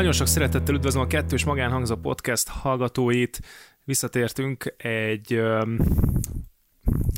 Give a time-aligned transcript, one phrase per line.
[0.00, 3.40] Nagyon sok szeretettel üdvözlöm a Kettős Magánhangzó Podcast hallgatóit.
[3.84, 5.40] Visszatértünk egy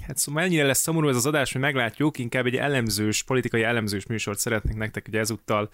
[0.06, 4.06] Hát szóval mennyire lesz szomorú ez az adás, hogy meglátjuk, inkább egy elemzős, politikai elemzős
[4.06, 5.68] műsort szeretnénk nektek ugye ezúttal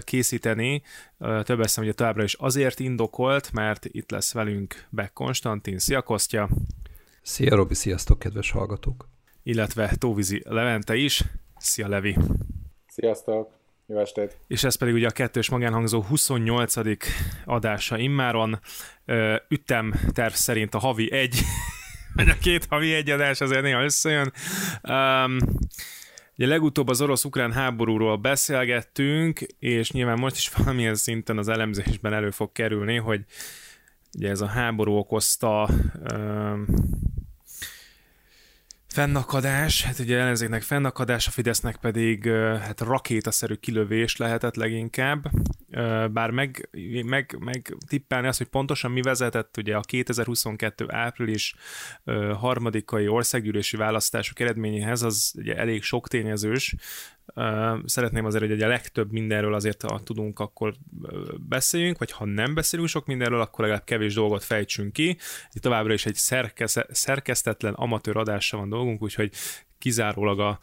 [0.00, 0.82] készíteni.
[1.42, 5.78] Több eszem, hogy továbbra is azért indokolt, mert itt lesz velünk Beck Konstantin.
[5.78, 6.48] Szia Kostya!
[7.22, 9.08] Szia Robi, sziasztok kedves hallgatók!
[9.42, 11.24] Illetve Tóvizi Levente is.
[11.56, 12.16] Szia Levi!
[12.86, 13.62] Sziasztok!
[13.86, 14.36] Jó estét!
[14.46, 16.74] És ez pedig ugye a kettős magánhangzó 28.
[17.44, 18.60] adása immáron.
[19.48, 21.40] Ütem terv szerint a havi egy,
[22.16, 24.32] vagy a két havi egy adás azért néha összejön.
[24.82, 25.36] Um,
[26.36, 32.30] Ugye legutóbb az orosz-ukrán háborúról beszélgettünk, és nyilván most is valamilyen szinten az elemzésben elő
[32.30, 33.24] fog kerülni, hogy
[34.16, 35.68] ugye ez a háború okozta
[36.12, 36.66] um,
[38.94, 42.28] Fennakadás, hát ugye ellenzéknek fennakadás, a Fidesznek pedig
[42.60, 45.30] hát rakétaszerű kilövés lehetett leginkább,
[46.12, 46.68] bár meg,
[47.04, 51.54] meg, meg tippelni azt, hogy pontosan mi vezetett ugye a 2022 április
[52.38, 56.74] harmadikai országgyűlési választások eredményéhez, az ugye elég sok tényezős,
[57.84, 60.74] szeretném azért, hogy a legtöbb mindenről azért, ha tudunk, akkor
[61.48, 65.16] beszéljünk, vagy ha nem beszélünk sok mindenről, akkor legalább kevés dolgot fejtsünk ki.
[65.52, 69.32] Itt továbbra is egy szerkez, szerkesztetlen amatőr adással van dolgunk, úgyhogy
[69.78, 70.58] kizárólag a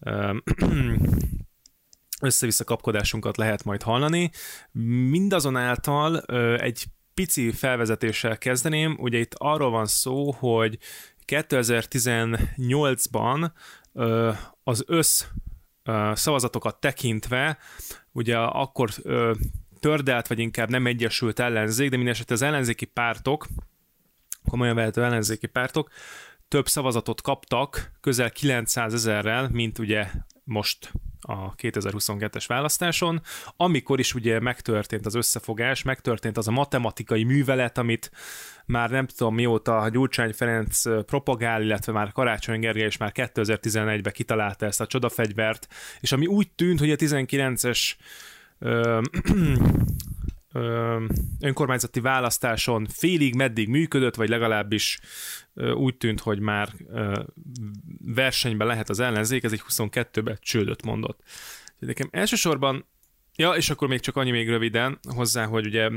[2.20, 4.30] össze-vissza kapkodásunkat lehet majd hallani.
[5.08, 6.20] Mindazonáltal
[6.56, 8.96] egy pici felvezetéssel kezdeném.
[9.00, 10.78] Ugye itt arról van szó, hogy
[11.26, 13.50] 2018-ban
[14.62, 15.24] az össz
[16.12, 17.58] szavazatokat tekintve,
[18.12, 18.90] ugye akkor
[19.80, 23.46] tördelt, vagy inkább nem egyesült ellenzék, de minden az ellenzéki pártok,
[24.48, 25.90] komolyan vehető ellenzéki pártok,
[26.48, 30.10] több szavazatot kaptak, közel 900 ezerrel, mint ugye
[30.44, 33.22] most a 2022-es választáson,
[33.56, 38.10] amikor is ugye megtörtént az összefogás, megtörtént az a matematikai művelet, amit
[38.66, 44.66] már nem tudom mióta Gyurcsány Ferenc propagál, illetve már Karácsony Gergely is már 2011-ben kitalálta
[44.66, 45.68] ezt a csodafegyvert,
[46.00, 47.92] és ami úgy tűnt, hogy a 19-es
[48.58, 49.54] ö, ö,
[51.40, 55.00] önkormányzati választáson félig meddig működött, vagy legalábbis
[55.74, 56.72] úgy tűnt, hogy már
[58.04, 61.20] versenyben lehet az ellenzék, ez egy 22-ben csődöt mondott.
[61.78, 62.86] Nekem elsősorban
[63.36, 65.90] Ja, és akkor még csak annyi még röviden hozzá, hogy ugye,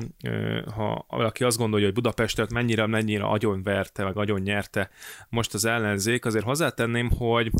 [0.75, 4.89] ha valaki azt gondolja, hogy Budapestet mennyire, mennyire agyonverte, vagy agyon nyerte
[5.29, 7.51] most az ellenzék, azért hozzátenném, hogy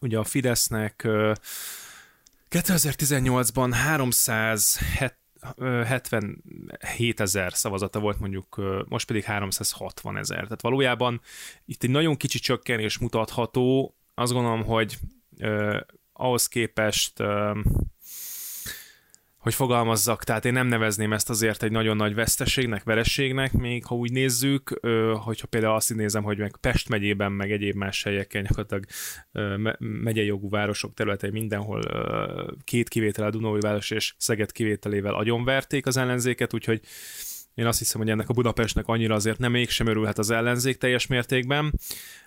[0.00, 1.08] ugye a Fidesznek
[2.50, 3.70] 2018-ban
[5.58, 10.42] 377 ezer szavazata volt mondjuk, most pedig 360 ezer.
[10.42, 11.20] Tehát valójában
[11.64, 13.96] itt egy nagyon kicsi csökkenés mutatható.
[14.14, 14.98] Azt gondolom, hogy
[16.12, 17.22] ahhoz képest
[19.46, 23.94] hogy fogalmazzak, tehát én nem nevezném ezt azért egy nagyon nagy veszteségnek, verességnek, még ha
[23.94, 24.80] úgy nézzük,
[25.14, 28.84] hogyha például azt nézem, hogy meg Pest megyében, meg egyéb más helyeken gyakorlatilag
[29.78, 31.82] megyei jogú városok területei mindenhol
[32.64, 36.80] két kivétel a Dunói város és Szeged kivételével agyonverték az ellenzéket, úgyhogy
[37.54, 41.06] én azt hiszem, hogy ennek a Budapestnek annyira azért nem mégsem örülhet az ellenzék teljes
[41.06, 41.72] mértékben.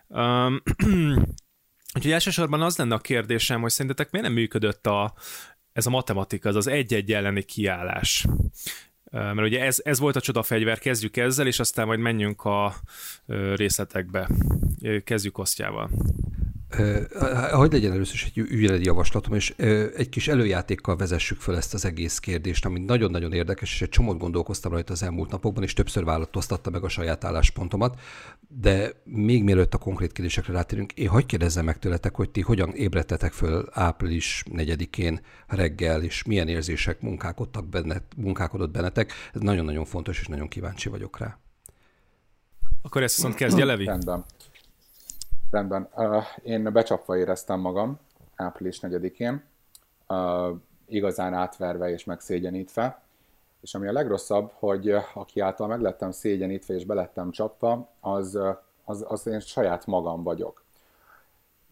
[0.07, 0.61] Um,
[1.95, 5.13] Úgyhogy elsősorban az lenne a kérdésem, hogy szerintetek miért nem működött a,
[5.79, 8.25] ez a matematika, ez az egy-egy elleni kiállás.
[9.11, 12.75] Mert ugye ez, ez volt a csodafegyver, kezdjük ezzel, és aztán majd menjünk a
[13.55, 14.29] részletekbe.
[15.03, 15.89] Kezdjük osztjával.
[17.51, 19.49] Hogy legyen először is egy ügyeleti javaslatom, és
[19.95, 24.17] egy kis előjátékkal vezessük fel ezt az egész kérdést, ami nagyon-nagyon érdekes, és egy csomót
[24.17, 27.99] gondolkoztam rajta az elmúlt napokban, és többször változtatta meg a saját álláspontomat,
[28.47, 32.73] de még mielőtt a konkrét kérdésekre rátérünk, én hogy kérdezzem meg tőletek, hogy ti hogyan
[32.73, 39.13] ébredtetek föl április 4-én reggel, és milyen érzések munkálkodtak bennet, munkálkodott bennetek.
[39.33, 41.37] Ez nagyon-nagyon fontos, és nagyon kíváncsi vagyok rá.
[42.81, 43.85] Akkor ezt viszont kezdje Levi.
[43.85, 44.25] Rendben.
[45.51, 45.89] Rendben.
[45.95, 47.99] Uh, én becsapva éreztem magam
[48.35, 49.43] április 4-én,
[50.07, 53.01] uh, igazán átverve és megszégyenítve.
[53.61, 58.39] És ami a legrosszabb, hogy aki által meglettem szégyenítve és belettem csapva, az,
[58.85, 60.63] az, az én saját magam vagyok.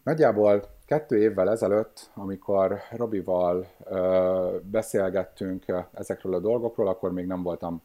[0.02, 7.82] Nagyjából kettő évvel ezelőtt, amikor Robival ö, beszélgettünk ezekről a dolgokról, akkor még nem voltam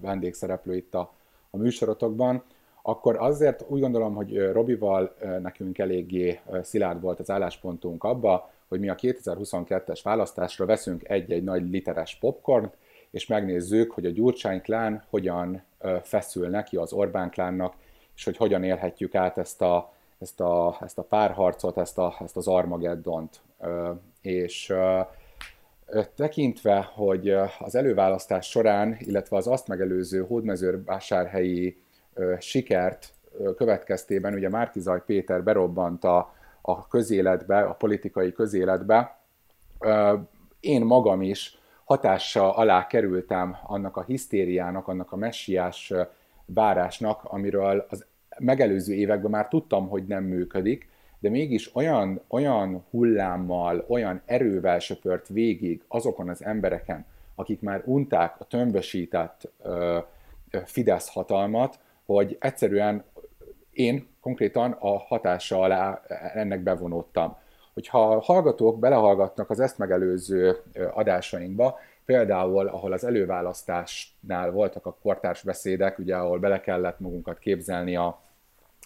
[0.00, 1.12] vendégszereplő itt a,
[1.50, 2.42] a műsorotokban,
[2.86, 8.88] akkor azért úgy gondolom, hogy Robival nekünk eléggé szilárd volt az álláspontunk abba, hogy mi
[8.88, 12.70] a 2022-es választásra veszünk egy-egy nagy literes popcorn,
[13.10, 15.62] és megnézzük, hogy a Gyurcsány klán hogyan
[16.02, 17.74] feszül neki az Orbán klánnak,
[18.16, 22.36] és hogy hogyan élhetjük át ezt a, ezt a, ezt a párharcot, ezt, a, ezt
[22.36, 23.40] az Armageddont.
[24.20, 24.74] És
[26.14, 31.76] Tekintve, hogy az előválasztás során, illetve az azt megelőző hódmezővásárhelyi
[32.38, 33.12] sikert
[33.56, 39.18] következtében ugye Márkizaj Péter berobbant a, a közéletbe, a politikai közéletbe,
[40.60, 45.92] én magam is hatása alá kerültem annak a hisztériának, annak a messiás
[46.46, 48.06] várásnak, amiről az
[48.38, 50.88] megelőző években már tudtam, hogy nem működik,
[51.18, 58.34] de mégis olyan, olyan hullámmal, olyan erővel söpört végig azokon az embereken, akik már unták
[58.38, 59.52] a tömbösített
[60.64, 63.04] Fidesz hatalmat, hogy egyszerűen
[63.72, 66.02] én konkrétan a hatása alá
[66.34, 67.36] ennek bevonódtam.
[67.74, 70.56] Hogyha a hallgatók belehallgatnak az ezt megelőző
[70.92, 77.96] adásainkba, például, ahol az előválasztásnál voltak a kortárs beszédek, ugye, ahol bele kellett magunkat képzelni
[77.96, 78.20] a,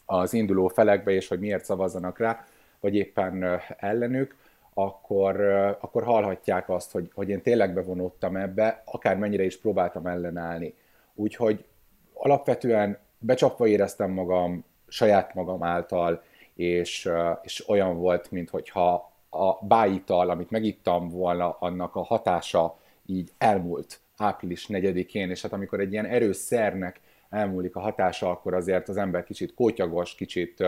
[0.07, 2.45] az induló felekbe, és hogy miért szavazzanak rá,
[2.81, 4.37] vagy éppen ellenük,
[4.75, 5.41] akkor,
[5.81, 10.75] akkor hallhatják azt, hogy, hogy én tényleg bevonódtam ebbe, akármennyire is próbáltam ellenállni.
[11.15, 11.65] Úgyhogy
[12.13, 16.23] alapvetően becsapva éreztem magam saját magam által,
[16.55, 17.11] és,
[17.43, 24.67] és olyan volt, mintha a bájital, amit megittam volna, annak a hatása így elmúlt április
[24.69, 27.01] 4-én, és hát amikor egy ilyen erős szernek
[27.31, 30.59] elmúlik a hatása, akkor azért az ember kicsit kótyagos, kicsit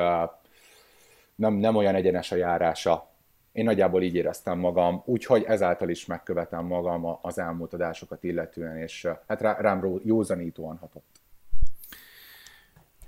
[1.34, 3.08] nem, nem olyan egyenes a járása.
[3.52, 9.08] Én nagyjából így éreztem magam, úgyhogy ezáltal is megkövetem magam az elmúlt adásokat illetően, és
[9.26, 11.19] hát rá, rám józanítóan hatott.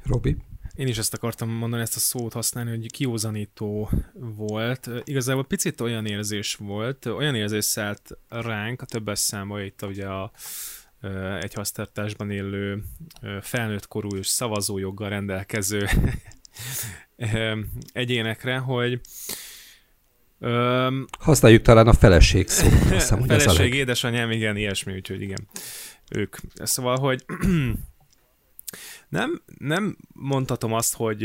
[0.04, 0.36] Robi?
[0.74, 4.90] Én is ezt akartam mondani, ezt a szót használni, hogy kiózanító volt.
[5.04, 10.32] Igazából picit olyan érzés volt, olyan érzés szállt ránk a többes számba itt ugye a
[11.40, 12.84] egy hasztartásban élő
[13.40, 15.88] felnőtt korú és szavazójoggal rendelkező
[17.92, 19.00] egyénekre, hogy
[21.18, 22.88] Használjuk talán a feleség szót.
[22.90, 25.48] Hiszem, feleség, édesanyám, igen, ilyesmi, úgyhogy igen,
[26.10, 26.36] ők.
[26.54, 27.24] Szóval, hogy
[29.12, 31.20] nem, nem mondhatom azt, hogy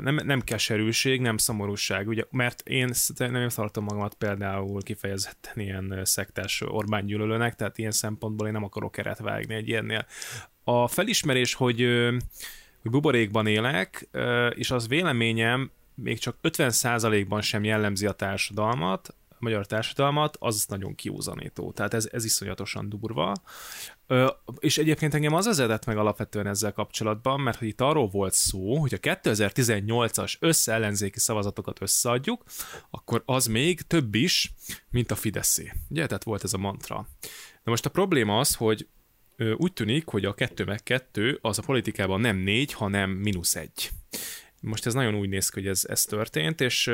[0.00, 6.62] nem, nem keserűség, nem szomorúság, ugye, mert én nem tartom magamat például kifejezetten ilyen szektás
[6.66, 10.06] Orbán gyűlölőnek, tehát ilyen szempontból én nem akarok keret vágni egy ilyennél.
[10.64, 11.80] A felismerés, hogy,
[12.82, 14.08] hogy buborékban élek,
[14.54, 21.72] és az véleményem még csak 50%-ban sem jellemzi a társadalmat, magyar társadalmat, az nagyon kiúzanító.
[21.72, 23.34] Tehát ez, ez iszonyatosan durva.
[24.06, 28.32] Ö, és egyébként engem az vezetett meg alapvetően ezzel kapcsolatban, mert hogy itt arról volt
[28.32, 32.44] szó, hogy a 2018-as összeellenzéki szavazatokat összeadjuk,
[32.90, 34.52] akkor az még több is,
[34.90, 35.72] mint a Fideszé.
[35.88, 36.96] Ugye, tehát volt ez a mantra.
[37.62, 38.88] Na most a probléma az, hogy
[39.56, 43.90] úgy tűnik, hogy a kettő meg kettő az a politikában nem négy, hanem mínusz egy.
[44.60, 46.86] Most ez nagyon úgy néz ki, hogy ez, ez történt, és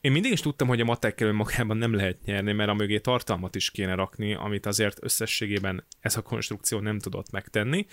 [0.00, 3.54] én mindig is tudtam, hogy a matekkel önmagában nem lehet nyerni, mert a mögé tartalmat
[3.54, 7.86] is kéne rakni, amit azért összességében ez a konstrukció nem tudott megtenni,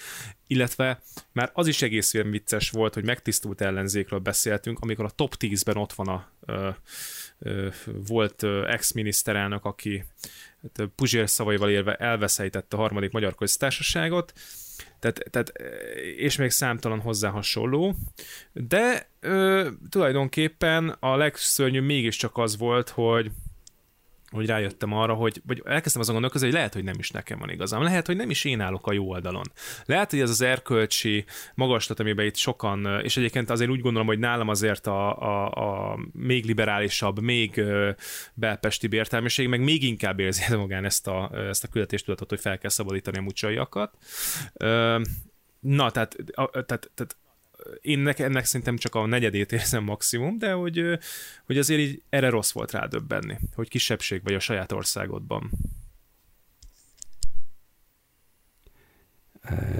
[0.47, 1.01] illetve
[1.31, 5.77] már az is egész olyan vicces volt, hogy megtisztult ellenzékről beszéltünk, amikor a top 10-ben
[5.77, 6.69] ott van a ö,
[7.39, 7.69] ö,
[8.07, 10.03] volt ex-miniszterelnök, aki
[10.61, 14.33] hát, Puzsér szavaival élve elveszejtette a harmadik magyar köztársaságot,
[15.03, 15.53] tehát, tehát,
[16.17, 17.95] és még számtalan hozzá hasonló,
[18.53, 23.31] de ö, tulajdonképpen a legszörnyűbb mégiscsak az volt, hogy
[24.33, 27.49] hogy rájöttem arra, hogy vagy elkezdtem azon gondolkozni, hogy lehet, hogy nem is nekem van
[27.49, 27.83] igazam.
[27.83, 29.51] Lehet, hogy nem is én állok a jó oldalon.
[29.85, 31.25] Lehet, hogy ez az erkölcsi
[31.55, 35.99] magaslat, amiben itt sokan, és egyébként azért úgy gondolom, hogy nálam azért a, a, a
[36.11, 37.61] még liberálisabb, még
[38.33, 42.69] belpesti értelmiség, meg még inkább érzi magán ezt a, ezt a küldetéstudatot, hogy fel kell
[42.69, 43.97] szabadítani a mucsaiakat.
[45.59, 46.15] Na, tehát,
[46.51, 47.15] tehát, tehát
[47.81, 50.99] én nek, ennek szerintem csak a negyedét érzem maximum, de hogy,
[51.45, 55.51] hogy azért így erre rossz volt rádöbbenni, hogy kisebbség vagy a saját országodban.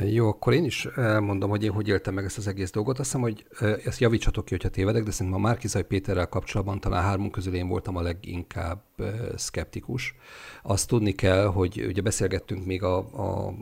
[0.06, 3.00] Jó, akkor én is elmondom, hogy én hogy éltem meg ezt az egész dolgot.
[3.00, 3.46] Azt hiszem, hogy
[3.86, 7.68] ezt javítsatok ki, hogyha tévedek, de szerintem a Márkizaj Péterrel kapcsolatban talán hármunk közül én
[7.68, 8.84] voltam a leginkább
[9.36, 10.16] szkeptikus.
[10.64, 13.54] Azt tudni kell, hogy ugye beszélgettünk még a, a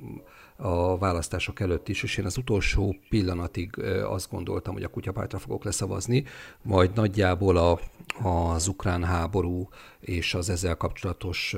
[0.62, 5.63] a választások előtt is, és én az utolsó pillanatig azt gondoltam, hogy a kutyapártra fogok
[5.63, 6.24] leszavazni,
[6.62, 7.80] majd nagyjából a,
[8.30, 11.56] az ukrán háború és az ezzel kapcsolatos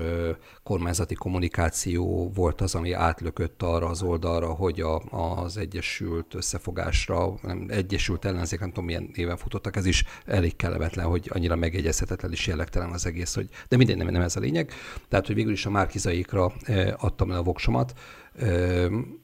[0.64, 7.66] kormányzati kommunikáció volt az, ami átlökött arra az oldalra, hogy a, az Egyesült Összefogásra, nem,
[7.70, 12.48] Egyesült Ellenzék, nem tudom milyen néven futottak, ez is elég kellemetlen, hogy annyira megegyezhetetlen és
[12.48, 14.72] jellegtelen az egész, hogy, de minden nem, nem ez a lényeg.
[15.10, 16.54] Tehát, hogy végül is a márkizaikra
[16.98, 17.94] adtam le a voksomat,
[18.40, 19.20] Um,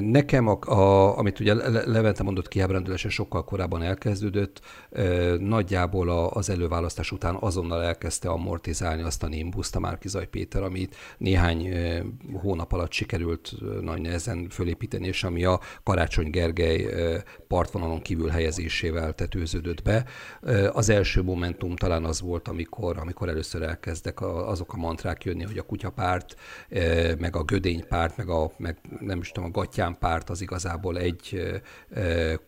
[0.00, 4.60] Nekem, a, a, amit ugye Levente mondott kiábrándulása sokkal korábban elkezdődött,
[5.38, 10.96] nagyjából a, az előválasztás után azonnal elkezdte amortizálni azt a nimbuszt a Márkizaj Péter, amit
[11.18, 11.74] néhány
[12.32, 16.86] hónap alatt sikerült nagy nehezen fölépíteni, és ami a Karácsony Gergely
[17.48, 20.04] partvonalon kívül helyezésével tetőződött be.
[20.72, 25.58] Az első momentum talán az volt, amikor, amikor először elkezdek azok a mantrák jönni, hogy
[25.58, 26.34] a kutyapárt,
[27.18, 31.40] meg a gödénypárt, meg, a, meg nem is tudom, a Batyán párt az igazából egy
[31.90, 32.40] e,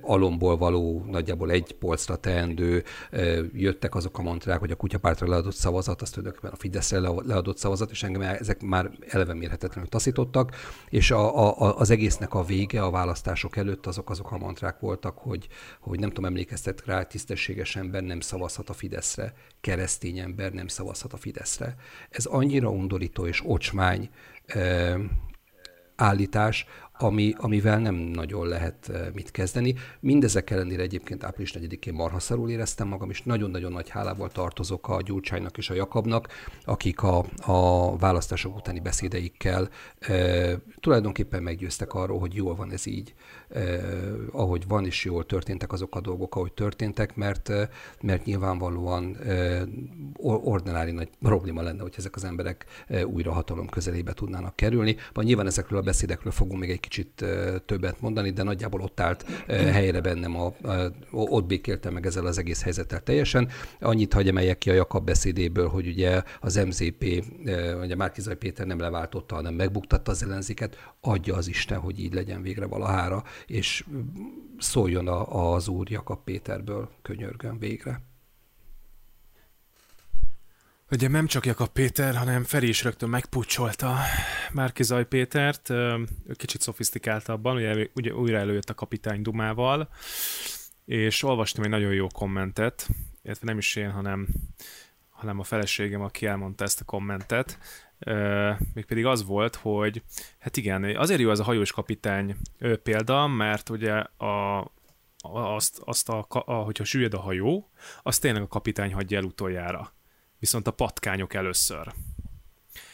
[0.00, 3.20] alomból való, nagyjából egy polcra teendő, e,
[3.52, 7.90] jöttek azok a mantrák, hogy a kutyapártra leadott szavazat, azt tulajdonképpen a Fideszre leadott szavazat,
[7.90, 10.56] és engem ezek már eleve mérhetetlenül taszítottak,
[10.88, 15.18] és a, a, az egésznek a vége a választások előtt azok azok a mantrák voltak,
[15.18, 15.48] hogy,
[15.80, 21.12] hogy nem tudom, emlékeztet rá, tisztességes ember nem szavazhat a Fideszre, keresztény ember nem szavazhat
[21.12, 21.76] a Fideszre.
[22.10, 24.10] Ez annyira undorító és ocsmány
[25.96, 26.66] állítás,
[27.02, 29.74] ami, amivel nem nagyon lehet eh, mit kezdeni.
[30.00, 35.58] Mindezek ellenére egyébként április 4-én marhaszarul éreztem magam, és nagyon-nagyon nagy hálával tartozok a Gyurcsánynak
[35.58, 36.28] és a Jakabnak,
[36.64, 39.68] akik a, a választások utáni beszédeikkel
[39.98, 43.14] e, tulajdonképpen meggyőztek arról, hogy jól van ez így,
[43.48, 43.60] e,
[44.32, 47.52] ahogy van, és jól történtek azok a dolgok, ahogy történtek, mert,
[48.00, 49.62] mert nyilvánvalóan e,
[50.22, 52.66] ordinári nagy probléma lenne, hogy ezek az emberek
[53.04, 54.96] újra hatalom közelébe tudnának kerülni.
[55.12, 57.24] Vagy nyilván ezekről a beszédekről fogunk még egy kicsit
[57.66, 62.38] többet mondani, de nagyjából ott állt helyre bennem, a, a, ott békéltem meg ezzel az
[62.38, 63.48] egész helyzettel teljesen.
[63.80, 67.24] Annyit hagy emeljek ki a Jakab beszédéből, hogy ugye az MZP,
[67.82, 72.42] ugye Márkizaj Péter nem leváltotta, hanem megbuktatta az ellenzéket, adja az Isten, hogy így legyen
[72.42, 73.84] végre valahára, és
[74.58, 78.11] szóljon a, az úr Jakab Péterből, könyörgön végre.
[80.92, 83.96] Ugye nem csak Jakab Péter, hanem Feri is rögtön megpucsolta
[84.52, 85.72] Márkizaj Pétert,
[86.34, 89.88] kicsit szofisztikáltabban, ugye, ugye újra előjött a kapitány Dumával,
[90.84, 92.88] és olvastam egy nagyon jó kommentet,
[93.22, 94.26] illetve nem is én, hanem,
[95.08, 97.58] hanem a feleségem, aki elmondta ezt a kommentet,
[98.74, 100.02] mégpedig az volt, hogy
[100.38, 102.36] hát igen, azért jó ez a hajós kapitány
[102.82, 104.70] példa, mert ugye a,
[105.32, 107.70] azt, azt a, a, hogyha süllyed a hajó,
[108.02, 109.92] azt tényleg a kapitány hagyja el utoljára
[110.42, 111.92] viszont a patkányok először.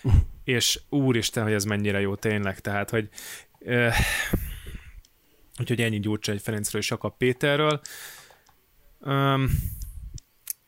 [0.44, 3.08] és úristen, hogy ez mennyire jó tényleg, tehát, hogy
[3.60, 3.94] uh,
[5.60, 7.80] úgyhogy ennyi Gyurcsány Ferencről és Jakab Péterről.
[9.00, 9.48] Um,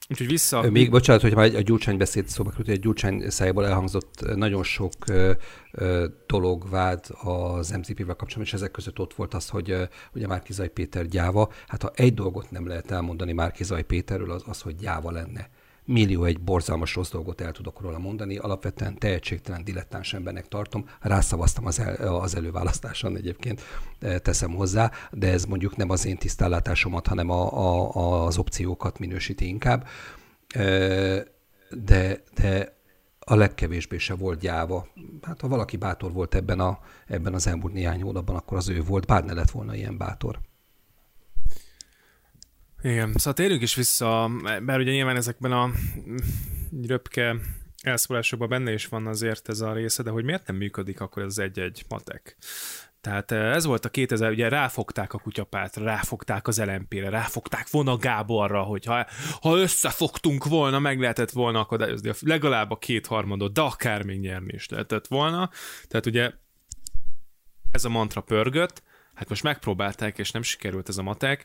[0.09, 0.71] úgyhogy vissza...
[0.71, 4.93] Még bocsánat, hogy már a Gyurcsány beszéd szóba került, a Gyurcsány szájából elhangzott nagyon sok
[5.09, 9.83] uh, dolog, vád az MZP-vel kapcsolatban, és ezek között ott volt az, hogy uh,
[10.15, 11.53] ugye Márkizaj Péter gyáva.
[11.67, 15.51] Hát ha egy dolgot nem lehet elmondani Márkizaj Péterről, az az, hogy gyáva lenne
[15.85, 18.37] millió egy borzalmas rossz dolgot el tudok róla mondani.
[18.37, 20.89] Alapvetően tehetségtelen, dilettáns embernek tartom.
[21.01, 23.63] Rászavaztam az, el, az előválasztáson egyébként,
[23.99, 28.99] e, teszem hozzá, de ez mondjuk nem az én tisztállátásomat, hanem a, a, az opciókat
[28.99, 29.87] minősíti inkább.
[30.49, 30.63] E,
[31.71, 32.79] de, de
[33.31, 34.87] a legkevésbé se volt gyáva.
[35.23, 38.83] Hát ha valaki bátor volt ebben, a, ebben az elmúlt néhány hónapban, akkor az ő
[38.83, 40.39] volt, bár ne lett volna ilyen bátor.
[42.83, 45.71] Igen, szóval térjünk is vissza, mert ugye nyilván ezekben a
[46.87, 47.37] röpke
[47.83, 51.39] elszólásokban benne is van azért ez a része, de hogy miért nem működik akkor ez
[51.39, 52.37] egy-egy matek?
[53.01, 57.97] Tehát eh, ez volt a 2000, ugye ráfogták a kutyapátra, ráfogták az LMP-re, ráfogták volna
[57.97, 59.07] Gáborra, hogy ha,
[59.41, 64.69] ha összefogtunk volna, meg lehetett volna akadályozni legalább a kétharmadot, de akár még nyerni is
[64.69, 65.51] lehetett volna.
[65.89, 66.33] Tehát ugye
[67.71, 68.83] ez a mantra pörgött,
[69.15, 71.45] hát most megpróbálták, és nem sikerült ez a matek,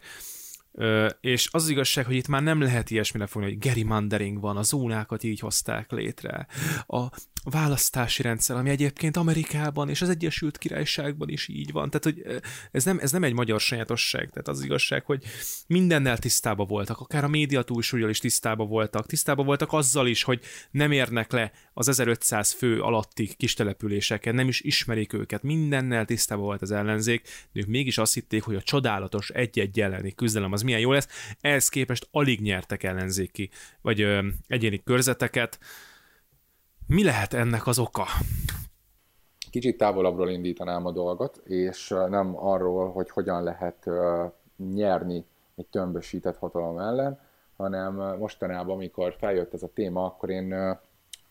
[0.77, 4.57] Ö, és az, az igazság, hogy itt már nem lehet ilyesmire fogni, hogy gerrymandering van,
[4.57, 6.47] a zónákat így hozták létre.
[6.87, 7.09] A
[7.49, 11.89] választási rendszer, ami egyébként Amerikában és az Egyesült Királyságban is így van.
[11.89, 14.29] Tehát, hogy ez nem, ez nem egy magyar sajátosság.
[14.29, 15.23] Tehát az igazság, hogy
[15.67, 19.05] mindennel tisztába voltak, akár a média túlsúlyjal is tisztába voltak.
[19.05, 24.47] Tisztába voltak azzal is, hogy nem érnek le az 1500 fő alatti kis településeken, nem
[24.47, 25.43] is ismerik őket.
[25.43, 27.21] Mindennel tisztába volt az ellenzék,
[27.51, 31.07] de ők mégis azt hitték, hogy a csodálatos egy-egy elleni küzdelem az milyen jó lesz.
[31.41, 33.49] Ehhez képest alig nyertek ellenzéki,
[33.81, 35.59] vagy ö, egyéni körzeteket.
[36.87, 38.05] Mi lehet ennek az oka?
[39.51, 43.89] Kicsit távolabbról indítanám a dolgot, és nem arról, hogy hogyan lehet
[44.73, 45.25] nyerni
[45.55, 47.19] egy tömbösített hatalom ellen,
[47.57, 50.53] hanem mostanában, amikor feljött ez a téma, akkor én,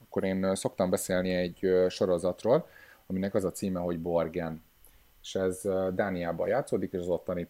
[0.02, 2.68] akkor én szoktam beszélni egy sorozatról,
[3.06, 4.62] aminek az a címe, hogy Borgen.
[5.22, 5.60] És ez
[5.92, 7.48] Dániában játszódik, és az ottani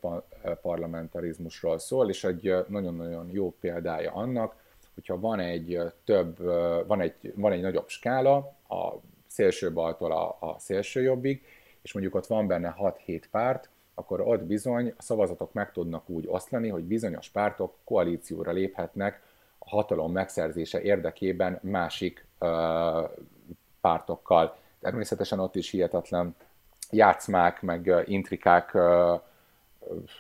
[0.62, 4.62] parlamentarizmusról szól, és egy nagyon-nagyon jó példája annak,
[4.94, 6.38] hogyha van egy több,
[6.86, 8.36] van egy, van egy nagyobb skála,
[8.68, 8.92] a
[9.26, 11.42] szélső baltól a, a szélső jobbig,
[11.82, 16.24] és mondjuk ott van benne 6-7 párt, akkor ott bizony a szavazatok meg tudnak úgy
[16.28, 19.22] oszlani, hogy bizonyos pártok koalícióra léphetnek
[19.58, 22.48] a hatalom megszerzése érdekében másik uh,
[23.80, 24.56] pártokkal.
[24.80, 26.34] Természetesen ott is hihetetlen
[26.90, 29.20] játszmák, meg intrikák uh,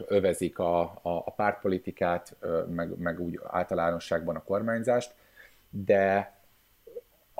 [0.06, 2.36] övezik a, a, a pártpolitikát,
[2.68, 5.14] meg, meg úgy általánosságban a kormányzást,
[5.70, 6.34] de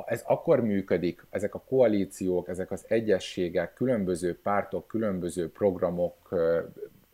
[0.07, 6.35] ez akkor működik, ezek a koalíciók, ezek az egyességek, különböző pártok, különböző programok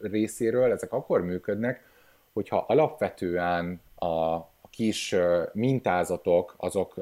[0.00, 1.88] részéről, ezek akkor működnek,
[2.33, 4.40] hogyha alapvetően a
[4.71, 5.14] kis
[5.52, 6.97] mintázatok, azok,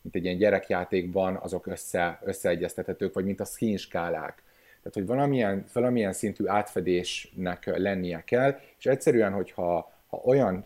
[0.00, 4.42] mint egy ilyen gyerekjátékban, azok össze, összeegyeztethetők, vagy mint a színskálák.
[4.82, 10.64] Tehát, hogy valamilyen, valamilyen szintű átfedésnek lennie kell, és egyszerűen, hogyha ha olyan,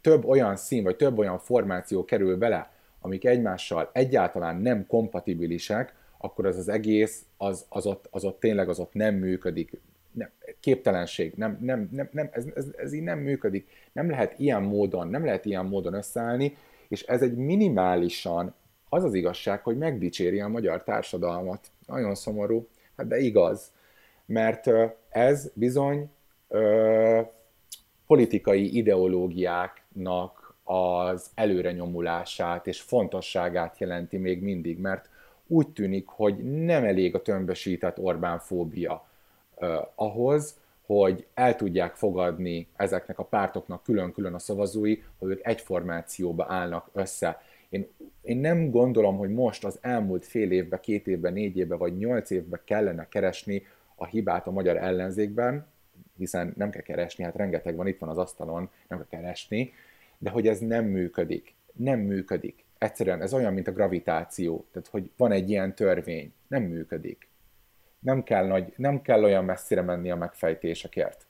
[0.00, 6.46] több olyan szín, vagy több olyan formáció kerül bele, amik egymással egyáltalán nem kompatibilisek, akkor
[6.46, 9.80] az az egész, az, az, ott, az ott tényleg az ott nem működik.
[10.12, 13.68] Nem, képtelenség, nem, nem, nem, nem, ez, ez, ez így nem működik.
[13.92, 16.56] Nem lehet ilyen módon, nem lehet ilyen módon összeállni,
[16.88, 18.54] és ez egy minimálisan
[18.88, 21.70] az az igazság, hogy megdicséri a magyar társadalmat.
[21.86, 23.72] Nagyon szomorú, hát de igaz.
[24.26, 24.70] Mert
[25.08, 26.10] ez bizony
[26.48, 27.20] ö,
[28.06, 35.08] politikai ideológiáknak az előrenyomulását és fontosságát jelenti még mindig, mert
[35.46, 39.06] úgy tűnik, hogy nem elég a tömbösített Orbán fóbia
[39.54, 45.60] uh, ahhoz, hogy el tudják fogadni ezeknek a pártoknak külön-külön a szavazói, hogy ők egy
[45.60, 47.42] formációba állnak össze.
[47.68, 47.88] Én,
[48.22, 52.30] én nem gondolom, hogy most az elmúlt fél évben, két évben, négy évben vagy nyolc
[52.30, 53.62] évben kellene keresni
[53.94, 55.66] a hibát a magyar ellenzékben,
[56.16, 59.72] hiszen nem kell keresni, hát rengeteg van, itt van az asztalon, nem kell keresni,
[60.18, 61.54] de hogy ez nem működik.
[61.72, 62.64] Nem működik.
[62.78, 64.66] Egyszerűen ez olyan, mint a gravitáció.
[64.72, 66.32] Tehát, hogy van egy ilyen törvény.
[66.48, 67.28] Nem működik.
[67.98, 71.25] Nem kell, nagy, nem kell olyan messzire menni a megfejtésekért.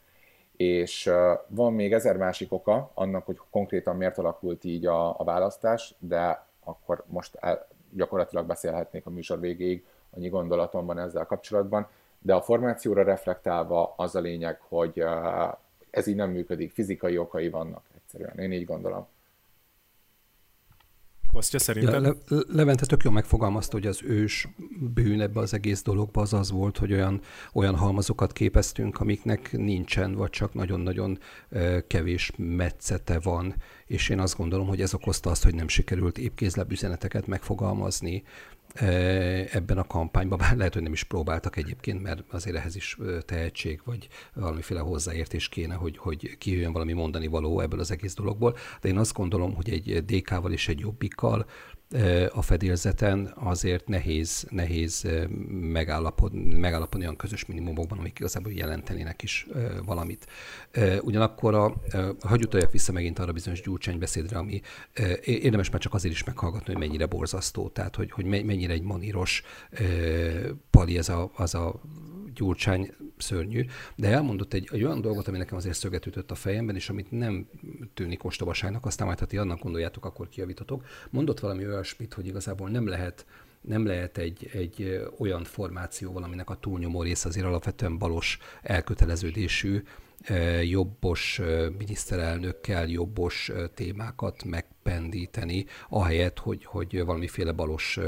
[0.57, 1.11] És
[1.47, 6.47] van még ezer másik oka annak, hogy konkrétan miért alakult így a, a választás, de
[6.65, 9.85] akkor most el, gyakorlatilag beszélhetnék a műsor végéig,
[10.17, 11.89] annyi gondolatom van ezzel kapcsolatban,
[12.19, 15.05] de a formációra reflektálva az a lényeg, hogy
[15.91, 18.39] ez így nem működik, fizikai okai vannak egyszerűen.
[18.39, 19.07] Én így gondolom.
[21.37, 22.05] Kostya, szerinted?
[22.05, 24.49] Ja, Le- Levente tök jól megfogalmazta, hogy az ős
[24.95, 27.21] bűn ebbe az egész dologba az az volt, hogy olyan,
[27.53, 31.19] olyan halmazokat képeztünk, amiknek nincsen, vagy csak nagyon-nagyon
[31.87, 33.55] kevés metszete van,
[33.87, 38.23] és én azt gondolom, hogy ez okozta azt, hogy nem sikerült épkézlebb üzeneteket megfogalmazni,
[39.51, 43.81] ebben a kampányban, bár lehet, hogy nem is próbáltak egyébként, mert azért ehhez is tehetség,
[43.85, 48.57] vagy valamiféle hozzáértés kéne, hogy, hogy kijöjjön valami mondani való ebből az egész dologból.
[48.81, 51.47] De én azt gondolom, hogy egy DK-val és egy jobbikkal
[52.33, 55.09] a fedélzeten azért nehéz, nehéz
[55.49, 59.47] megállapodni, megállapodni olyan közös minimumokban, amik igazából jelentenének is
[59.85, 60.27] valamit.
[61.01, 61.75] Ugyanakkor a,
[62.21, 64.61] hagyj utaljak vissza megint arra bizonyos Gyurcsány beszédre, ami
[65.25, 69.43] érdemes már csak azért is meghallgatni, hogy mennyire borzasztó, tehát hogy, hogy mennyire egy maníros
[70.71, 71.81] pali ez a, az a
[72.37, 73.65] Gyurcsány szörnyű,
[73.97, 77.11] de elmondott egy, egy olyan dolgot, ami nekem azért szöget ütött a fejemben, és amit
[77.11, 77.49] nem
[77.95, 80.85] tűnik ostobaságnak, aztán majd, ha ti annak gondoljátok, akkor kiavítotok.
[81.11, 83.27] Mondott valami olyasmit, hogy igazából nem lehet
[83.61, 89.83] nem lehet egy, egy olyan formációval, aminek a túlnyomó része azért alapvetően balos elköteleződésű,
[90.63, 91.41] jobbos
[91.79, 97.99] miniszterelnökkel jobbos témákat megpendíteni, ahelyett, hogy, hogy valamiféle balos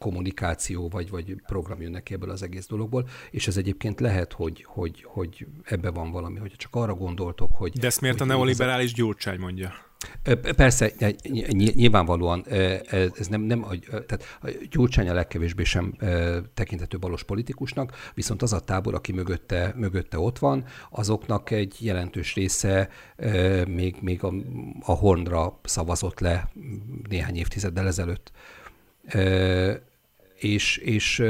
[0.00, 4.64] kommunikáció vagy, vagy program jönnek ki ebből az egész dologból, és ez egyébként lehet, hogy,
[4.68, 7.72] hogy, hogy ebbe van valami, hogy csak arra gondoltok, hogy...
[7.72, 9.72] De ezt miért hogy a neoliberális Gyurcsány mondja?
[10.56, 10.92] Persze,
[11.52, 12.44] nyilvánvalóan
[13.18, 13.66] ez nem, nem
[14.06, 15.94] tehát a Gyurcsány a legkevésbé sem
[16.54, 22.34] tekintető balos politikusnak, viszont az a tábor, aki mögötte, mögötte ott van, azoknak egy jelentős
[22.34, 22.88] része
[23.66, 24.32] még, még a,
[24.80, 26.50] a Hornra szavazott le
[27.08, 28.32] néhány évtizeddel ezelőtt
[30.40, 31.22] és, és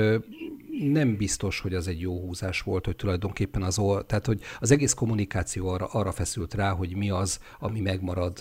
[0.80, 4.92] nem biztos, hogy az egy jó húzás volt, hogy tulajdonképpen az, tehát hogy az egész
[4.92, 8.38] kommunikáció arra, arra feszült rá, hogy mi az, ami megmarad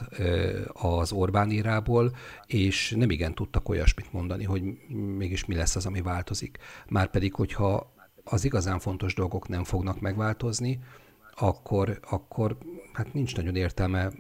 [0.74, 4.64] az Orbán írából, és nem igen tudtak olyasmit mondani, hogy
[5.18, 6.58] mégis mi lesz az, ami változik.
[6.88, 10.80] Márpedig, hogyha az igazán fontos dolgok nem fognak megváltozni,
[11.36, 12.58] akkor, akkor
[12.94, 14.12] hát nincs nagyon értelme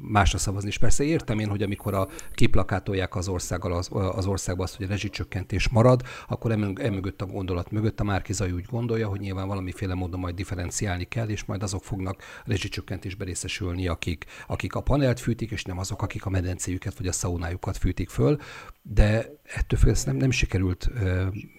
[0.00, 0.68] másra szavazni.
[0.68, 4.86] És persze értem én, hogy amikor a kiplakátolják az országgal az, az országba azt, hogy
[4.86, 9.94] a rezsicsökkentés marad, akkor emögött a gondolat mögött a Márkizai úgy gondolja, hogy nyilván valamiféle
[9.94, 15.50] módon majd differenciálni kell, és majd azok fognak rezsicsökkentésbe részesülni, akik, akik a panelt fűtik,
[15.50, 18.38] és nem azok, akik a medencéjüket vagy a szaunájukat fűtik föl.
[18.82, 20.90] de ettől függ, ezt nem, nem sikerült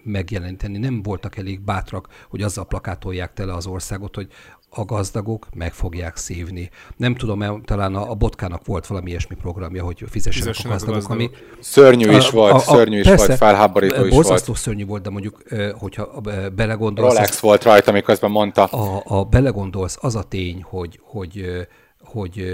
[0.04, 4.32] megjeleníteni, nem voltak elég bátrak, hogy azzal plakátolják tele az országot, hogy
[4.76, 6.70] a gazdagok meg fogják szívni.
[6.96, 11.10] Nem tudom, talán a, a Botkának volt valami ilyesmi programja, hogy fizessenek, fizessenek a gazdagok,
[11.10, 11.36] a gazdagok.
[11.36, 11.62] ami...
[11.62, 14.58] Szörnyű is a, volt, a, a, szörnyű is persze, volt, felháborító is borzasztó volt.
[14.58, 15.42] szörnyű volt, de mondjuk,
[15.78, 16.20] hogyha
[16.54, 17.14] belegondolsz...
[17.14, 18.64] Rolex az, volt rajta, miközben mondta.
[18.64, 21.66] A, a belegondolsz, az a tény, hogy, hogy,
[22.00, 22.44] hogy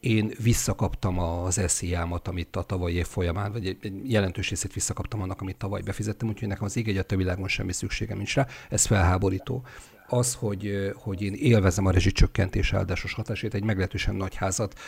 [0.00, 5.40] én visszakaptam az esziámat, amit a tavalyi év folyamán, vagy egy jelentős részét visszakaptam annak,
[5.40, 8.46] amit tavaly befizettem, úgyhogy nekem az ég egy a világon semmi szükségem nincs rá.
[8.70, 9.62] Ez felháborító.
[10.10, 14.78] Az, hogy, hogy én élvezem a rezsicsökkentés áldásos hatását, egy meglehetősen nagy házat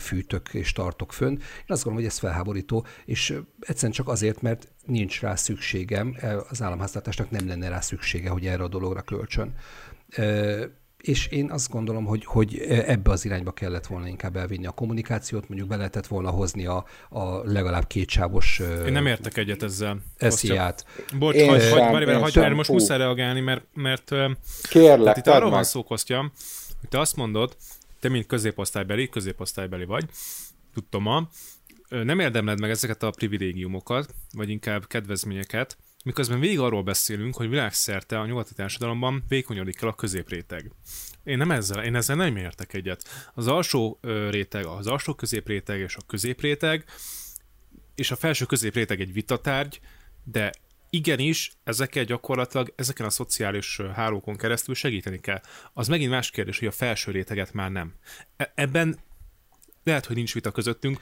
[0.00, 1.32] fűtök és tartok fönn.
[1.32, 6.16] Én azt gondolom, hogy ez felháborító, és egyszerűen csak azért, mert nincs rá szükségem,
[6.48, 9.54] az államháztartásnak nem lenne rá szüksége, hogy erre a dologra kölcsön
[11.06, 15.48] és én azt gondolom, hogy, hogy ebbe az irányba kellett volna inkább elvinni a kommunikációt,
[15.48, 19.98] mondjuk be lehetett volna hozni a, a legalább kétsávos Én nem értek egyet ezzel.
[20.16, 20.86] Esziát.
[21.18, 24.10] Bocs, én hagy, sem, hagy, hagy, hagy, mert most muszáj reagálni, mert, mert
[24.68, 26.32] Kérlek, itt arról van szó, Kostya,
[26.80, 27.56] hogy te azt mondod,
[28.00, 30.04] te mint középosztálybeli, középosztálybeli vagy,
[30.74, 31.28] tudtom,
[31.88, 38.18] nem érdemled meg ezeket a privilégiumokat, vagy inkább kedvezményeket, miközben végig arról beszélünk, hogy világszerte
[38.18, 40.72] a nyugati társadalomban vékonyodik el a középréteg.
[41.24, 43.30] Én nem ezzel, én ezzel nem értek egyet.
[43.34, 43.98] Az alsó
[44.30, 46.84] réteg, az alsó középréteg és a középréteg,
[47.94, 49.80] és a felső középréteg egy vitatárgy,
[50.24, 50.52] de
[50.90, 55.40] igenis, ezeket gyakorlatilag ezeken a szociális hálókon keresztül segíteni kell.
[55.72, 57.94] Az megint más kérdés, hogy a felső réteget már nem.
[58.36, 58.98] E- ebben
[59.84, 60.98] lehet, hogy nincs vita közöttünk,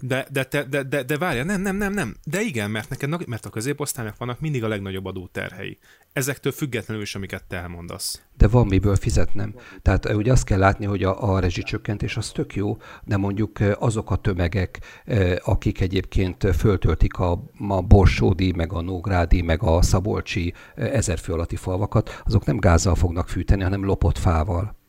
[0.00, 2.16] de, de, de, de, de, de várja, nem, nem, nem, nem.
[2.24, 5.78] De igen, mert neked, mert a középosztálynak vannak mindig a legnagyobb adóterhei.
[6.12, 8.22] Ezektől függetlenül is, amiket te elmondasz.
[8.36, 9.54] De van miből fizetnem.
[9.82, 14.10] Tehát ugye azt kell látni, hogy a, a rezsicsökkentés az tök jó, de mondjuk azok
[14.10, 14.80] a tömegek,
[15.38, 22.22] akik egyébként föltöltik a, a Borsódi, meg a Nógrádi, meg a Szabolcsi ezerfő alatti falvakat,
[22.24, 24.82] azok nem gázzal fognak fűteni, hanem lopott fával.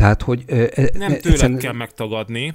[0.00, 0.44] Tehát, hogy...
[0.46, 1.58] E, nem tőled egyszerűen...
[1.58, 2.54] kell megtagadni,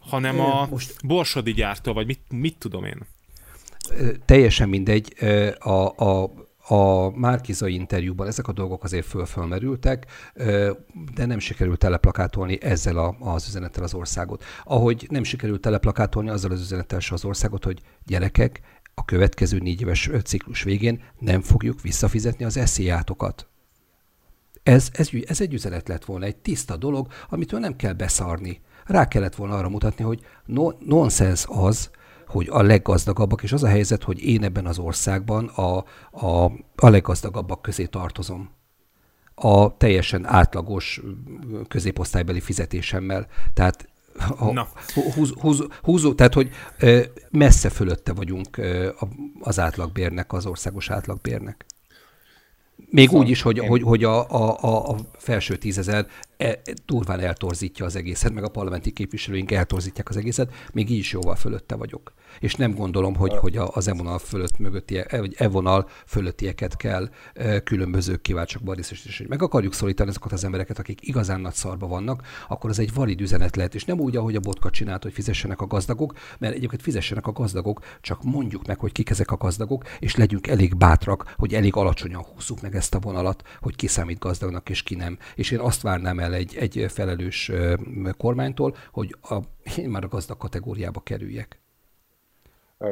[0.00, 1.06] hanem a most...
[1.06, 2.98] borsodi gyártó, vagy mit, mit tudom én.
[4.24, 5.14] Teljesen mindegy.
[5.58, 6.32] A, a,
[6.68, 10.06] a Márkiza interjúban ezek a dolgok azért fölfölmerültek,
[11.14, 14.44] de nem sikerült teleplakátolni ezzel a, az üzenettel az országot.
[14.64, 18.60] Ahogy nem sikerült teleplakátolni azzal az üzenettel se az országot, hogy gyerekek,
[18.94, 23.49] a következő négy éves ciklus végén nem fogjuk visszafizetni az esziátokat.
[24.62, 28.60] Ez, ez, ez egy üzenet lett volna, egy tiszta dolog, amitől nem kell beszarni.
[28.84, 31.90] Rá kellett volna arra mutatni, hogy no, nonsens az,
[32.26, 36.44] hogy a leggazdagabbak, és az a helyzet, hogy én ebben az országban a, a,
[36.76, 38.50] a leggazdagabbak közé tartozom.
[39.34, 41.00] A teljesen átlagos
[41.68, 43.26] középosztálybeli fizetésemmel.
[43.54, 43.88] Tehát
[44.38, 44.68] a, Na.
[45.14, 46.50] Húz, húz, húzó, tehát hogy
[47.30, 48.60] messze fölötte vagyunk
[49.40, 51.66] az átlagbérnek, az országos átlagbérnek.
[52.90, 53.68] Még szóval úgy is, hogy, én...
[53.68, 58.92] hogy, hogy a, a, a felső tízezer e, durván eltorzítja az egészet, meg a parlamenti
[58.92, 63.56] képviselőink eltorzítják az egészet, még így is jóval fölötte vagyok és nem gondolom, hogy, hogy
[63.56, 67.08] az e-vonal fölött mögötti, vagy e-vonal fölöttieket kell
[67.64, 69.14] különböző kiváltságban részesíteni.
[69.16, 72.94] Hogy meg akarjuk szólítani azokat az embereket, akik igazán nagy szarba vannak, akkor az egy
[72.94, 76.54] valid üzenet lehet, és nem úgy, ahogy a botka csinált, hogy fizessenek a gazdagok, mert
[76.54, 80.76] egyébként fizessenek a gazdagok, csak mondjuk meg, hogy kik ezek a gazdagok, és legyünk elég
[80.76, 84.94] bátrak, hogy elég alacsonyan húzzuk meg ezt a vonalat, hogy ki számít gazdagnak és ki
[84.94, 85.18] nem.
[85.34, 87.50] És én azt várnám el egy, egy felelős
[88.16, 89.38] kormánytól, hogy a,
[89.76, 91.60] én már a gazdag kategóriába kerüljek.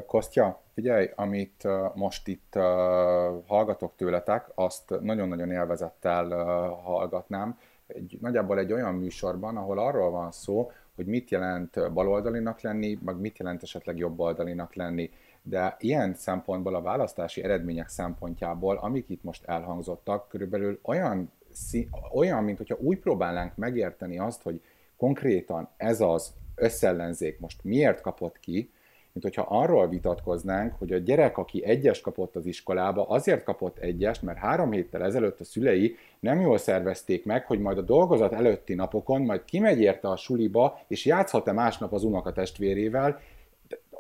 [0.07, 2.55] Kostya, figyelj, amit most itt
[3.47, 6.29] hallgatok tőletek, azt nagyon-nagyon élvezettel
[6.83, 7.59] hallgatnám.
[7.87, 13.17] Egy, nagyjából egy olyan műsorban, ahol arról van szó, hogy mit jelent baloldalinak lenni, meg
[13.17, 15.11] mit jelent esetleg jobboldalinak lenni.
[15.43, 21.33] De ilyen szempontból, a választási eredmények szempontjából, amik itt most elhangzottak, körülbelül olyan,
[22.13, 24.63] olyan mint hogyha úgy próbálnánk megérteni azt, hogy
[24.97, 28.71] konkrétan ez az összellenzék most miért kapott ki,
[29.21, 34.23] mint hogyha arról vitatkoznánk, hogy a gyerek, aki egyes kapott az iskolába, azért kapott egyest,
[34.23, 38.75] mert három héttel ezelőtt a szülei nem jól szervezték meg, hogy majd a dolgozat előtti
[38.75, 43.21] napokon majd kimegy érte a suliba, és játszhat-e másnap az unoka testvérével.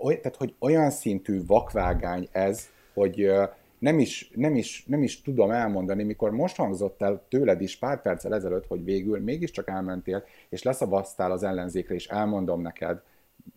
[0.00, 3.30] Tehát, hogy olyan szintű vakvágány ez, hogy
[3.78, 8.02] nem is, nem, is, nem is tudom elmondani, mikor most hangzott el tőled is pár
[8.02, 13.00] perccel ezelőtt, hogy végül mégiscsak elmentél, és leszavaztál az ellenzékre, és elmondom neked,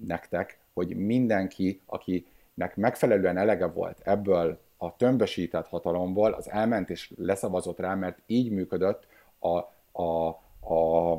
[0.05, 7.79] nektek, hogy mindenki, akinek megfelelően elege volt ebből a tömbösített hatalomból, az elment és leszavazott
[7.79, 9.07] rá, mert így működött
[9.39, 9.57] a,
[10.01, 10.27] a,
[10.73, 11.11] a,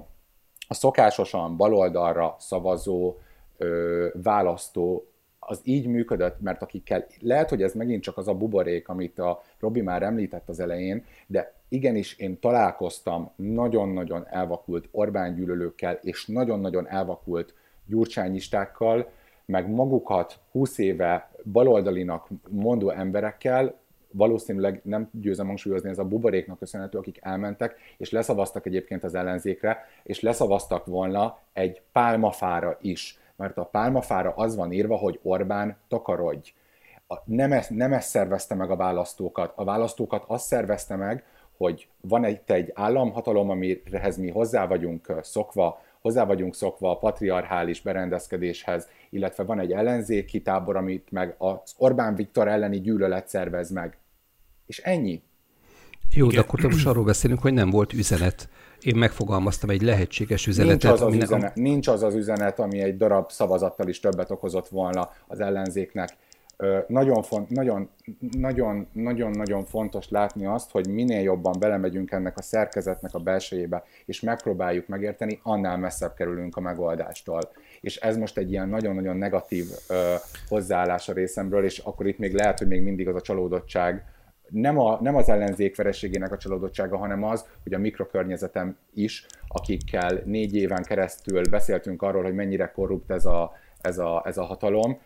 [0.68, 3.16] a szokásosan baloldalra szavazó
[3.56, 5.06] ö, választó.
[5.38, 9.42] Az így működött, mert akikkel, lehet, hogy ez megint csak az a buborék, amit a
[9.58, 16.88] Robi már említett az elején, de igenis én találkoztam nagyon-nagyon elvakult Orbán gyűlölőkkel, és nagyon-nagyon
[16.88, 17.54] elvakult
[17.86, 19.10] gyurcsányistákkal,
[19.46, 23.80] meg magukat 20 éve baloldalinak mondó emberekkel,
[24.12, 29.86] valószínűleg nem győzem hangsúlyozni, ez a buboréknak köszönhető, akik elmentek, és leszavaztak egyébként az ellenzékre,
[30.02, 36.52] és leszavaztak volna egy pálmafára is, mert a pálmafára az van írva, hogy Orbán takarodj.
[37.24, 39.52] Nem, ezt, nem ezt szervezte meg a választókat.
[39.56, 41.24] A választókat azt szervezte meg,
[41.56, 47.80] hogy van egy, egy államhatalom, amihez mi hozzá vagyunk szokva, hozzá vagyunk szokva a patriarchális
[47.80, 53.98] berendezkedéshez, illetve van egy ellenzéki tábor, amit meg az Orbán Viktor elleni gyűlölet szervez meg.
[54.66, 55.22] És ennyi.
[56.14, 56.40] Jó, Igen.
[56.40, 58.48] de akkor most arról beszélünk, hogy nem volt üzenet.
[58.80, 60.82] Én megfogalmaztam egy lehetséges üzenetet.
[60.82, 64.68] Nincs az az, üzenet, nincs az az üzenet, ami egy darab szavazattal is többet okozott
[64.68, 66.16] volna az ellenzéknek
[66.86, 67.88] nagyon, font, nagyon,
[68.30, 73.84] nagyon, nagyon, nagyon fontos látni azt, hogy minél jobban belemegyünk ennek a szerkezetnek a belsejébe,
[74.04, 77.40] és megpróbáljuk megérteni, annál messzebb kerülünk a megoldástól.
[77.80, 80.14] És ez most egy ilyen nagyon-nagyon negatív ö,
[80.48, 84.04] hozzáállás a részemről, és akkor itt még lehet, hogy még mindig az a csalódottság,
[84.48, 90.22] nem, a, nem az ellenzék vereségének a csalódottsága, hanem az, hogy a mikrokörnyezetem is, akikkel
[90.24, 94.98] négy éven keresztül beszéltünk arról, hogy mennyire korrupt ez a, ez a, ez a hatalom,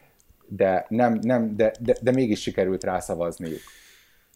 [0.49, 3.61] de, nem, nem, de, de, de mégis sikerült rászavazniuk.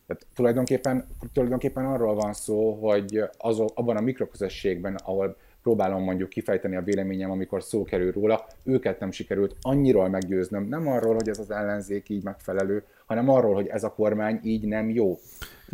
[0.07, 6.77] Tehát tulajdonképpen, tulajdonképpen arról van szó, hogy az, abban a mikroközösségben, ahol próbálom mondjuk kifejteni
[6.77, 11.38] a véleményem, amikor szó kerül róla, őket nem sikerült annyiról meggyőznöm, nem arról, hogy ez
[11.38, 15.18] az ellenzék így megfelelő, hanem arról, hogy ez a kormány így nem jó.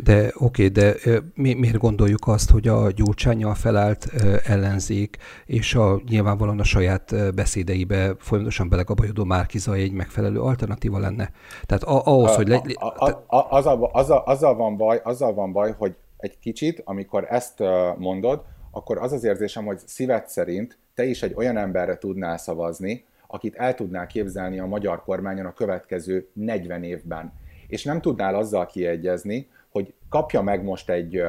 [0.03, 0.95] De oké, okay, de
[1.33, 4.07] mi, miért gondoljuk azt, hogy a gyurcsányjal felállt
[4.43, 11.31] ellenzék és a nyilvánvalóan a saját beszédeibe folyamatosan belegabajodó Márkizai egy megfelelő alternatíva lenne?
[11.65, 12.47] Tehát ahhoz, a, hogy...
[12.47, 16.81] Le, a, a, a, azzal, azzal, azzal, van baj, azzal van baj, hogy egy kicsit,
[16.85, 17.63] amikor ezt
[17.97, 23.05] mondod, akkor az az érzésem, hogy szíved szerint te is egy olyan emberre tudnál szavazni,
[23.27, 27.33] akit el tudnál képzelni a magyar kormányon a következő 40 évben.
[27.67, 31.21] És nem tudnál azzal kiegyezni, hogy kapja meg most egy,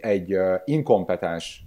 [0.00, 1.64] egy inkompetens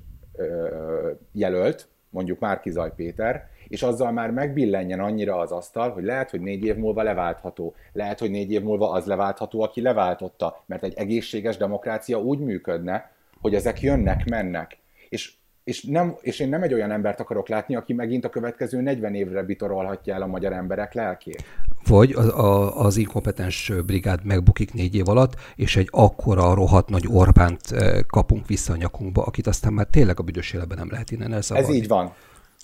[1.31, 6.65] jelölt, mondjuk Márkizaj Péter, és azzal már megbillenjen annyira az asztal, hogy lehet, hogy négy
[6.65, 7.75] év múlva leváltható.
[7.93, 13.11] Lehet, hogy négy év múlva az leváltható, aki leváltotta, mert egy egészséges demokrácia úgy működne,
[13.41, 14.77] hogy ezek jönnek, mennek.
[15.09, 15.33] És
[15.65, 19.15] és, nem, és én nem egy olyan embert akarok látni, aki megint a következő 40
[19.15, 21.43] évre bitorolhatja el a magyar emberek lelkét.
[21.87, 27.07] Vagy az, a, az inkompetens brigád megbukik négy év alatt, és egy akkora rohadt nagy
[27.07, 31.11] Orbánt eh, kapunk vissza a nyakunkba, akit aztán már tényleg a büdös életben nem lehet
[31.11, 31.69] innen elszabadni.
[31.69, 32.13] Ez így van.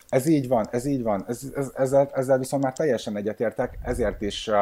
[0.10, 1.24] Ez így van, ez így van.
[1.28, 4.56] Ez, ez, ezzel, ezzel viszont már teljesen egyetértek, ezért is uh,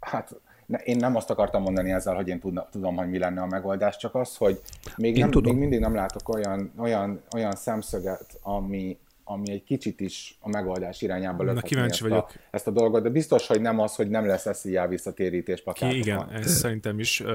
[0.00, 3.40] hát ne, én nem azt akartam mondani ezzel, hogy én tudna, tudom, hogy mi lenne
[3.40, 4.60] a megoldás, csak az, hogy
[4.96, 10.36] még, nem, még mindig nem látok olyan, olyan, olyan szemszöget, ami, ami egy kicsit is
[10.40, 12.30] a megoldás irányába lökhetné ezt, vagyok.
[12.34, 16.00] A, ezt a dolgot, de biztos, hogy nem az, hogy nem lesz SZIA visszatérítés plakátokon.
[16.00, 17.28] Igen, ez szerintem is uh,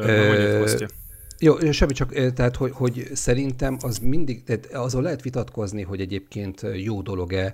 [1.42, 6.66] jó, semmi csak, tehát, hogy, hogy szerintem az mindig, tehát azon lehet vitatkozni, hogy egyébként
[6.76, 7.54] jó dolog-e,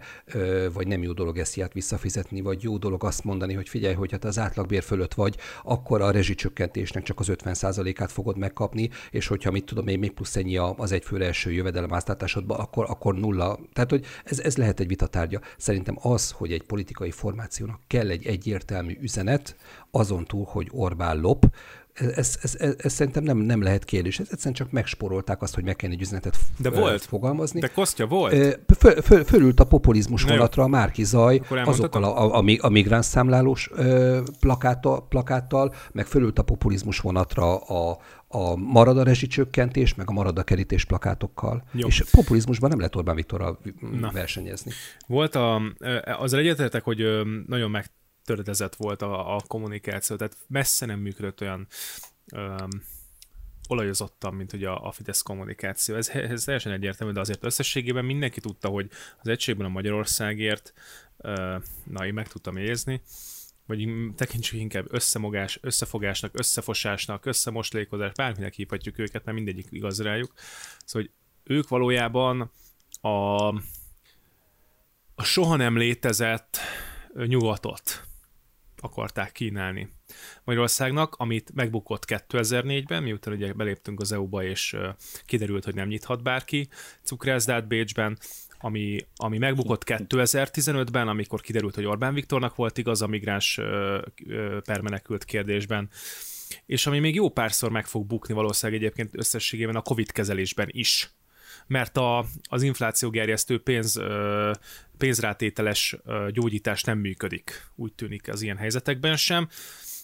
[0.74, 4.24] vagy nem jó dolog esziát visszafizetni, vagy jó dolog azt mondani, hogy figyelj, hogy hát
[4.26, 9.66] az átlagbér fölött vagy, akkor a rezsicsökkentésnek csak az 50%-át fogod megkapni, és hogyha mit
[9.66, 13.60] tudom én, még plusz ennyi az egyfőre első jövedelem áztatásodban, akkor, akkor nulla.
[13.74, 15.40] Tehát, hogy ez, ez lehet egy vitatárgya.
[15.58, 19.56] Szerintem az, hogy egy politikai formációnak kell egy egyértelmű üzenet,
[19.92, 21.46] azon túl, hogy Orbán lop,
[21.96, 24.20] ez, ez, ez, ez szerintem nem, nem lehet kérdés.
[24.20, 27.02] Ez egyszerűen csak megsporolták azt, hogy meg kell egy üzenetet de volt.
[27.02, 27.60] fogalmazni.
[27.60, 28.60] De Kostya volt.
[28.78, 33.06] Föl, föl, fölült a populizmus Na vonatra a Márki Zaj, azokkal a, a, a migráns
[33.06, 33.70] számlálós
[34.40, 40.38] plakáttal, plakáttal, meg fölült a populizmus vonatra a, a marad a rezsicsökkentés, meg a marad
[40.38, 41.64] a kerítés plakátokkal.
[41.72, 41.88] Jó.
[41.88, 43.60] És populizmusban nem lehet Orbán Viktorral
[44.00, 44.12] Na.
[44.12, 44.72] versenyezni.
[45.08, 45.62] Volt a,
[46.20, 47.06] azzal egyetértek, hogy
[47.48, 47.86] nagyon meg
[48.26, 51.68] töredezett volt a, a kommunikáció, tehát messze nem működött olyan
[52.34, 52.70] öm,
[53.68, 55.96] olajozottan, mint ugye a, a Fidesz kommunikáció.
[55.96, 58.90] Ez, ez teljesen egyértelmű, de azért összességében mindenki tudta, hogy
[59.22, 60.74] az egységben a Magyarországért,
[61.18, 63.02] ö, na, én meg tudtam érzni,
[63.66, 70.34] vagy tekintsük inkább összemogás, összefogásnak, összefosásnak, összemoslékozás, bárminek hívhatjuk őket, mert mindegyik igaz rájuk.
[70.86, 71.12] Szóval, hogy
[71.44, 72.52] ők valójában
[73.02, 73.48] a,
[75.16, 76.58] a soha nem létezett
[77.14, 78.08] nyugatot
[78.82, 79.90] akarták kínálni
[80.44, 84.76] Magyarországnak, amit megbukott 2004-ben, miután ugye beléptünk az EU-ba, és
[85.26, 86.68] kiderült, hogy nem nyithat bárki
[87.04, 88.18] cukrászdát Bécsben,
[88.60, 93.60] ami, ami megbukott 2015-ben, amikor kiderült, hogy Orbán Viktornak volt igaz a migráns
[94.64, 95.90] permenekült kérdésben,
[96.66, 101.15] és ami még jó párszor meg fog bukni valószínűleg egyébként összességében a Covid kezelésben is
[101.68, 104.02] mert a, az inflációgerjesztő pénz,
[104.98, 105.98] pénzrátételes
[106.30, 109.48] gyógyítás nem működik, úgy tűnik az ilyen helyzetekben sem.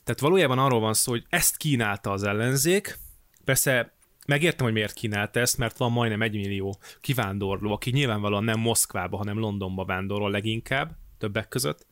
[0.03, 2.97] Tehát valójában arról van szó, hogy ezt kínálta az ellenzék,
[3.45, 3.93] persze
[4.27, 9.17] megértem, hogy miért kínálta ezt, mert van majdnem egy millió kivándorló, aki nyilvánvalóan nem Moszkvába,
[9.17, 11.85] hanem Londonba vándorol leginkább, többek között.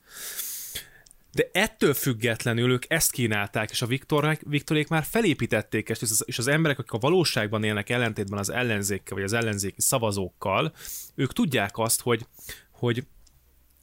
[1.31, 6.23] De ettől függetlenül ők ezt kínálták, és a Viktorek, Viktorék már felépítették ezt, és az,
[6.25, 10.73] és az emberek, akik a valóságban élnek ellentétben az ellenzékkel, vagy az ellenzéki szavazókkal,
[11.15, 12.25] ők tudják azt, hogy,
[12.71, 13.03] hogy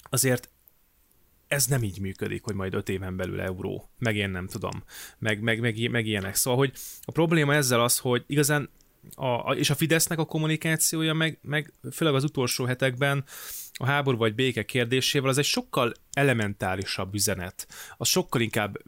[0.02, 0.50] azért
[1.48, 4.84] ez nem így működik, hogy majd öt éven belül euró, meg én nem tudom,
[5.18, 6.34] meg, meg, meg, meg ilyenek.
[6.34, 8.70] Szóval, hogy a probléma ezzel az, hogy igazán
[9.14, 13.24] a, és a Fidesznek a kommunikációja, meg, meg főleg az utolsó hetekben
[13.78, 17.68] a háború vagy béke kérdésével, az egy sokkal elementárisabb üzenet.
[17.96, 18.78] Az sokkal inkább,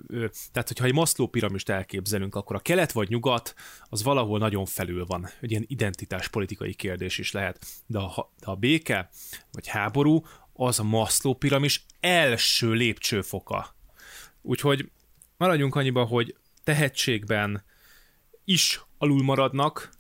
[0.53, 5.05] tehát hogyha egy Maszló piramist elképzelünk, akkor a kelet vagy nyugat, az valahol nagyon felül
[5.05, 5.29] van.
[5.41, 7.67] Egy ilyen identitáspolitikai kérdés is lehet.
[7.87, 9.11] De a, de a béke
[9.53, 13.75] vagy háború, az a Maszló piramis első lépcsőfoka.
[14.43, 14.91] Úgyhogy
[15.37, 17.65] maradjunk annyiba, hogy tehetségben
[18.45, 19.91] is alul maradnak,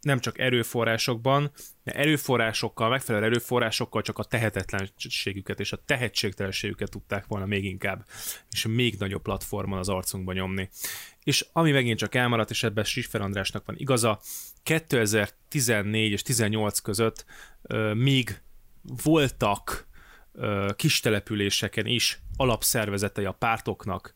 [0.00, 1.50] nem csak erőforrásokban,
[1.84, 8.06] de erőforrásokkal, megfelelő erőforrásokkal csak a tehetetlenségüket és a tehetségtelenségüket tudták volna még inkább,
[8.50, 10.68] és még nagyobb platformon az arcunkba nyomni.
[11.22, 14.20] És ami megint csak elmaradt, és ebben Siffer Andrásnak van igaza,
[14.62, 17.24] 2014 és 18 között
[17.62, 18.40] euh, még
[19.02, 19.88] voltak
[20.34, 24.14] euh, kis településeken is alapszervezetei a pártoknak,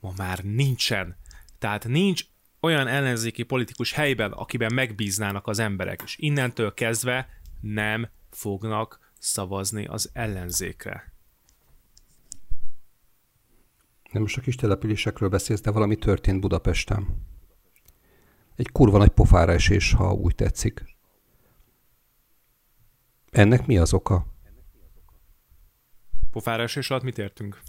[0.00, 1.16] ma már nincsen.
[1.58, 2.24] Tehát nincs
[2.60, 7.28] olyan ellenzéki politikus helyben, akiben megbíznának az emberek, és innentől kezdve
[7.60, 11.12] nem fognak szavazni az ellenzékre.
[14.12, 17.26] Nem most a kis településekről beszélsz, de valami történt Budapesten.
[18.56, 20.84] Egy kurva nagy pofára esés, ha úgy tetszik.
[23.30, 24.26] Ennek mi az oka?
[26.30, 27.60] Pofára esés alatt mit értünk?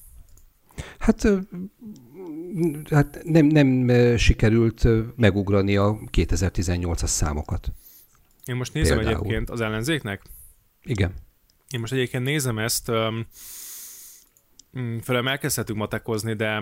[0.99, 1.28] Hát
[2.90, 7.72] hát nem, nem sikerült megugrani a 2018-as számokat.
[8.46, 9.18] Én most nézem Például.
[9.18, 10.22] egyébként az ellenzéknek.
[10.84, 11.14] Igen.
[11.70, 12.92] Én most egyébként nézem ezt,
[14.80, 16.62] mm, főleg elkezdhetünk matekozni, de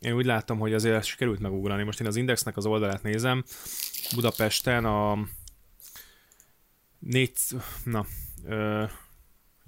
[0.00, 1.82] én úgy láttam, hogy azért sikerült megugrani.
[1.82, 3.44] Most én az Indexnek az oldalát nézem.
[4.14, 5.18] Budapesten a
[6.98, 7.32] négy,
[7.84, 8.06] na,
[8.44, 8.84] ö,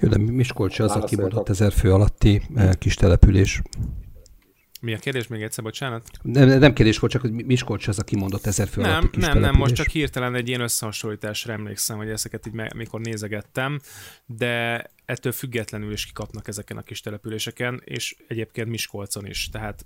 [0.00, 3.62] Jó, de Miskolc az, aki mondott ezer fő alatti eh, kis település.
[4.80, 6.08] Mi a kérdés még egyszer, bocsánat?
[6.22, 9.20] Nem, nem kérdés volt, csak hogy Miskolc az, aki mondott ezer fő nem, kis Nem,
[9.20, 9.50] település.
[9.50, 13.80] nem, most csak hirtelen egy ilyen összehasonlításra emlékszem, hogy ezeket így mikor nézegettem,
[14.26, 19.84] de ettől függetlenül is kikapnak ezeken a kis településeken, és egyébként Miskolcon is, tehát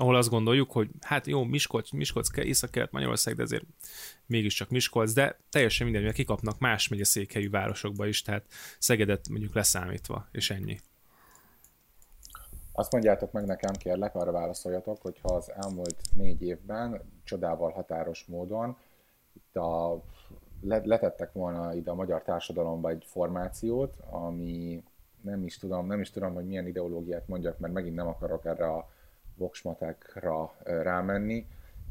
[0.00, 3.64] ahol azt gondoljuk, hogy hát jó, Miskolc, Miskolc észak Magyarország, de azért
[4.26, 8.44] mégiscsak Miskolc, de teljesen mindegy, mert kikapnak más megye székhelyű városokba is, tehát
[8.78, 10.80] Szegedet mondjuk leszámítva, és ennyi.
[12.72, 18.24] Azt mondjátok meg nekem, kérlek, arra válaszoljatok, hogy ha az elmúlt négy évben csodával határos
[18.24, 18.76] módon
[19.32, 20.02] itt a,
[20.60, 24.82] letettek volna ide a magyar társadalomba egy formációt, ami
[25.20, 28.66] nem is tudom, nem is tudom, hogy milyen ideológiát mondjak, mert megint nem akarok erre
[28.66, 28.88] a
[29.40, 31.46] voksmatekra rámenni.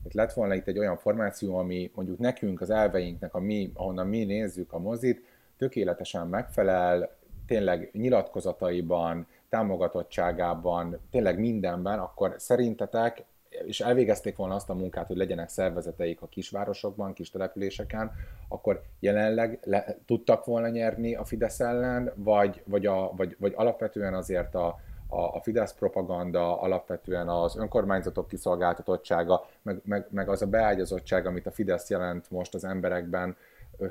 [0.06, 4.08] Itt lett volna itt egy olyan formáció, ami mondjuk nekünk, az elveinknek, a mi, ahonnan
[4.08, 5.24] mi nézzük a mozit,
[5.58, 15.08] tökéletesen megfelel, tényleg nyilatkozataiban, támogatottságában, tényleg mindenben, akkor szerintetek, és elvégezték volna azt a munkát,
[15.08, 18.12] hogy legyenek szervezeteik a kisvárosokban, kis településeken,
[18.47, 24.14] akkor jelenleg le, tudtak volna nyerni a Fidesz ellen, vagy, vagy, a, vagy, vagy alapvetően
[24.14, 24.80] azért a,
[25.10, 31.45] a, a Fidesz propaganda, alapvetően az önkormányzatok kiszolgáltatottsága, meg, meg, meg az a beágyazottság, amit
[31.45, 33.36] a Fidesz jelent most az emberekben,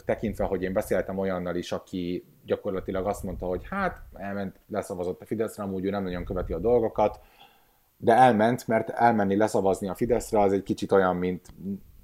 [0.04, 5.26] tekintve, hogy én beszéltem olyannal is, aki gyakorlatilag azt mondta, hogy hát elment, leszavazott a
[5.26, 7.20] Fideszre, amúgy ő nem nagyon követi a dolgokat,
[7.96, 11.46] de elment, mert elmenni leszavazni a Fideszre az egy kicsit olyan, mint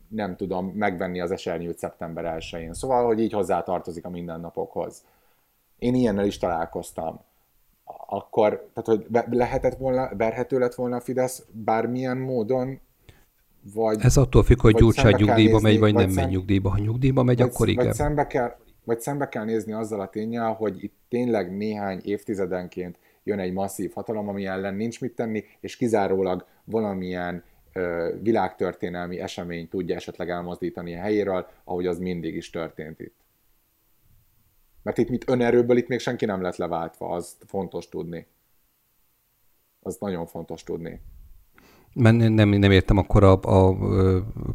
[0.08, 2.72] nem tudom, megvenni az esernyőt szeptember 1-én.
[2.72, 5.04] Szóval, hogy így hozzá tartozik a mindennapokhoz.
[5.78, 7.20] Én ilyennel is találkoztam.
[8.06, 12.80] Akkor, tehát, hogy lehetett volna, verhető lett volna a Fidesz bármilyen módon
[13.72, 16.24] vagy, Ez attól függ, hogy Gyurcsány nyugdíjba nézni, megy, vagy, vagy nem szem...
[16.24, 16.70] megy nyugdíjba.
[16.70, 17.84] Ha nyugdíjba megy, vagy, akkor igen.
[17.84, 22.98] Vagy szembe, kell, vagy szembe kell nézni azzal a tényel, hogy itt tényleg néhány évtizedenként
[23.22, 29.68] jön egy masszív hatalom, ami ellen nincs mit tenni, és kizárólag valamilyen ö, világtörténelmi esemény
[29.68, 33.14] tudja esetleg elmozdítani a helyéről, ahogy az mindig is történt itt.
[34.84, 38.26] Mert itt mit önerőből itt még senki nem lett leváltva, az fontos tudni.
[39.80, 41.00] Az nagyon fontos tudni.
[41.94, 43.76] Mert nem, nem értem, akkor a, a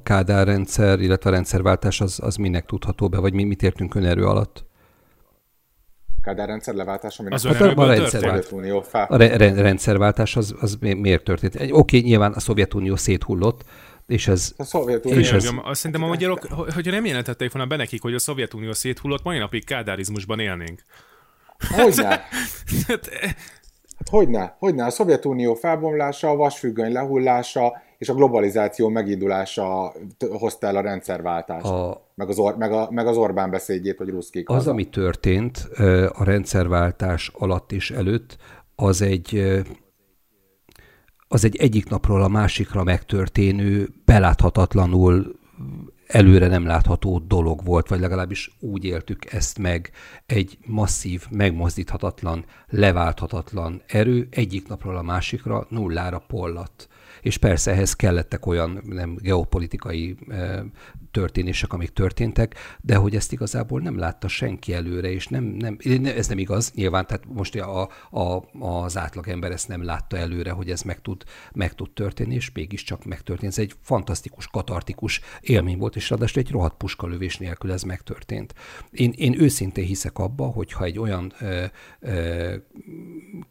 [0.03, 4.25] Kádár rendszer, illetve a rendszerváltás az, az minek tudható be, vagy mi, mit értünk önerő
[4.25, 4.65] alatt?
[6.21, 7.23] Kádár rendszer leváltása?
[7.29, 11.55] Az hát a, a, rendszerváltás, a re, rendszerváltás az, az miért történt?
[11.55, 13.63] Oké, okay, nyilván a Szovjetunió széthullott,
[14.09, 14.53] és ez...
[14.57, 15.17] A Szovjetunió...
[15.17, 15.49] És ez...
[15.71, 19.65] Szerintem a magyarok, hogyha nem jelentették volna be nekik, hogy a Szovjetunió széthullott, mai napig
[19.65, 20.81] kádárizmusban élnénk.
[21.75, 22.07] Hogyne?
[22.87, 23.09] Hát,
[23.99, 29.93] Hát hogyne, hogyne, a Szovjetunió felbomlása, a vasfüggöny lehullása és a globalizáció megindulása
[30.29, 34.09] hozta el a rendszerváltást, a, meg, az Or, meg, a, meg az Orbán beszédjét, hogy
[34.09, 34.49] ruszkik.
[34.49, 34.71] Az, haza.
[34.71, 35.57] ami történt
[36.13, 38.37] a rendszerváltás alatt és előtt,
[38.75, 39.61] az egy
[41.31, 45.35] az egy egyik napról a másikra megtörténő, beláthatatlanul
[46.07, 49.91] előre nem látható dolog volt, vagy legalábbis úgy éltük ezt meg,
[50.25, 56.87] egy masszív, megmozdíthatatlan, leválthatatlan erő egyik napról a másikra nullára polladt
[57.21, 60.17] és persze ehhez kellettek olyan nem geopolitikai
[61.11, 66.27] történések, amik történtek, de hogy ezt igazából nem látta senki előre, és nem, nem, ez
[66.27, 70.81] nem igaz, nyilván, tehát most a, a, az átlagember ezt nem látta előre, hogy ez
[70.81, 73.51] meg tud, meg tud történni, és mégiscsak megtörtént.
[73.51, 78.53] Ez egy fantasztikus, katartikus élmény volt, és ráadásul egy rohadt puskalövés nélkül ez megtörtént.
[78.91, 81.65] Én, én őszintén hiszek abba, hogy ha egy olyan ö,
[81.99, 82.55] ö,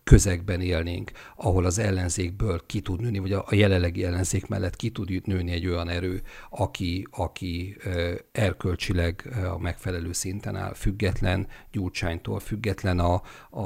[0.09, 4.90] közegben élnénk, ahol az ellenzékből ki tud nőni, vagy a, a jelenlegi ellenzék mellett ki
[4.90, 7.76] tud nőni egy olyan erő, aki, aki
[8.32, 13.61] erkölcsileg a megfelelő szinten áll, független Gyurcsánytól, független a, a,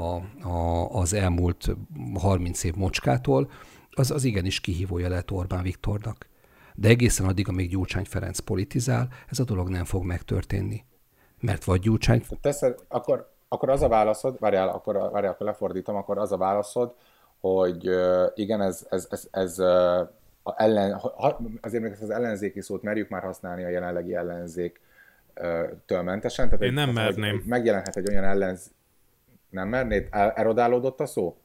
[0.47, 1.75] a, az elmúlt
[2.13, 3.51] 30 év mocskától,
[3.91, 6.27] az, az igenis kihívója lehet Orbán Viktornak.
[6.75, 10.85] De egészen addig, amíg Gyurcsány Ferenc politizál, ez a dolog nem fog megtörténni.
[11.39, 12.23] Mert vagy Gyurcsány...
[12.41, 16.95] Teszed, akkor, akkor az a válaszod, várjál, akkor, várjál, akkor lefordítom, akkor az a válaszod,
[17.39, 17.89] hogy
[18.35, 19.59] igen, ez, ez, ez, ez
[20.43, 21.01] a ellen,
[21.61, 24.81] azért még ezt az ellenzéki szót merjük már használni a jelenlegi ellenzék
[25.87, 26.45] mentesen.
[26.45, 27.43] Tehát Én nem egy, merném.
[27.45, 28.71] Megjelenhet egy olyan ellenz...
[29.49, 30.07] Nem mernéd?
[30.11, 31.37] Erodálódott a szó?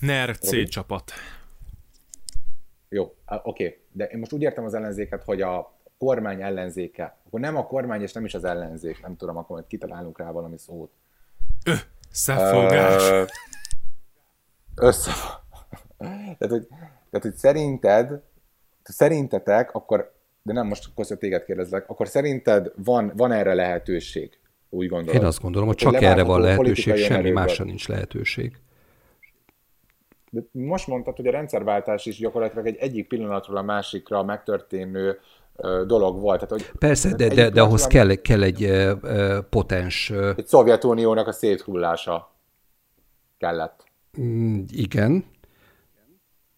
[0.00, 1.12] NER C csapat.
[2.88, 3.40] Jó, oké.
[3.42, 3.78] Okay.
[3.92, 7.16] De én most úgy értem az ellenzéket, hogy a kormány ellenzéke.
[7.26, 9.02] Akkor nem a kormány, és nem is az ellenzék.
[9.02, 10.90] Nem tudom, akkor majd kitalálunk rá valami szót.
[11.64, 11.78] Öh.
[12.10, 13.28] Szefogás.
[14.74, 15.10] Össze...
[15.98, 16.66] tehát, hogy,
[17.10, 18.22] tehát, hogy szerinted,
[18.82, 24.38] szerintetek, akkor, de nem most akkor téged kérdezlek, akkor szerinted van, van erre lehetőség?
[24.70, 25.20] Úgy gondolom.
[25.20, 28.56] Én azt gondolom, hogy csak erre van lehetőség, semmi másra nincs lehetőség.
[30.30, 35.18] De most mondtad, hogy a rendszerváltás is gyakorlatilag egy egyik pillanatról a másikra megtörténő
[35.86, 36.46] dolog volt.
[36.46, 40.10] Tehát, hogy Persze, de, de, de ahhoz kell, kell egy uh, potens...
[40.10, 42.34] Uh, egy Szovjetuniónak a széthullása
[43.38, 43.84] kellett.
[44.20, 45.24] Mm, igen.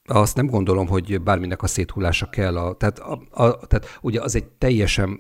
[0.09, 2.57] Azt nem gondolom, hogy bárminek a széthullása kell.
[2.57, 5.19] A, tehát, a, a, tehát ugye az egy teljesen,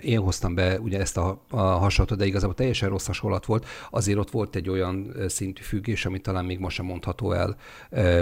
[0.00, 3.66] én hoztam be ugye ezt a, a hasonlatot, de igazából teljesen rossz hasonlat volt.
[3.90, 7.56] Azért ott volt egy olyan szintű függés, ami talán még most sem mondható el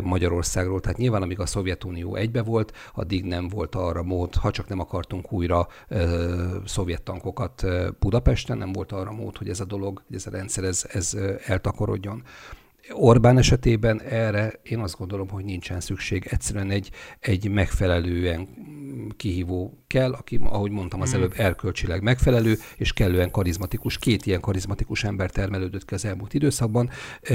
[0.03, 0.81] Magyarországról.
[0.81, 4.81] Tehát nyilván, amíg a Szovjetunió egybe volt, addig nem volt arra mód, ha csak nem
[4.81, 6.07] akartunk újra e,
[6.65, 7.65] szovjet tankokat
[7.99, 11.17] Budapesten, nem volt arra mód, hogy ez a dolog, hogy ez a rendszer ez, ez
[11.47, 12.23] eltakarodjon.
[12.93, 16.27] Orbán esetében erre én azt gondolom, hogy nincsen szükség.
[16.31, 18.49] Egyszerűen egy, egy megfelelően
[19.17, 21.19] kihívó kell, aki, ahogy mondtam az hmm.
[21.19, 23.99] előbb, erkölcsileg megfelelő, és kellően karizmatikus.
[23.99, 26.91] Két ilyen karizmatikus ember termelődött ki az elmúlt időszakban.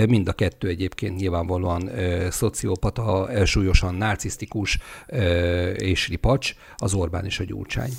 [0.08, 7.26] Mind a kettő egyébként nyilvánvalóan e, szociopata, e, súlyosan narcisztikus e, és ripacs, az Orbán
[7.26, 7.92] és a Gyurcsány.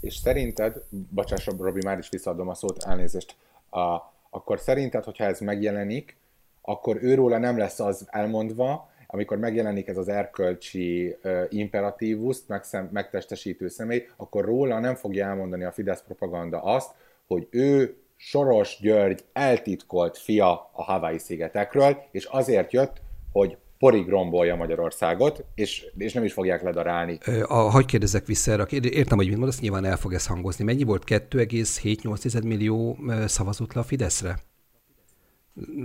[0.00, 3.36] És szerinted, bocsáss, Robi, már is visszaadom a szót, elnézést,
[3.70, 6.16] a, akkor szerinted, hogyha ez megjelenik,
[6.62, 13.68] akkor őróla nem lesz az elmondva, amikor megjelenik ez az erkölcsi uh, imperatívuszt, megszem, megtestesítő
[13.68, 16.90] személy, akkor róla nem fogja elmondani a Fidesz propaganda azt,
[17.26, 23.00] hogy ő Soros György eltitkolt fia a Hawaii szigetekről, és azért jött,
[23.32, 27.18] hogy porig rombolja Magyarországot, és, és nem is fogják ledarálni.
[27.42, 28.66] A, hagy kérdezek vissza erre.
[28.70, 30.64] Értem, hogy mit mondasz, nyilván el fog ez hangozni.
[30.64, 34.38] Mennyi volt 2,7-8 millió szavazott le a Fideszre?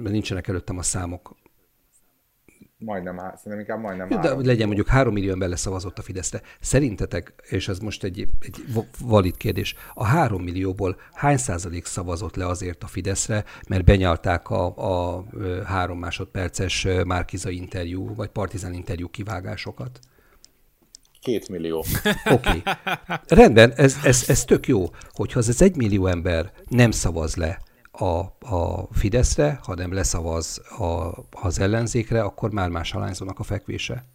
[0.04, 1.36] Nincsenek előttem a számok.
[2.86, 4.46] Majdnem, szerintem inkább majdnem De három.
[4.46, 6.42] legyen mondjuk három millió ember leszavazott a Fideszre.
[6.60, 8.56] Szerintetek, és ez most egy, egy
[9.00, 14.76] valid kérdés, a három millióból hány százalék szavazott le azért a Fideszre, mert benyalták a,
[14.76, 15.26] a
[15.66, 20.00] három másodperces Márkiza interjú, vagy Partizán interjú kivágásokat?
[21.22, 21.86] Két millió.
[22.32, 22.50] Oké.
[22.50, 22.62] Okay.
[23.28, 27.60] Rendben, ez, ez, ez tök jó, hogyha az egy millió ember nem szavaz le
[28.00, 28.20] a,
[28.56, 34.06] a Fideszre, ha nem leszavaz a, az ellenzékre, akkor már más alányzónak a fekvése.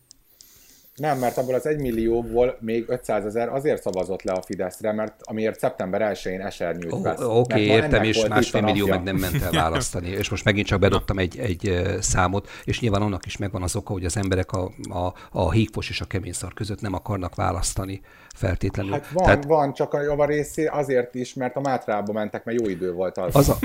[0.95, 5.15] Nem, mert abból az 1 millióból még 500 ezer azért szavazott le a Fideszre, mert
[5.23, 7.21] amiért szeptember 1-én esernyőt vesz.
[7.21, 10.09] Oké, okay, értem, és másfél millió meg nem ment el választani.
[10.09, 13.93] és most megint csak bedobtam egy, egy számot, és nyilván annak is megvan az oka,
[13.93, 18.01] hogy az emberek a, a, a hígfos és a keményszar között nem akarnak választani
[18.35, 18.93] feltétlenül.
[18.93, 22.61] Hát van, Tehát, van, csak a java részé azért is, mert a Mátrába mentek, mert
[22.61, 23.37] jó idő volt az.
[23.37, 23.57] Az a,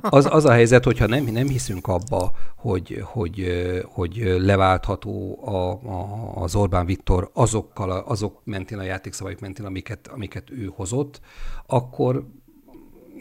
[0.00, 3.44] az, az a helyzet, hogyha nem, nem hiszünk abba, hogy, hogy,
[3.84, 10.50] hogy leváltható a, a, az Orbán Viktor azokkal, azok mentén, a játékszavaik mentén, amiket, amiket
[10.50, 11.20] ő hozott,
[11.66, 12.26] akkor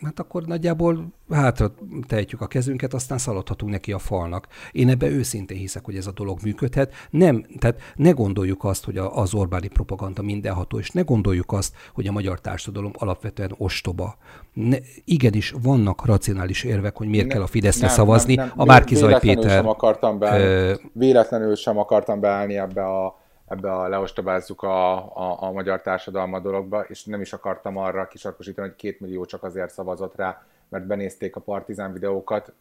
[0.03, 1.73] hát akkor nagyjából hátra
[2.07, 4.47] tehetjük a kezünket, aztán szaladhatunk neki a falnak.
[4.71, 6.93] Én ebbe őszintén hiszek, hogy ez a dolog működhet.
[7.09, 12.07] Nem, tehát ne gondoljuk azt, hogy az Orbáni propaganda mindenható, és ne gondoljuk azt, hogy
[12.07, 14.17] a magyar társadalom alapvetően ostoba.
[14.53, 18.35] Ne, igenis, vannak racionális érvek, hogy miért ne, kell a Fideszre nem, szavazni.
[18.35, 19.49] Nem, nem, a Márkizaj Péter...
[19.49, 23.23] Sem akartam beállni, véletlenül sem akartam beállni ebbe a
[23.55, 28.67] ebbe a leostobázzuk a, a, a magyar társadalma dologba, és nem is akartam arra kisarkosítani,
[28.67, 32.53] hogy két millió csak azért szavazott rá, mert benézték a Partizán videókat,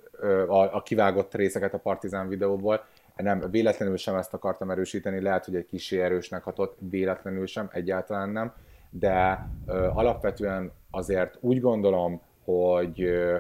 [0.49, 2.85] a, a kivágott részeket a Partizán videóból.
[3.17, 8.29] Nem, véletlenül sem ezt akartam erősíteni, lehet, hogy egy kicsi erősnek hatott, véletlenül sem, egyáltalán
[8.29, 8.53] nem,
[8.91, 13.37] de ö, alapvetően azért úgy gondolom, hogy ö,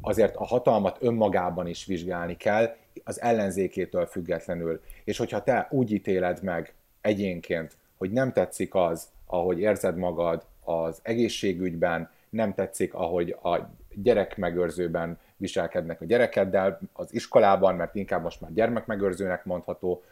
[0.00, 4.80] azért a hatalmat önmagában is vizsgálni kell, az ellenzékétől függetlenül.
[5.04, 11.00] És hogyha te úgy ítéled meg, egyénként, hogy nem tetszik az, ahogy érzed magad az
[11.02, 18.52] egészségügyben, nem tetszik, ahogy a gyerekmegőrzőben viselkednek a gyerekeddel, az iskolában, mert inkább most már
[18.52, 20.02] gyermekmegőrzőnek mondható,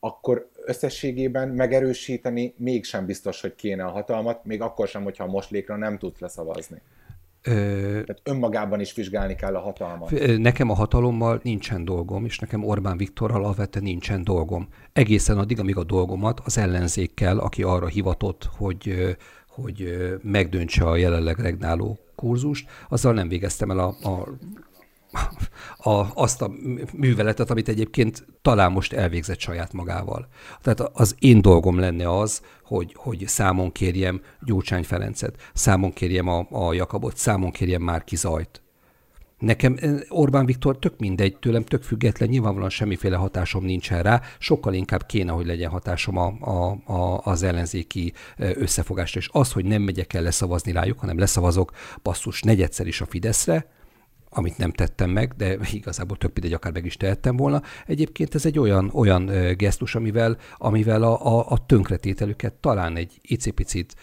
[0.00, 5.76] akkor összességében megerősíteni mégsem biztos, hogy kéne a hatalmat, még akkor sem, hogyha a moslékra
[5.76, 6.80] nem tudsz leszavazni.
[7.42, 10.38] Tehát önmagában is vizsgálni kell a hatalmat.
[10.38, 14.68] Nekem a hatalommal nincsen dolgom, és nekem Orbán Viktorral alapvetően nincsen dolgom.
[14.92, 19.16] Egészen addig, amíg a dolgomat az ellenzékkel, aki arra hivatott, hogy,
[19.48, 24.28] hogy megdöntse a jelenleg regnáló kurzust, azzal nem végeztem el a, a
[25.76, 26.50] a, azt a
[26.92, 30.28] műveletet, amit egyébként talán most elvégzett saját magával.
[30.62, 36.46] Tehát az én dolgom lenne az, hogy, hogy számon kérjem Gyurcsány Ferencet, számon kérjem a,
[36.50, 38.62] a Jakabot, számon kérjem már Zajt.
[39.40, 44.74] Nekem eh, Orbán Viktor tök mindegy, tőlem tök független, nyilvánvalóan semmiféle hatásom nincsen rá, sokkal
[44.74, 49.20] inkább kéne, hogy legyen hatásom a, a, a, az ellenzéki eh, összefogásra.
[49.20, 53.66] És az, hogy nem megyek el leszavazni rájuk, hanem leszavazok basszus negyedszer is a Fideszre,
[54.30, 57.62] amit nem tettem meg, de igazából több mindegy, akár meg is tehettem volna.
[57.86, 59.26] Egyébként ez egy olyan, olyan
[59.56, 63.94] gesztus, amivel, amivel a, a, a tönkretételüket talán egy icipicit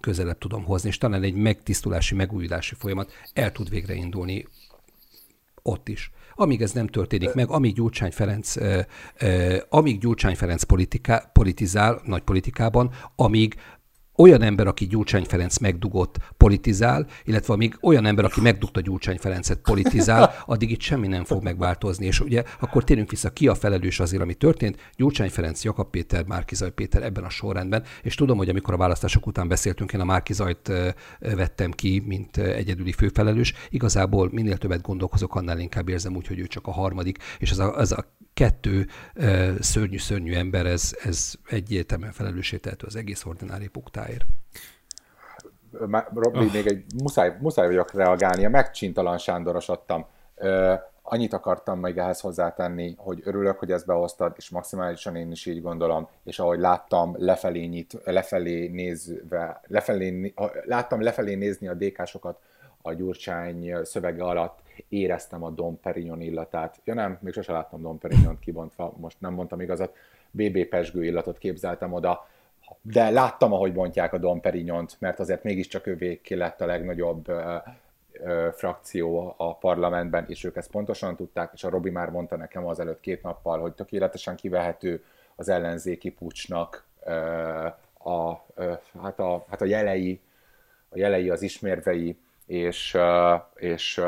[0.00, 4.46] közelebb tudom hozni, és talán egy megtisztulási, megújulási folyamat el tud végre indulni
[5.62, 6.10] ott is.
[6.34, 8.84] Amíg ez nem történik meg, amíg Gyurcsány Ferenc, eh,
[9.14, 13.54] eh, amíg Gyurcsány Ferenc politika, politizál, nagy politikában, amíg
[14.16, 19.58] olyan ember, aki Gyurcsány Ferenc megdugott, politizál, illetve amíg olyan ember, aki megdugta Gyurcsány Ferencet,
[19.58, 22.06] politizál, addig itt semmi nem fog megváltozni.
[22.06, 24.90] És ugye akkor térjünk vissza, ki a felelős azért, ami történt.
[24.96, 29.26] Gyurcsány Ferenc, Jakab Péter, Márkizaj Péter ebben a sorrendben, és tudom, hogy amikor a választások
[29.26, 30.72] után beszéltünk, én a Márkizajt
[31.18, 33.54] vettem ki, mint egyedüli főfelelős.
[33.70, 37.58] Igazából minél többet gondolkozok, annál inkább érzem úgy, hogy ő csak a harmadik, és ez
[37.58, 38.86] a, ez a kettő
[39.60, 44.24] szörnyű-szörnyű ember, ez, ez egyértelműen felelőssételtő az egész ordinári puktáért.
[46.14, 46.52] Robi, oh.
[46.52, 50.06] még egy muszáj, muszáj vagyok reagálni, a megcsintalan Sándoros adtam.
[50.36, 50.72] Uh,
[51.02, 55.62] annyit akartam még ehhez hozzátenni, hogy örülök, hogy ezt behoztad, és maximálisan én is így
[55.62, 62.38] gondolom, és ahogy láttam lefelé, nyit, lefelé nézve, lefelé, láttam lefelé nézni a DK-sokat
[62.82, 64.58] a Gyurcsány szövege alatt,
[64.88, 66.80] éreztem a Dom Perignon illatát.
[66.84, 69.96] Ja nem, még sose láttam Dom Perignon kibontva, most nem mondtam igazat,
[70.30, 72.28] BB Pesgő illatot képzeltem oda,
[72.80, 77.32] de láttam, ahogy bontják a Dom Perignont, mert azért mégiscsak ővé lett a legnagyobb
[78.52, 83.00] frakció a parlamentben, és ők ezt pontosan tudták, és a Robi már mondta nekem azelőtt
[83.00, 85.04] két nappal, hogy tökéletesen kivehető
[85.36, 87.12] az ellenzéki pucsnak ö,
[88.10, 88.72] a, ö,
[89.02, 90.20] hát, a, hát a jelei,
[90.88, 92.16] a jelei, az ismérvei,
[92.46, 92.98] és,
[93.54, 94.00] és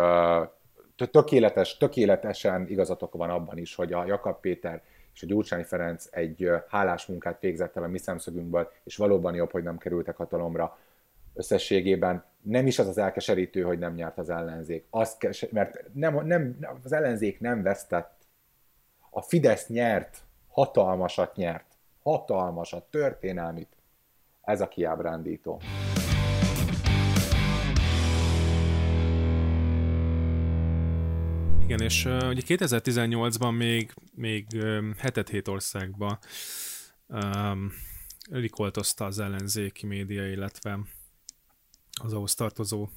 [1.11, 4.83] tökéletes, tökéletesen igazatok van abban is, hogy a Jakab Péter
[5.15, 9.51] és a Gyurcsány Ferenc egy hálás munkát végzett el a mi szemszögünkből, és valóban jobb,
[9.51, 10.79] hogy nem kerültek hatalomra.
[11.35, 14.87] Összességében nem is az az elkeserítő, hogy nem nyert az ellenzék.
[14.91, 18.13] Az kes, mert nem, nem, az ellenzék nem vesztett.
[19.11, 21.67] A Fidesz nyert, hatalmasat nyert.
[22.03, 23.77] Hatalmasat, történelmit.
[24.43, 25.61] Ez a kiábrándító.
[31.65, 36.19] Igen, és uh, ugye 2018-ban még, még um, hetet hét országban
[37.07, 37.73] um,
[38.31, 40.79] rikoltozta az ellenzéki média, illetve
[42.03, 42.89] az ahhoz tartozó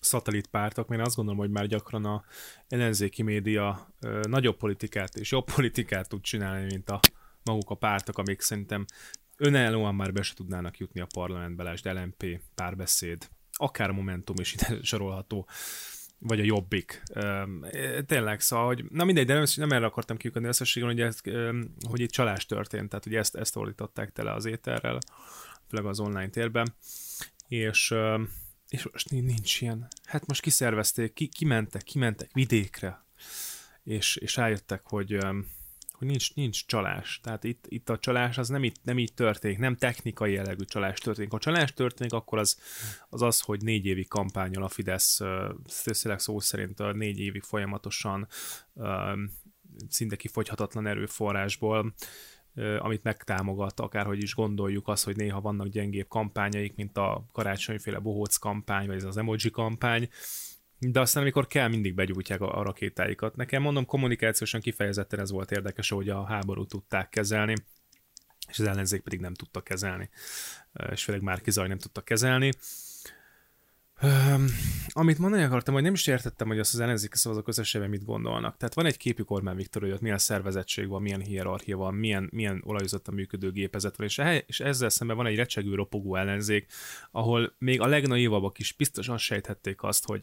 [0.00, 2.24] szatellitpártok, mert azt gondolom, hogy már gyakran a
[2.68, 7.00] ellenzéki média uh, nagyobb politikát és jobb politikát tud csinálni, mint a
[7.42, 8.84] maguk a pártok, amik szerintem
[9.36, 14.78] önállóan már be se tudnának jutni a parlamentbe, lásd LMP, párbeszéd, akár Momentum is ide
[14.82, 15.48] sorolható
[16.18, 17.02] vagy a jobbik.
[18.06, 21.30] Tényleg, szóval, hogy na mindegy, de nem, nem erre akartam kiukadni összességben, hogy, ezt,
[21.88, 24.98] hogy itt csalás történt, tehát hogy ezt, ezt ordították tele az ételrel,
[25.68, 26.74] főleg az online térben,
[27.48, 27.94] és,
[28.68, 29.88] és most nincs ilyen.
[30.04, 33.04] Hát most kiszervezték, ki, kimentek, kimentek vidékre,
[33.82, 35.18] és, és rájöttek, hogy
[35.98, 37.20] hogy nincs, nincs csalás.
[37.22, 40.98] Tehát itt, itt a csalás az nem, itt, nem így történik, nem technikai jellegű csalás
[41.00, 41.30] történik.
[41.30, 42.58] Ha csalás történik, akkor az
[43.08, 45.20] az, az hogy négy évig kampányol a Fidesz,
[46.02, 48.28] tényleg szó szerint négy évig folyamatosan
[49.88, 51.94] szinte kifogyhatatlan erőforrásból,
[52.78, 58.36] amit megtámogat, akárhogy is gondoljuk azt, hogy néha vannak gyengébb kampányaik, mint a karácsonyféle bohóc
[58.36, 60.08] kampány, vagy ez az emoji kampány,
[60.92, 63.36] de aztán amikor kell, mindig begyújtják a, a rakétáikat.
[63.36, 67.54] Nekem mondom, kommunikációsan kifejezetten ez volt érdekes, hogy a háborút tudták kezelni,
[68.48, 70.10] és az ellenzék pedig nem tudta kezelni,
[70.90, 72.52] és főleg már Zaj nem tudta kezelni.
[74.02, 74.44] Um,
[74.88, 78.56] amit mondani akartam, hogy nem is értettem, hogy azt az ellenzéki szavazók összességében mit gondolnak.
[78.56, 82.28] Tehát van egy képük Orbán Viktor, hogy ott milyen szervezettség van, milyen hierarchia van, milyen,
[82.32, 86.16] milyen olajozott a működő gépezet van, és, e, és ezzel szemben van egy recsegő, ropogó
[86.16, 86.72] ellenzék,
[87.10, 90.22] ahol még a legnaivabbak is biztosan sejthették azt, hogy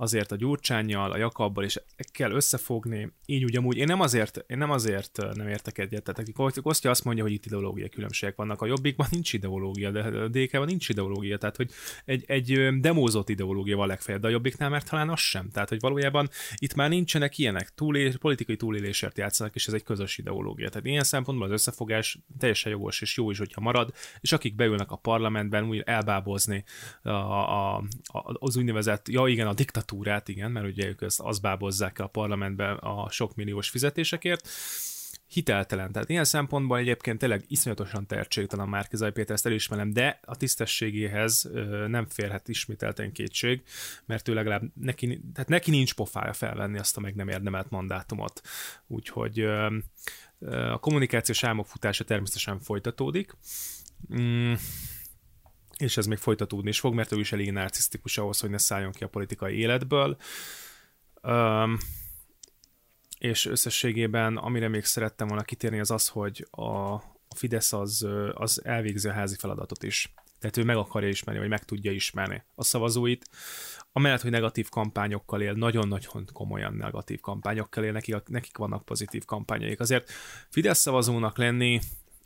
[0.00, 1.78] azért a Gyurcsányjal, a Jakabbal is
[2.12, 3.12] kell összefogni.
[3.26, 6.02] Így úgy amúgy én nem azért, én nem azért nem értek egyet.
[6.02, 6.32] Tehát
[6.62, 8.62] Kostya azt mondja, hogy itt ideológiai különbségek vannak.
[8.62, 11.38] A Jobbikban nincs ideológia, de a DK-ban nincs ideológia.
[11.38, 11.70] Tehát, hogy
[12.04, 15.50] egy, egy demózott ideológia van legfeljebb, de a Jobbiknál mert talán az sem.
[15.50, 17.74] Tehát, hogy valójában itt már nincsenek ilyenek.
[17.74, 20.68] Túlé, politikai túlélésért játszanak, és ez egy közös ideológia.
[20.68, 24.90] Tehát ilyen szempontból az összefogás teljesen jogos és jó is, hogyha marad, és akik beülnek
[24.90, 26.64] a parlamentben úgy elbábozni
[27.02, 27.82] a, a, a,
[28.32, 32.06] az úgynevezett, ja igen, a diktatúra diktatúrát, igen, mert ugye ők azt, azt bábozzák a
[32.06, 34.48] parlamentbe a sok milliós fizetésekért,
[35.26, 35.92] hiteltelen.
[35.92, 41.50] Tehát ilyen szempontból egyébként tényleg iszonyatosan tehetségtelen Márkizaj Péter, ezt elismerem, de a tisztességéhez
[41.86, 43.62] nem férhet ismételten kétség,
[44.06, 48.40] mert ő legalább neki, tehát neki nincs pofája felvenni azt a meg nem érdemelt mandátumot.
[48.86, 49.40] Úgyhogy
[50.48, 53.36] a kommunikációs álmok futása természetesen folytatódik.
[55.78, 58.92] És ez még folytatódni is fog, mert ő is elég narcisztikus ahhoz, hogy ne szálljon
[58.92, 60.16] ki a politikai életből.
[61.22, 61.78] Um,
[63.18, 66.92] és összességében, amire még szerettem volna kitérni, az az, hogy a,
[67.28, 70.12] a Fidesz az, az elvégzi a házi feladatot is.
[70.38, 73.28] Tehát ő meg akarja ismerni, vagy meg tudja ismerni a szavazóit.
[73.92, 79.80] Amellett, hogy negatív kampányokkal él, nagyon-nagyon komolyan negatív kampányokkal él, nekik, nekik vannak pozitív kampányaik.
[79.80, 80.10] Azért
[80.48, 81.80] Fidesz szavazónak lenni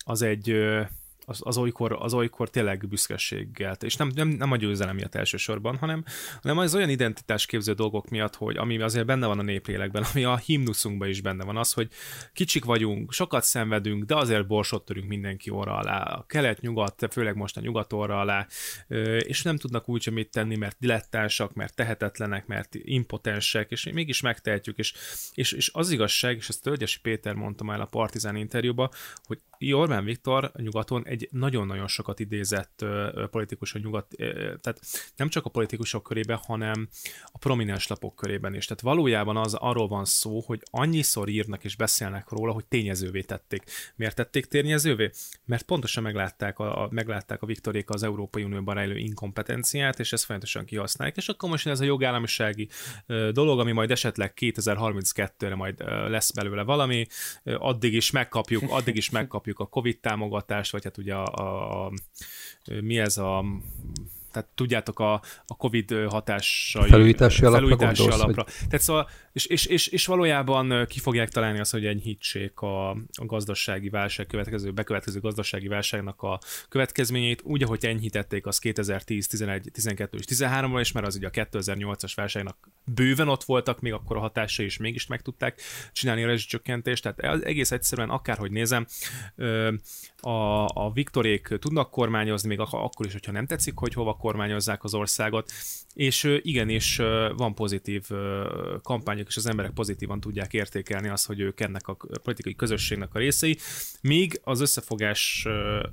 [0.04, 0.56] az egy
[1.32, 5.76] az, az, olykor, az olykor tényleg büszkeséggel, és nem, nem, nem a győzelem miatt elsősorban,
[5.76, 6.04] hanem,
[6.42, 10.36] hanem az olyan identitásképző dolgok miatt, hogy ami azért benne van a néplélekben, ami a
[10.36, 11.88] himnuszunkban is benne van, az, hogy
[12.32, 17.56] kicsik vagyunk, sokat szenvedünk, de azért borsot törünk mindenki orra alá, a kelet-nyugat, főleg most
[17.56, 18.46] a nyugat orra alá,
[19.18, 24.78] és nem tudnak úgy mit tenni, mert dilettánsak, mert tehetetlenek, mert impotensek, és mégis megtehetjük,
[24.78, 24.94] és,
[25.34, 28.90] és, és az igazság, és ezt Tölgyesi Péter mondta már a Partizán interjúban,
[29.24, 29.38] hogy
[29.70, 32.84] Orbán Viktor nyugaton egy nagyon-nagyon sokat idézett
[33.30, 34.06] politikus a nyugat,
[34.60, 34.80] tehát
[35.16, 36.88] nem csak a politikusok körében, hanem
[37.26, 38.66] a prominens lapok körében is.
[38.66, 43.62] Tehát valójában az arról van szó, hogy annyiszor írnak és beszélnek róla, hogy tényezővé tették.
[43.96, 45.10] Miért tették tényezővé?
[45.44, 50.24] Mert pontosan meglátták a, a, meglátták a Viktorék az Európai Unióban rejlő inkompetenciát, és ezt
[50.24, 51.16] folyamatosan kihasználják.
[51.16, 52.68] És akkor most ez a jogállamisági
[53.32, 57.06] dolog, ami majd esetleg 2032-re majd lesz belőle valami,
[57.44, 61.92] addig is megkapjuk, addig is megkapjuk a Covid támogatást, vagy hát ugye a, a, a
[62.80, 63.44] mi ez a
[64.32, 65.12] tehát tudjátok a,
[65.46, 66.88] a Covid hatásai.
[66.88, 68.42] Felújítási alapra felújítási gondolsz, alapra.
[68.42, 68.52] Hogy...
[68.68, 73.24] Tehát szóval, és, és, és, és, valójában ki fogják találni azt, hogy enyhítsék a, a
[73.26, 80.18] gazdasági válság következő, bekövetkező gazdasági válságnak a következményeit, úgy, ahogy enyhítették az 2010, 11, 12
[80.18, 84.20] és 13 és mert az ugye a 2008-as válságnak bőven ott voltak, még akkor a
[84.20, 85.60] hatásai is mégis meg tudták
[85.92, 88.86] csinálni a rezsicsökkentést, tehát egész egyszerűen akárhogy nézem,
[90.20, 94.94] a, a Viktorék tudnak kormányozni, még akkor is, hogyha nem tetszik, hogy hova kormányozzák az
[94.94, 95.52] országot,
[95.94, 96.96] és igenis
[97.36, 98.08] van pozitív
[98.82, 103.18] kampányok, és az emberek pozitívan tudják értékelni azt, hogy ők ennek a politikai közösségnek a
[103.18, 103.58] részei,
[104.00, 105.46] míg az összefogás,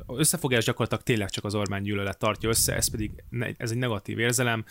[0.08, 3.24] összefogás gyakorlatilag tényleg csak az Orbán gyűlölet tartja össze, ez pedig
[3.58, 4.66] ez egy negatív érzelem,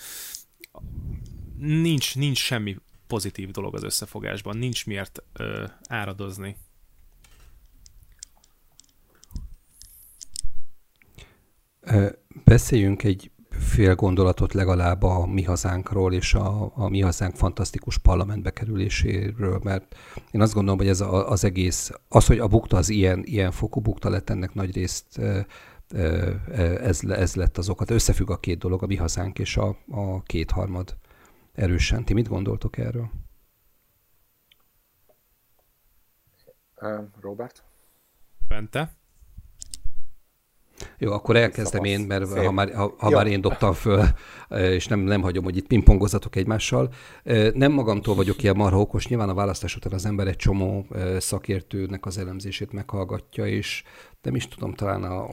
[1.58, 5.22] nincs, nincs semmi pozitív dolog az összefogásban, nincs miért
[5.88, 6.56] áradozni.
[12.44, 18.50] Beszéljünk egy fél gondolatot legalább a mi hazánkról és a, a mi hazánk fantasztikus parlamentbe
[18.50, 19.96] kerüléséről, mert
[20.30, 23.50] én azt gondolom, hogy ez a, az egész, az, hogy a bukta az ilyen, ilyen
[23.50, 25.20] fokú bukta lett, ennek nagy részt
[26.80, 27.90] ez, ez lett az okat.
[27.90, 30.96] Összefügg a két dolog, a mi hazánk és a, a kétharmad
[31.52, 32.04] erősen.
[32.04, 33.10] Ti mit gondoltok erről?
[37.20, 37.64] Robert?
[38.48, 38.97] Bente?
[40.98, 44.04] Jó, akkor elkezdem én, mert ha már, ha, ha már én dobtam föl,
[44.48, 46.92] és nem, nem hagyom, hogy itt pingpongozatok egymással.
[47.52, 50.86] Nem magamtól vagyok ilyen marha okos, nyilván a választás után az ember egy csomó
[51.18, 53.82] szakértőnek az elemzését meghallgatja, és
[54.22, 55.26] nem is tudom, talán a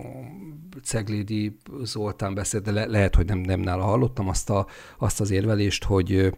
[0.84, 4.68] Ceglédi Zoltán beszélt, de le, lehet, hogy nem, nem nála hallottam azt, a,
[4.98, 6.34] azt az érvelést, hogy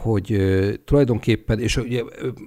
[0.00, 0.36] hogy
[0.84, 2.02] tulajdonképpen, és ugye,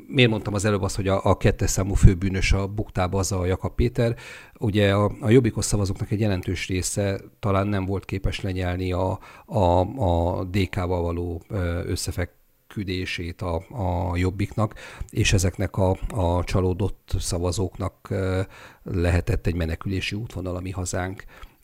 [0.07, 3.45] miért mondtam az előbb azt, hogy a, a kettes számú főbűnös a buktába az a
[3.45, 4.15] Jakab Péter,
[4.59, 9.79] ugye a, a jobbikos szavazóknak egy jelentős része talán nem volt képes lenyelni a, a,
[9.79, 11.43] a DK-val való
[11.85, 12.31] összefek
[12.67, 14.73] küldését a, a jobbiknak,
[15.09, 18.13] és ezeknek a, a csalódott szavazóknak
[18.83, 21.23] lehetett egy menekülési útvonal mi hazánk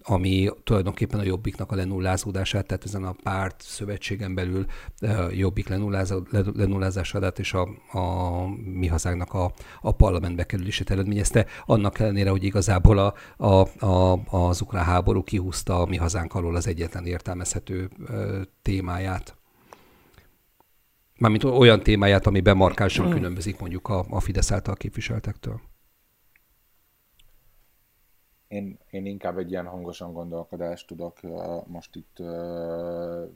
[0.09, 4.65] ami tulajdonképpen a Jobbiknak a lenullázódását, tehát ezen a párt szövetségen belül
[4.99, 5.67] a Jobbik
[6.53, 7.61] lenullázását és a,
[7.97, 9.51] a mi hazánknak a,
[9.81, 15.81] a parlamentbe kerülését eredményezte, annak ellenére, hogy igazából a, a, a, az ukrán háború kihúzta
[15.81, 17.89] a mi hazánk alól az egyetlen értelmezhető
[18.61, 19.37] témáját.
[21.17, 23.13] Mármint olyan témáját, amiben markánsan hmm.
[23.13, 25.61] különbözik mondjuk a, a Fidesz által képviseltektől.
[28.49, 33.29] Én, én inkább egy ilyen hangosan gondolkodást tudok uh, most itt uh,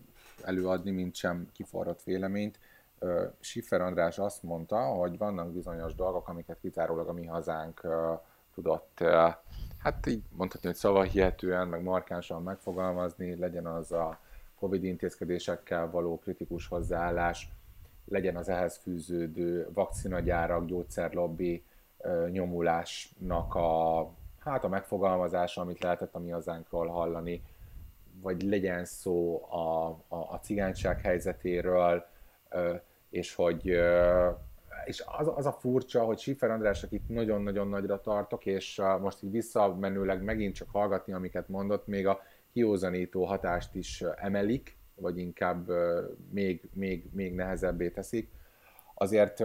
[0.44, 2.60] előadni, mint sem kiforrott véleményt.
[3.00, 8.20] Uh, Schiffer András azt mondta, hogy vannak bizonyos dolgok, amiket kizárólag a mi hazánk uh,
[8.54, 9.34] tudott, uh,
[9.78, 14.20] hát így mondhatni, hogy szavahihetően, meg markánsan megfogalmazni, legyen az a
[14.60, 17.50] Covid intézkedésekkel való kritikus hozzáállás,
[18.06, 21.64] legyen az ehhez fűződő vakcinagyárak, gyógyszerlobbi
[22.32, 24.10] nyomulásnak a
[24.44, 27.42] hát a megfogalmazása, amit lehetett a mi hazánkról hallani,
[28.22, 32.06] vagy legyen szó a, a, a cigányság helyzetéről,
[33.10, 33.78] és hogy
[34.86, 39.32] és az, az a furcsa, hogy Schiffer Andrásnak itt nagyon-nagyon nagyra tartok, és most így
[39.32, 42.22] visszamenőleg megint csak hallgatni, amiket mondott, még a
[42.54, 45.70] kiózanító hatást is emelik, vagy inkább
[46.32, 48.30] még, még, még nehezebbé teszik.
[49.04, 49.44] Azért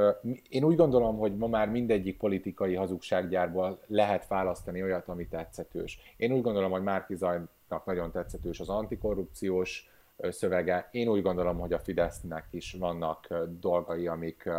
[0.48, 6.14] én úgy gondolom, hogy ma már mindegyik politikai hazugsággyárból lehet választani olyat, ami tetszetős.
[6.16, 9.90] Én úgy gondolom, hogy Márki Zajnak nagyon tetszetős az antikorrupciós
[10.22, 10.88] szövege.
[10.90, 14.50] Én úgy gondolom, hogy a Fidesznek is vannak dolgai, amik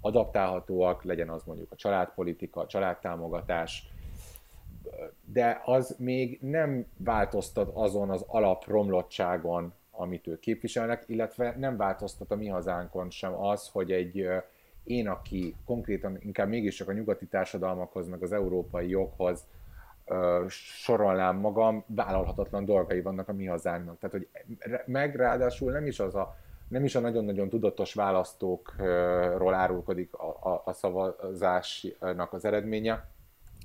[0.00, 3.92] adaptálhatóak, legyen az mondjuk a családpolitika, a családtámogatás,
[5.24, 12.36] de az még nem változtat azon az alapromlottságon, amit ők képviselnek, illetve nem változtat a
[12.36, 14.28] mi hazánkon sem az, hogy egy
[14.84, 19.46] én, aki konkrétan inkább mégiscsak a nyugati társadalmakhoz, meg az európai joghoz
[20.48, 23.98] sorolnám magam, vállalhatatlan dolgai vannak a mi hazánknak.
[23.98, 24.28] Tehát, hogy
[24.86, 26.36] meg ráadásul nem is az a
[26.68, 33.04] nem is a nagyon-nagyon tudatos választókról árulkodik a, a, a szavazásnak az eredménye,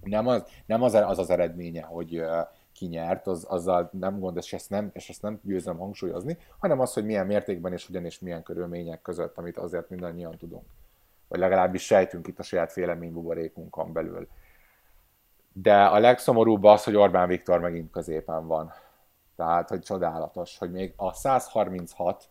[0.03, 2.23] nem az nem az, az, az eredménye, hogy
[2.73, 6.79] ki nyert, az, azzal nem gond, és ezt nem, és ezt nem győzöm hangsúlyozni, hanem
[6.79, 10.65] az, hogy milyen mértékben és hogyan és milyen körülmények között, amit azért mindannyian tudunk.
[11.27, 14.27] Vagy legalábbis sejtünk itt a saját véleménybuborékunkon belül.
[15.53, 18.71] De a legszomorúbb az, hogy Orbán Viktor megint középen van.
[19.35, 22.29] Tehát, hogy csodálatos, hogy még a 136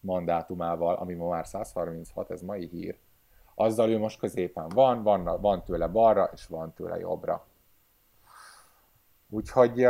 [0.00, 2.98] mandátumával, ami ma már 136, ez mai hír,
[3.54, 7.46] azzal ő most középen van, van, van tőle balra, és van tőle jobbra.
[9.28, 9.82] Úgyhogy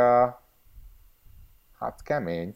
[1.79, 2.55] hát kemény.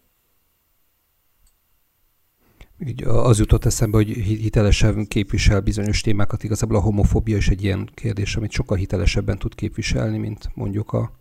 [2.86, 6.44] Így az jutott eszembe, hogy hitelesebben képvisel bizonyos témákat.
[6.44, 11.12] Igazából a homofóbia is egy ilyen kérdés, amit sokkal hitelesebben tud képviselni, mint mondjuk a,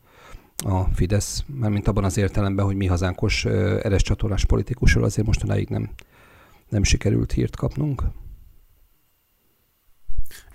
[0.57, 5.91] a Fidesz, mármint abban az értelemben, hogy mi hazánkos eres csatornás politikusról azért mostanáig nem,
[6.69, 8.03] nem sikerült hírt kapnunk.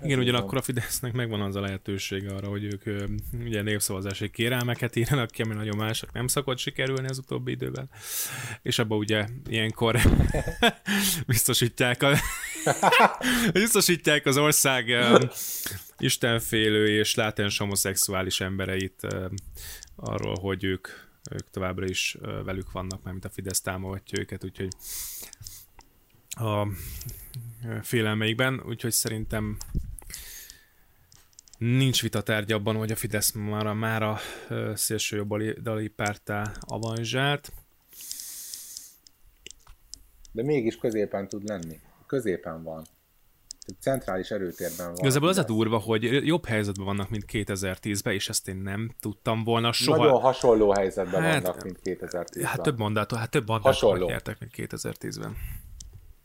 [0.02, 3.08] Igen, ugyanakkor a Fidesznek megvan az a lehetőség arra, hogy ők
[3.44, 7.90] ugye népszavazási kérelmeket írnak ki, ami nagyon mások nem szokott sikerülni az utóbbi időben.
[8.62, 10.00] És abban ugye ilyenkor
[11.26, 12.16] biztosítják, a,
[13.52, 14.96] biztosítják az ország
[15.98, 19.06] istenfélő és látens homoszexuális embereit
[19.96, 20.88] arról, hogy ők,
[21.30, 24.68] ők továbbra is velük vannak, mert a Fidesz támogatja őket, úgyhogy
[26.36, 26.68] a
[27.82, 29.56] félelmeikben, úgyhogy szerintem
[31.58, 34.18] nincs vita tárgy abban, hogy a Fidesz már a, már a
[34.74, 37.52] szélső jobboldali pártá avanzsált.
[40.32, 41.80] De mégis középen tud lenni.
[42.06, 42.84] Középen van.
[43.80, 44.96] Centrális erőtérben van.
[44.96, 49.44] Igazából az a durva, hogy jobb helyzetben vannak, mint 2010-ben, és ezt én nem tudtam
[49.44, 50.04] volna soha.
[50.04, 52.44] Nagyon hasonló helyzetben hát, vannak, mint 2010-ben.
[52.44, 55.36] Hát több mandátum, hát több mandátumot nyertek, mint 2010-ben.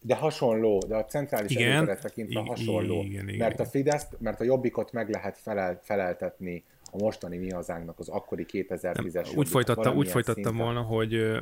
[0.04, 3.02] De hasonló, de a centrális igen, tekintve hasonló.
[3.02, 7.50] Igen, igen, mert a Fidesz, mert a Jobbikot meg lehet felel, feleltetni a mostani mi
[7.50, 10.64] hazánknak az akkori 2010-es Úgy folytattam, úgy folytattam szinten.
[10.64, 11.42] volna, hogy,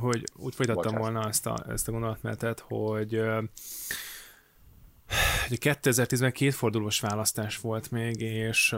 [0.00, 1.00] hogy úgy folytattam Bocsás.
[1.00, 3.20] volna ezt a, ezt a gondolatmenetet, hogy
[5.48, 8.76] hogy 2010-ben kétfordulós választás volt még, és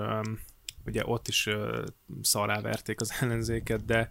[0.87, 1.49] ugye ott is
[2.23, 4.09] szarrá verték az ellenzéket, de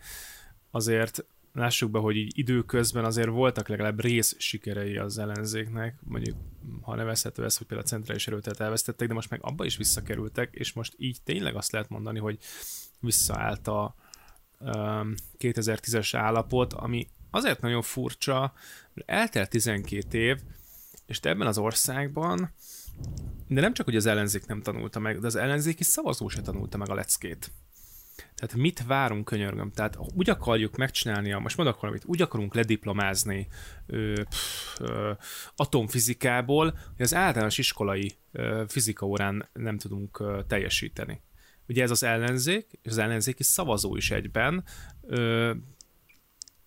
[0.72, 6.38] azért lássuk be, hogy így időközben azért voltak legalább rész sikerei az ellenzéknek, mondjuk
[6.82, 10.54] ha nevezhető ez, hogy például a centrális erőtet elvesztettek, de most meg abba is visszakerültek,
[10.54, 12.38] és most így tényleg azt lehet mondani, hogy
[13.00, 13.96] visszaállt a
[14.60, 18.54] um, 2010-es állapot, ami azért nagyon furcsa,
[18.94, 20.40] mert eltelt 12 év,
[21.06, 22.54] és ebben az országban,
[23.48, 26.78] de nem csak, hogy az ellenzék nem tanulta meg, de az ellenzéki szavazó se tanulta
[26.78, 27.52] meg a leckét.
[28.36, 29.72] Tehát mit várunk, könyörgöm?
[29.72, 33.48] Tehát úgy akarjuk megcsinálni, most mondok valamit, úgy akarunk lediplomázni
[33.86, 35.12] ö, pff, ö,
[35.56, 41.22] atomfizikából, hogy az általános iskolai ö, fizika órán nem tudunk ö, teljesíteni.
[41.68, 44.64] Ugye ez az ellenzék, és az ellenzéki szavazó is egyben,
[45.02, 45.54] ö,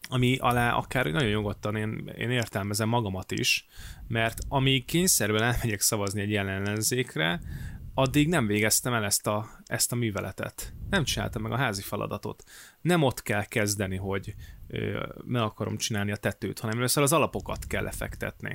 [0.08, 3.66] ami alá akár nagyon nyugodtan én, én értelmezem magamat is,
[4.08, 7.40] mert amíg kényszerben elmegyek szavazni egy ellenzékre,
[7.94, 10.74] addig nem végeztem el ezt a, ezt a műveletet.
[10.90, 12.44] Nem csináltam meg a házi feladatot.
[12.80, 14.34] Nem ott kell kezdeni, hogy
[14.68, 18.52] ö, meg akarom csinálni a tetőt, hanem először az alapokat kell lefektetni.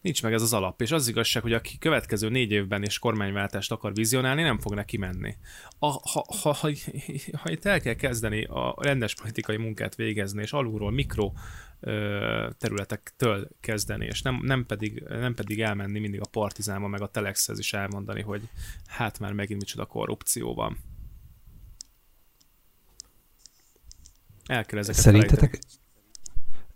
[0.00, 3.72] Nincs meg ez az alap, és az igazság, hogy aki következő négy évben és kormányváltást
[3.72, 5.36] akar vizionálni, nem fog neki menni.
[5.78, 6.70] A, ha, ha, ha,
[7.32, 11.32] ha itt el kell kezdeni a rendes politikai munkát végezni, és alulról mikro
[12.58, 17.58] területektől kezdeni, és nem, nem, pedig, nem pedig elmenni mindig a partizánba, meg a telexhez
[17.58, 18.48] is elmondani, hogy
[18.86, 20.78] hát már megint micsoda korrupció van.
[24.46, 25.58] El kell ezeket Szerintetek,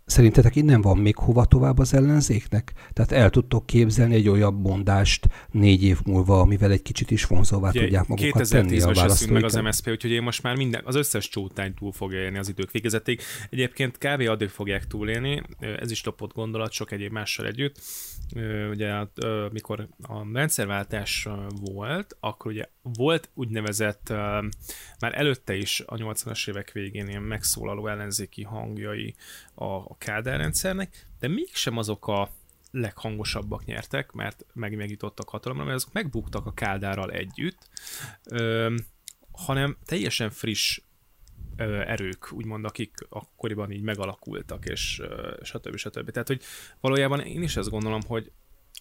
[0.05, 2.73] Szerintetek innen van még hova tovább az ellenzéknek?
[2.93, 7.69] Tehát el tudtok képzelni egy olyan mondást négy év múlva, amivel egy kicsit is vonzóvá
[7.69, 9.41] Ugye, tudják magukat tenni a választóikat?
[9.41, 12.49] meg az MSZP, úgyhogy én most már minden, az összes csótány túl fogja élni az
[12.49, 13.21] idők végezetig.
[13.49, 14.29] Egyébként kb.
[14.29, 17.81] addig fogják túlélni, ez is topott gondolat, sok egyéb mással együtt.
[18.71, 18.93] Ugye
[19.51, 21.27] mikor a rendszerváltás
[21.61, 24.09] volt, akkor ugye volt úgynevezett,
[24.99, 29.15] már előtte is a 80-as évek végén ilyen megszólaló ellenzéki hangjai
[29.53, 32.31] a a Kádár rendszernek, de mégsem azok a
[32.71, 37.69] leghangosabbak nyertek, mert meg megjutottak hatalomra, mert azok megbuktak a Kádárral együtt,
[39.31, 40.79] hanem teljesen friss
[41.85, 45.75] erők, úgymond, akik akkoriban így megalakultak, és ö, stb.
[45.75, 46.11] stb.
[46.11, 46.43] Tehát, hogy
[46.79, 48.31] valójában én is ezt gondolom, hogy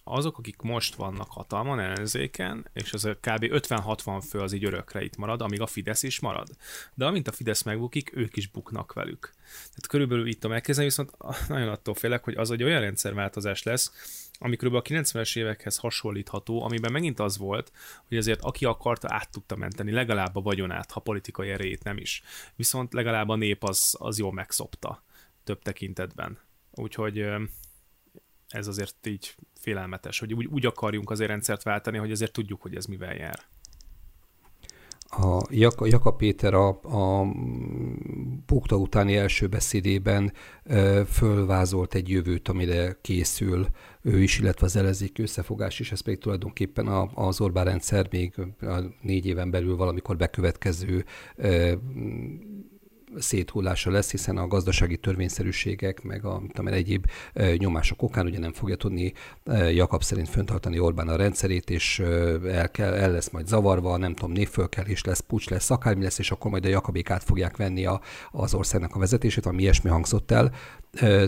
[0.05, 3.45] azok, akik most vannak hatalman, ellenzéken, és az kb.
[3.45, 6.49] 50-60 fő az így örökre itt marad, amíg a Fidesz is marad.
[6.95, 9.31] De amint a Fidesz megbukik, ők is buknak velük.
[9.53, 11.11] Tehát körülbelül itt a megkezdeni, viszont
[11.49, 13.93] nagyon attól félek, hogy az egy olyan rendszerváltozás lesz,
[14.39, 14.75] ami kb.
[14.75, 17.73] a 90-es évekhez hasonlítható, amiben megint az volt,
[18.09, 22.23] hogy azért aki akarta, át tudta menteni legalább a vagyonát, ha politikai erejét nem is.
[22.57, 25.03] Viszont legalább a nép az, az jól megszopta
[25.45, 26.39] több tekintetben.
[26.71, 27.25] Úgyhogy
[28.49, 29.35] ez azért így
[29.65, 33.39] félelmetes, hogy úgy, úgy akarjunk azért rendszert váltani, hogy azért tudjuk, hogy ez mivel jár.
[35.17, 37.27] A Jaka, Jaka Péter a, a
[38.47, 40.33] bukta utáni első beszédében
[40.65, 43.67] e, fölvázolt egy jövőt, amire készül
[44.03, 48.35] ő is, illetve az ellenzék összefogás is, ez pedig tulajdonképpen a, az Orbán rendszer még
[48.61, 51.05] a négy éven belül valamikor bekövetkező
[51.37, 51.79] e,
[53.19, 57.07] széthullása lesz, hiszen a gazdasági törvényszerűségek, meg a tudom, egyéb
[57.57, 59.13] nyomások okán ugye nem fogja tudni
[59.71, 61.99] Jakab szerint föntartani Orbán a rendszerét, és
[62.47, 66.31] el, kell, el lesz majd zavarva, nem tudom, névfölkelés lesz, pucs lesz, akármi lesz, és
[66.31, 68.01] akkor majd a Jakabék át fogják venni a,
[68.31, 70.53] az országnak a vezetését, ami ilyesmi hangzott el.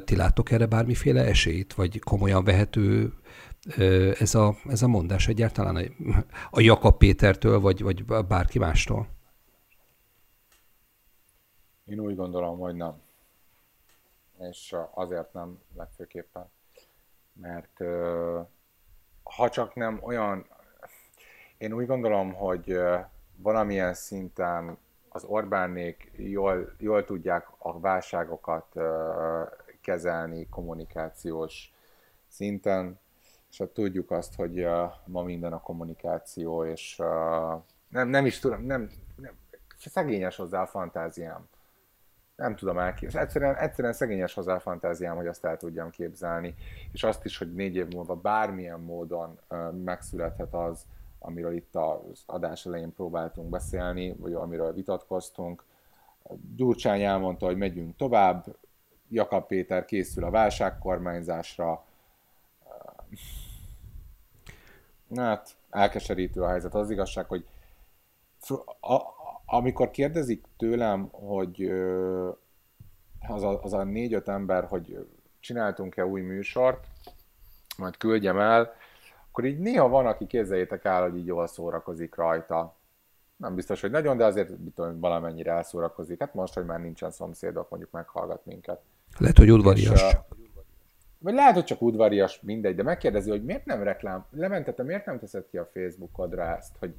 [0.04, 3.12] Ti láttok erre bármiféle esélyt, vagy komolyan vehető
[4.18, 5.80] ez a, ez a mondás egyáltalán a,
[6.50, 9.15] a Jakab Pétertől, vagy, vagy bárki mástól?
[11.86, 13.02] Én úgy gondolom, hogy nem.
[14.38, 16.50] És azért nem legfőképpen,
[17.32, 17.80] mert
[19.22, 20.46] ha csak nem olyan,
[21.58, 22.78] én úgy gondolom, hogy
[23.36, 24.78] valamilyen szinten
[25.08, 28.74] az Orbánék jól, jól tudják a válságokat
[29.80, 31.72] kezelni kommunikációs
[32.28, 32.98] szinten,
[33.50, 34.66] és hát tudjuk azt, hogy
[35.04, 36.96] ma minden a kommunikáció, és
[37.88, 39.32] nem, nem is tudom, nem, nem
[39.78, 41.48] szegényes hozzá a fantáziám
[42.36, 43.26] nem tudom elképzelni.
[43.26, 46.54] Egyszerűen, egyszerűen szegényes hozzá a fantáziám, hogy azt el tudjam képzelni,
[46.92, 49.38] és azt is, hogy négy év múlva bármilyen módon
[49.84, 50.84] megszülethet az,
[51.18, 55.64] amiről itt az adás elején próbáltunk beszélni, vagy amiről vitatkoztunk.
[56.56, 58.44] Gyurcsány elmondta, hogy megyünk tovább,
[59.08, 61.84] Jakab Péter készül a válságkormányzásra.
[65.16, 66.74] Hát, elkeserítő a helyzet.
[66.74, 67.46] Az igazság, hogy
[69.46, 71.72] amikor kérdezik tőlem, hogy
[73.28, 75.06] az a, az a négy-öt ember, hogy
[75.40, 76.86] csináltunk-e új műsort,
[77.78, 78.74] majd küldjem el,
[79.28, 82.76] akkor így néha van, aki képzeljétek el, hogy így jól szórakozik rajta.
[83.36, 86.20] Nem biztos, hogy nagyon, de azért tudom, valamennyire elszórakozik.
[86.20, 88.80] Hát most, hogy már nincsen szomszédok, mondjuk meghallgat minket.
[89.18, 90.16] Lehet, hogy udvarias És,
[91.18, 95.18] Vagy lehet, hogy csak udvarias, mindegy, de megkérdezi, hogy miért nem reklám, lementette, miért nem
[95.18, 96.94] teszed ki a Facebookodra ezt, hogy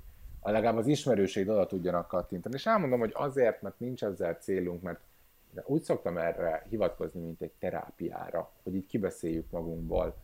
[0.52, 2.56] legalább az ismerőseid oda tudjanak kattintani.
[2.56, 5.00] És elmondom, hogy azért, mert nincs ezzel célunk, mert
[5.66, 10.16] úgy szoktam erre hivatkozni, mint egy terápiára, hogy így kibeszéljük magunkból.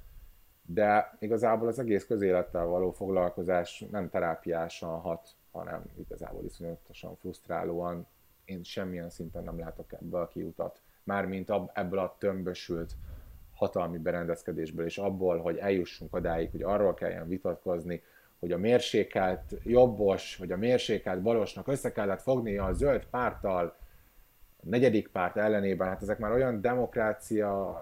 [0.65, 8.07] De igazából az egész közélettel való foglalkozás nem terápiásan hat, hanem igazából iszonyatosan frusztrálóan.
[8.45, 10.81] Én semmilyen szinten nem látok ebből a kiutat.
[11.03, 12.95] Mármint ebből a tömbösült
[13.53, 18.03] hatalmi berendezkedésből, és abból, hogy eljussunk odáig, hogy arról kelljen vitatkozni,
[18.43, 23.75] hogy a mérsékelt jobbos, vagy a mérsékelt balosnak össze kellett fognia a zöld párttal,
[24.57, 27.81] a negyedik párt ellenében, hát ezek már olyan demokrácia,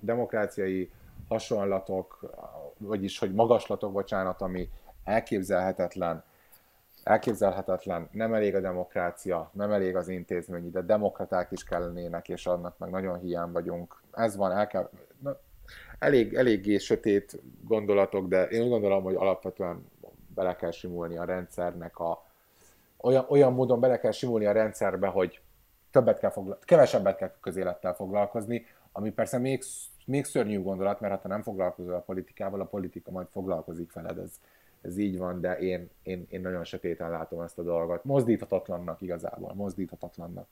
[0.00, 0.90] demokráciai
[1.28, 2.34] hasonlatok,
[2.78, 4.68] vagyis hogy magaslatok, bocsánat, ami
[5.04, 6.24] elképzelhetetlen,
[7.02, 12.78] elképzelhetetlen, nem elég a demokrácia, nem elég az intézmény, de demokraták is kellenének, és annak
[12.78, 14.02] meg nagyon hiány vagyunk.
[14.12, 14.90] Ez van, el kell,
[15.98, 19.84] elég, eléggé sötét gondolatok, de én úgy gondolom, hogy alapvetően
[20.34, 22.24] bele kell simulni a rendszernek a,
[23.00, 25.40] olyan, olyan módon bele kell simulni a rendszerbe, hogy
[25.90, 29.62] többet kell fogla- kevesebbet kell közélettel foglalkozni, ami persze még,
[30.06, 34.40] még szörnyű gondolat, mert ha nem foglalkozol a politikával, a politika majd foglalkozik veled, ez,
[34.80, 38.04] ez így van, de én, én, én nagyon sötéten látom ezt a dolgot.
[38.04, 40.46] Mozdíthatatlannak igazából, mozdíthatatlannak.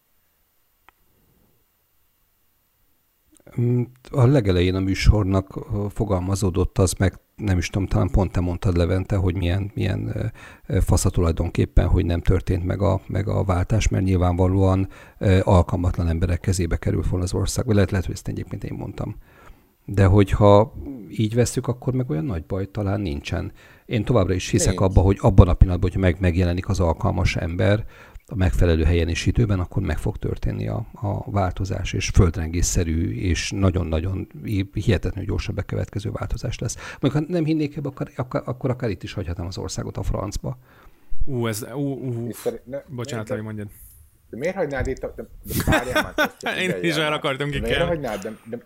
[4.11, 9.16] A legelején a műsornak fogalmazódott az meg, nem is tudom, talán pont te mondtad Levente,
[9.16, 10.32] hogy milyen, milyen
[10.80, 14.88] fasz tulajdonképpen, hogy nem történt meg a, meg a váltás, mert nyilvánvalóan
[15.43, 19.16] alkalmatlan emberek kezébe kerül volna az ország, lehet, lehet, hogy ezt egyébként én mondtam.
[19.84, 20.72] De hogyha
[21.09, 23.53] így veszük, akkor meg olyan nagy baj talán nincsen.
[23.86, 24.82] Én továbbra is hiszek Nincs.
[24.82, 27.86] abba, hogy abban a pillanatban, hogyha meg megjelenik az alkalmas ember,
[28.32, 33.50] a megfelelő helyen és időben, akkor meg fog történni a, a változás, és földrengésszerű, és
[33.50, 34.28] nagyon-nagyon
[34.72, 36.76] hihetetlenül gyorsan bekövetkező változás lesz.
[37.00, 40.02] Mondjuk, ha nem hinnék ebbe, akkor, akkor, akkor akár itt is hagyhatnám az országot a
[40.02, 40.58] francba.
[41.24, 42.28] Ú, ez, ú, ú,
[42.64, 43.68] ne, bocsánat, hogy mondjad.
[44.30, 46.30] De miért hagynád itt, de, de várjál már.
[46.62, 48.58] Én is el akartam ki Miért hagynád, de, de,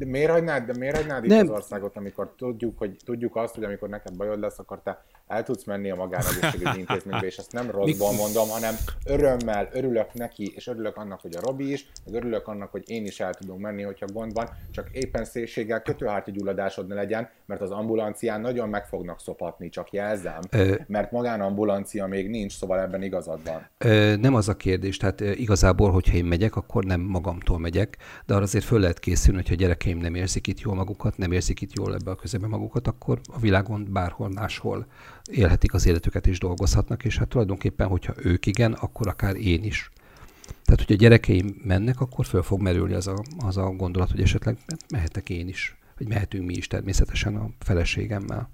[0.00, 3.64] de miért hagynád, de miért hagynád itt az országot, amikor tudjuk, hogy, tudjuk azt, hogy
[3.64, 7.70] amikor neked bajod lesz, akkor te el tudsz menni a magánegészségügyi intézménybe, és ezt nem
[7.70, 8.74] rosszból mondom, hanem
[9.06, 13.04] örömmel örülök neki, és örülök annak, hogy a Robi is, meg örülök annak, hogy én
[13.04, 17.60] is el tudunk menni, hogyha gond van, csak éppen szélséggel kötőhárti gyulladásod ne legyen, mert
[17.60, 23.02] az ambulancián nagyon meg fognak szopatni, csak jelzem, ö, mert magánambulancia még nincs, szóval ebben
[23.02, 23.68] igazad van.
[23.78, 27.96] Ö, nem az a kérdés, tehát igazából, hogyha én megyek, akkor nem magamtól megyek,
[28.26, 31.32] de arra azért föl lehet készülni, hogyha a gyerekeim nem érzik itt jól magukat, nem
[31.32, 34.86] érzik itt jól ebbe a közebe magukat, akkor a világon bárhol máshol
[35.30, 39.90] élhetik az életüket és dolgozhatnak, és hát tulajdonképpen, hogyha ők igen, akkor akár én is.
[40.64, 44.22] Tehát, hogy a gyerekeim mennek, akkor föl fog merülni az a, az a gondolat, hogy
[44.22, 44.58] esetleg
[44.90, 48.50] mehetek én is, vagy mehetünk mi is természetesen a feleségemmel.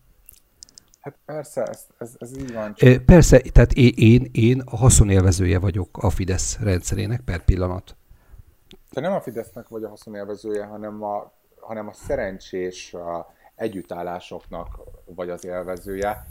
[1.00, 2.74] Hát persze, ez, ez, ez így van.
[2.74, 3.04] Csak...
[3.04, 7.96] Persze, tehát én, én, én a haszonélvezője vagyok a Fidesz rendszerének per pillanat.
[8.90, 15.30] Te nem a Fidesznek vagy a haszonélvezője, hanem a, hanem a szerencsés a együttállásoknak vagy
[15.30, 16.26] az élvezője.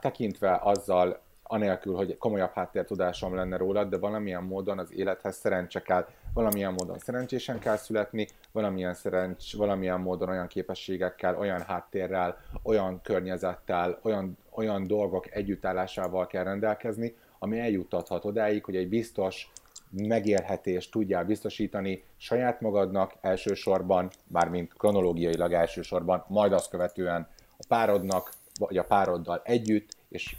[0.00, 6.06] Tekintve azzal, anélkül, hogy komolyabb háttértudásom lenne rólad, de valamilyen módon az élethez szerencse kell,
[6.34, 13.98] valamilyen módon szerencsésen kell születni, valamilyen, szerencs, valamilyen módon olyan képességekkel, olyan háttérrel, olyan környezettel,
[14.02, 19.52] olyan, olyan dolgok együttállásával kell rendelkezni, ami eljuttathat odáig, hogy egy biztos
[19.92, 27.28] megélhetést tudjál biztosítani saját magadnak elsősorban, bármint kronológiailag elsősorban, majd azt követően
[27.58, 30.36] a párodnak, vagy a pároddal együtt, és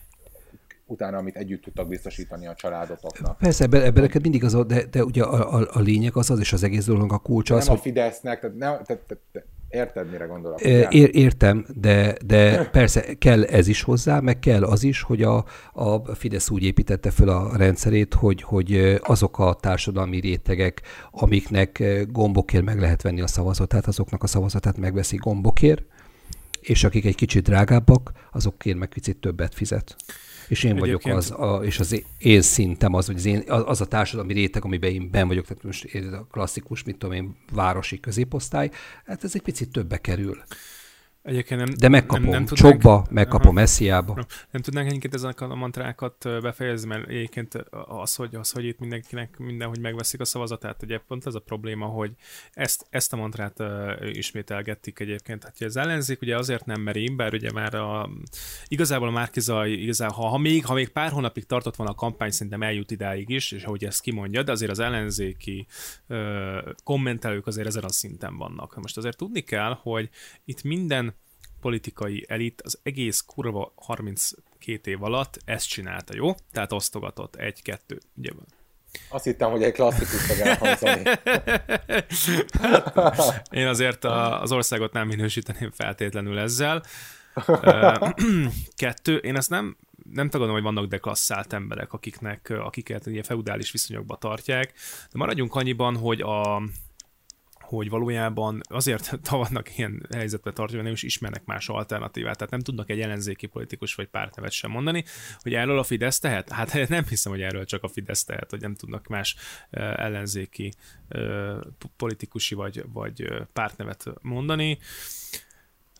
[0.86, 3.38] utána, amit együtt tudtak biztosítani a családotoknak.
[3.38, 6.30] Persze, ebben, ebben neked mindig az, a, de, de ugye a, a, a lényeg az
[6.30, 7.78] az, és az egész dolog a kulcs az, Nem hogy...
[7.78, 10.61] a Fidesznek, tehát, ne, tehát, tehát Érted, mire gondolok?
[10.61, 15.45] Ér, értem, de, de persze kell ez is hozzá, meg kell az is, hogy a,
[15.74, 22.63] a Fidesz úgy építette fel a rendszerét, hogy, hogy azok a társadalmi rétegek, amiknek gombokért
[22.63, 25.84] meg lehet venni a szavazatát, azoknak a szavazatát megveszi gombokért,
[26.61, 29.95] és akik egy kicsit drágábbak, azokért meg kicsit többet fizet.
[30.48, 31.04] És én Egyébként...
[31.04, 34.66] vagyok az, a, és az én szintem az, hogy az, én, az a társadalmi réteg,
[34.66, 38.72] amiben én ben vagyok, tehát most a klasszikus, mit tudom én, városi középosztály,
[39.06, 40.44] hát ez egy picit többe kerül.
[41.24, 44.13] Egyébként nem, De megkapom nem, nem tudnánk, csokba, megkapom esziába.
[44.13, 47.53] Nem, nem tudnánk egyébként ezeket a mantrákat befejezni, mert egyébként
[47.88, 51.86] az, hogy, az, hogy itt mindenkinek mindenhogy megveszik a szavazatát, ugye pont ez a probléma,
[51.86, 52.11] hogy
[52.53, 53.67] ezt, ezt a mantrát uh,
[54.01, 55.43] ismételgettik egyébként.
[55.43, 58.09] Hát az ellenzék ugye azért nem meri, bár ugye már a,
[58.67, 62.32] igazából a Márkizaj, igazából, ha, ha, még, ha még pár hónapig tartott volna a kampány,
[62.32, 65.67] szerintem eljut idáig is, és ahogy ezt kimondja, de azért az ellenzéki
[66.07, 66.17] uh,
[66.84, 68.76] kommentelők azért ezen a szinten vannak.
[68.76, 70.09] Most azért tudni kell, hogy
[70.45, 71.12] itt minden
[71.64, 76.36] politikai elit az egész kurva 32 év alatt ezt csinálta, jó?
[76.51, 78.45] Tehát osztogatott egy-kettő, ugye van.
[79.09, 81.01] Azt hittem, hogy egy klasszikus fog elhangzani.
[83.61, 86.84] Én azért a, az országot nem minősíteném feltétlenül ezzel.
[88.76, 89.78] Kettő, én ezt nem,
[90.11, 94.74] nem tagadom, hogy vannak deklasszált emberek, akiknek, akiket ugye feudális viszonyokba tartják,
[95.11, 96.61] de maradjunk annyiban, hogy a,
[97.76, 102.61] hogy valójában azért vannak ilyen helyzetbe tartva, hogy nem is ismernek más alternatívát, tehát nem
[102.61, 105.03] tudnak egy ellenzéki politikus vagy pártnevet sem mondani,
[105.39, 106.51] hogy erről a Fidesz tehet?
[106.51, 109.36] Hát nem hiszem, hogy erről csak a Fidesz tehet, hogy nem tudnak más
[109.95, 110.74] ellenzéki
[111.97, 114.78] politikusi vagy, vagy pártnevet mondani.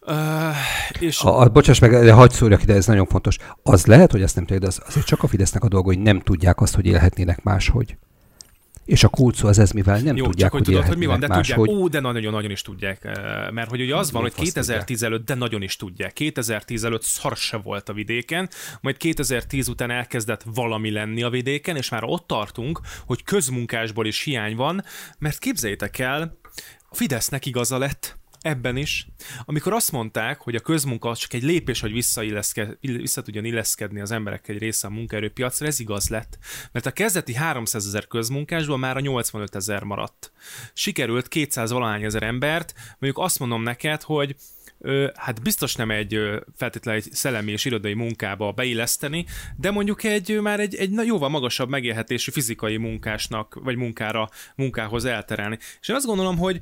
[0.06, 0.56] Uh,
[1.00, 1.22] és...
[1.22, 3.38] A, a, bocsáss meg, de hagyd szóljak ide, ez nagyon fontos.
[3.62, 6.00] Az lehet, hogy ezt nem tudja, de az, azért csak a Fidesznek a dolga, hogy
[6.00, 7.98] nem tudják azt, hogy élhetnének máshogy.
[8.86, 11.20] És a kulcú az ez, mivel nem Jó, tudják, csak hogy, tudod, hogy mi van,
[11.20, 11.70] de más, tudják, hogy...
[11.70, 15.36] ó, de nagyon-nagyon is tudják, eh, mert hogy ugye az van, hogy 2010 előtt, de
[15.36, 16.14] nagyon is tudják.
[16.14, 18.50] 2010 előtt szar se volt a vidéken,
[18.82, 24.24] majd 2010 után elkezdett valami lenni a vidéken, és már ott tartunk, hogy közmunkásból is
[24.24, 24.84] hiány van,
[25.20, 26.38] mert képzeljétek el,
[26.90, 29.08] a Fidesznek igaza lett, ebben is.
[29.46, 31.92] Amikor azt mondták, hogy a közmunka csak egy lépés, hogy
[32.80, 36.38] vissza tudjon illeszkedni az emberek egy része a munkaerőpiacra, ez igaz lett.
[36.72, 40.32] Mert a kezdeti 300 ezer közmunkásból már a 85 ezer maradt.
[40.74, 44.36] Sikerült 200 valahány ezer embert, mondjuk azt mondom neked, hogy
[45.16, 46.20] hát biztos nem egy
[46.56, 49.26] feltétlenül egy szellemi és irodai munkába beilleszteni,
[49.58, 55.58] de mondjuk egy már egy, egy jóval magasabb megélhetésű fizikai munkásnak, vagy munkára, munkához elterelni.
[55.82, 56.62] És én azt gondolom, hogy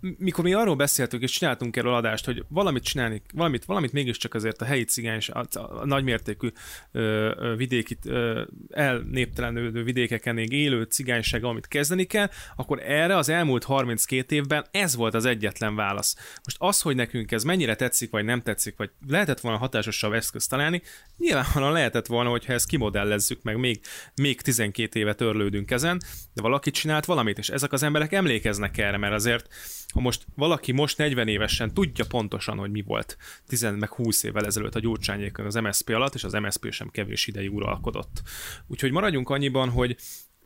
[0.00, 4.62] mikor mi arról beszéltünk és csináltunk erről adást, hogy valamit csinálni, valamit, valamit mégiscsak azért
[4.62, 6.48] a helyi cigány és a, a nagymértékű
[6.92, 13.28] ö, ö, vidéki, ö, elnéptelenődő vidékeken még élő cigányság, amit kezdeni kell, akkor erre az
[13.28, 16.16] elmúlt 32 évben ez volt az egyetlen válasz.
[16.44, 20.50] Most az, hogy nekünk ez mennyire tetszik, vagy nem tetszik, vagy lehetett volna hatásosabb eszközt
[20.50, 20.82] találni,
[21.16, 23.80] nyilvánvalóan lehetett volna, hogyha ezt kimodellezzük, meg még,
[24.14, 26.00] még 12 éve törlődünk ezen,
[26.34, 29.48] de valaki csinált valamit, és ezek az emberek emlékeznek erre, mert azért
[29.90, 34.46] ha most valaki most 40 évesen tudja pontosan, hogy mi volt 10 meg 20 évvel
[34.46, 38.22] ezelőtt a gyurcsányékon az MSZP alatt, és az MSZP sem kevés ideig uralkodott.
[38.66, 39.96] Úgyhogy maradjunk annyiban, hogy,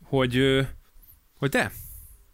[0.03, 0.65] hogy,
[1.37, 1.71] hogy de,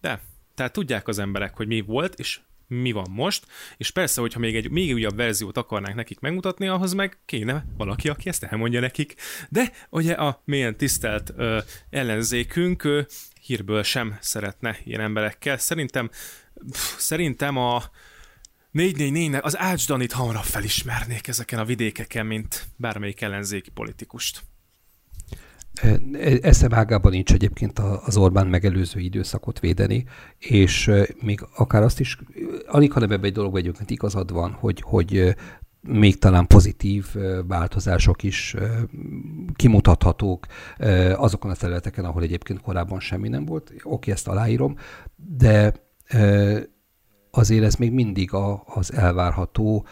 [0.01, 0.21] de,
[0.55, 3.45] tehát tudják az emberek, hogy mi volt, és mi van most,
[3.77, 8.09] és persze, hogyha még egy még újabb verziót akarnánk nekik megmutatni, ahhoz meg kéne valaki,
[8.09, 9.15] aki ezt elmondja nekik.
[9.49, 11.59] De ugye a mélyen tisztelt ö,
[11.89, 13.01] ellenzékünk ö,
[13.41, 15.57] hírből sem szeretne ilyen emberekkel.
[15.57, 16.09] Szerintem
[16.97, 17.83] szerintem a
[18.73, 24.41] 444-nek az Ács Danit hamarabb felismernék ezeken a vidékeken, mint bármelyik ellenzéki politikust.
[26.41, 30.05] Eszem ágában nincs egyébként az Orbán megelőző időszakot védeni,
[30.37, 32.17] és még akár azt is,
[32.67, 35.35] alig hanem ebben egy dolog egyébként igazad van, hogy, hogy
[35.81, 37.05] még talán pozitív
[37.47, 38.55] változások is
[39.55, 40.45] kimutathatók
[41.15, 43.73] azokon a területeken, ahol egyébként korábban semmi nem volt.
[43.83, 44.75] Oké, ezt aláírom,
[45.15, 45.73] de
[47.31, 49.85] azért ez még mindig a, az elvárható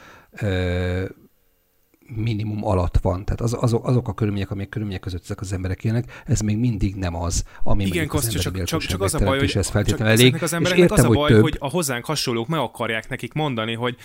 [2.16, 3.26] minimum alatt van.
[3.26, 6.58] Tehát az, azok, azok a körülmények, amelyek körülmények között ezek az emberek élnek, ez még
[6.58, 10.00] mindig nem az, ami Igen, az csak, csak, csak az a baj, hogy, ez csak
[10.00, 10.44] elég.
[10.44, 13.74] az embereknek értem, az a baj, hogy, hogy a hozzánk hasonlók meg akarják nekik mondani,
[13.74, 13.98] hogy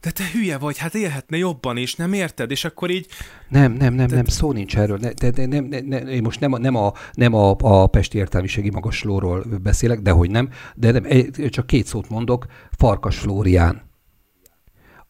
[0.00, 2.50] de te hülye vagy, hát élhetne jobban is, nem érted?
[2.50, 3.06] És akkor így...
[3.48, 4.14] Nem, nem, nem, te...
[4.14, 4.98] nem, szó nincs erről.
[5.00, 7.86] Ne, de, de nem, ne, ne, én most nem, a, nem, a, nem a, a
[7.86, 13.90] pesti értelmiségi magaslóról beszélek, de hogy nem, de nem, csak két szót mondok, Farkas Flórián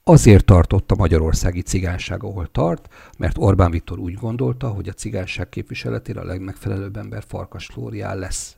[0.05, 2.89] Azért tart a magyarországi cigányság, ahol tart,
[3.19, 8.57] mert Orbán Viktor úgy gondolta, hogy a cigányság képviseletére a legmegfelelőbb ember Farkas Flórián lesz.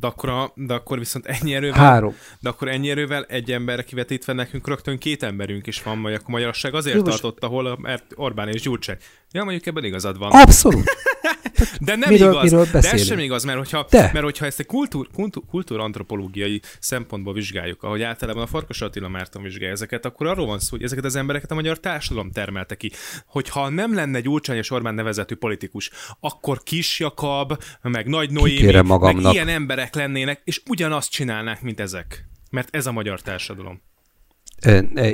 [0.00, 2.14] De akkor, a, de akkor viszont ennyi erővel, Három.
[2.40, 6.28] de akkor ennyi erővel egy emberre kivetítve nekünk rögtön két emberünk is van, vagy akkor
[6.28, 8.96] magyarság azért Jó, tartott, ahol mert Orbán és Gyurcsány.
[9.30, 10.30] Ja, mondjuk ebben igazad van.
[10.30, 10.84] Abszolút.
[11.80, 14.10] De nem miről, igaz, miről de ez sem igaz, mert hogyha, de.
[14.12, 19.42] mert hogyha ezt egy kultúr, kultúr, kultúrantropológiai szempontból vizsgáljuk, ahogy általában a Farkas Attila Márton
[19.42, 22.90] vizsgálja ezeket, akkor arról van szó, hogy ezeket az embereket a magyar társadalom termelte ki.
[23.26, 25.90] Hogyha nem lenne egy Gyurcsány és Orbán nevezetű politikus,
[26.20, 32.24] akkor Kis Jakab, meg Nagy Noémi, meg ilyen emberek lennének, és ugyanazt csinálnák, mint ezek.
[32.50, 33.82] Mert ez a magyar társadalom.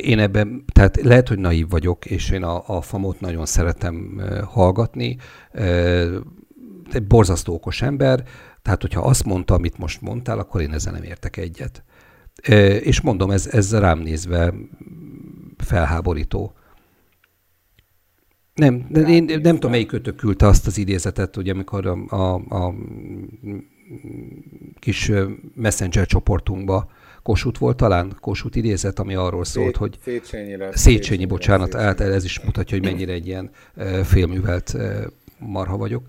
[0.00, 5.16] Én ebben, tehát lehet, hogy naív vagyok, és én a, a famot nagyon szeretem hallgatni.
[6.92, 8.24] Egy borzasztó okos ember,
[8.62, 11.84] tehát hogyha azt mondta, amit most mondtál, akkor én ezzel nem értek egyet.
[12.80, 14.54] És mondom, ez, ez rám nézve
[15.56, 16.52] felháborító.
[18.54, 22.34] Nem, de én nem tudom, melyik kötök küldte azt az idézetet, ugye, amikor a, a,
[22.34, 22.74] a
[24.78, 25.12] kis
[25.54, 26.90] messenger csoportunkba
[27.28, 31.86] Kossuth volt talán, Kossuth idézet, ami arról szólt, hogy Széchenyi, lesz, Széchenyi, bocsánat, Széchenyi.
[31.86, 33.50] Hát ez is mutatja, hogy mennyire egy ilyen
[34.02, 34.76] félművelt
[35.38, 36.06] marha vagyok.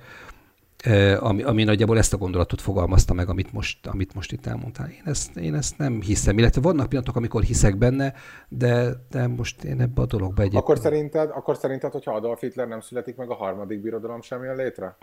[1.20, 4.90] Ami, ami nagyjából ezt a gondolatot fogalmazta meg, amit most, amit most itt elmondtál.
[4.90, 8.14] Én ezt, én ezt nem hiszem, illetve vannak pillanatok, amikor hiszek benne,
[8.50, 10.64] de, de most én ebbe a dologba egyébként...
[10.64, 14.56] Akkor szerinted, akkor szerinted, hogyha Adolf Hitler nem születik meg, a harmadik birodalom sem jön
[14.56, 14.98] létre?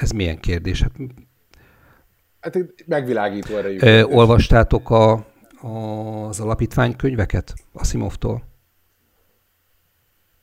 [0.00, 0.82] Ez milyen kérdés?
[0.82, 0.92] Hát,
[2.40, 2.56] hát
[2.86, 4.02] megvilágító erejű.
[4.02, 5.34] Olvastátok a,
[5.66, 8.42] az alapítványkönyveket Asimovtól?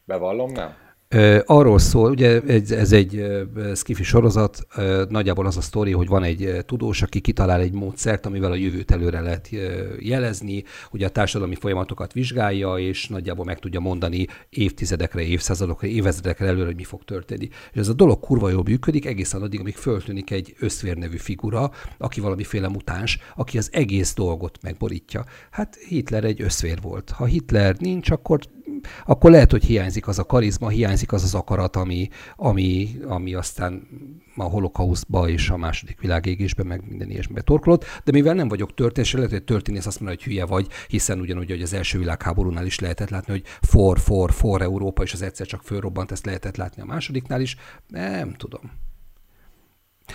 [0.05, 0.82] Bevallom, nem.
[1.45, 3.25] Arról szól, ugye ez, egy
[3.75, 4.67] skifi sorozat,
[5.09, 8.91] nagyjából az a sztori, hogy van egy tudós, aki kitalál egy módszert, amivel a jövőt
[8.91, 9.49] előre lehet
[9.99, 16.65] jelezni, ugye a társadalmi folyamatokat vizsgálja, és nagyjából meg tudja mondani évtizedekre, évszázadokra, évezredekre előre,
[16.65, 17.49] hogy mi fog történni.
[17.71, 22.19] És ez a dolog kurva jól működik, egészen addig, amíg föltűnik egy összvérnevű figura, aki
[22.19, 25.25] valamiféle mutáns, aki az egész dolgot megborítja.
[25.51, 27.09] Hát Hitler egy összvér volt.
[27.09, 28.39] Ha Hitler nincs, akkor
[29.05, 33.87] akkor lehet, hogy hiányzik az a karizma, hiányzik az az akarat, ami, ami, ami aztán
[34.35, 39.13] a holokauszba és a második világégésben, meg minden ilyesmibe torkolott, de mivel nem vagyok történés,
[39.13, 42.79] lehet, hogy történész azt mondja, hogy hülye vagy, hiszen ugyanúgy, hogy az első világháborúnál is
[42.79, 46.81] lehetett látni, hogy for, for, for Európa, és az egyszer csak fölrobbant, ezt lehetett látni
[46.81, 47.55] a másodiknál is,
[47.87, 48.71] nem tudom.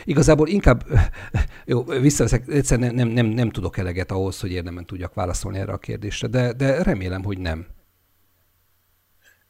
[0.04, 0.84] Igazából inkább,
[1.64, 5.78] jó, visszaveszek, egyszerűen nem, nem, nem tudok eleget ahhoz, hogy érdemben tudjak válaszolni erre a
[5.78, 7.66] kérdésre, de, de remélem, hogy nem.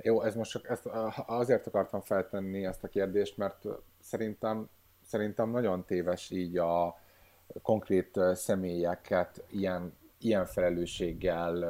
[0.03, 0.87] Jó, ez most csak ezt,
[1.27, 3.65] azért akartam feltenni ezt a kérdést, mert
[4.01, 4.69] szerintem,
[5.07, 6.99] szerintem nagyon téves így a
[7.62, 11.65] konkrét személyeket ilyen, ilyen felelősséggel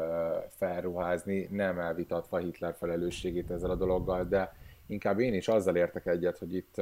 [0.51, 4.55] felruházni, nem elvitatva Hitler felelősségét ezzel a dologgal, de
[4.87, 6.75] inkább én is azzal értek egyet, hogy itt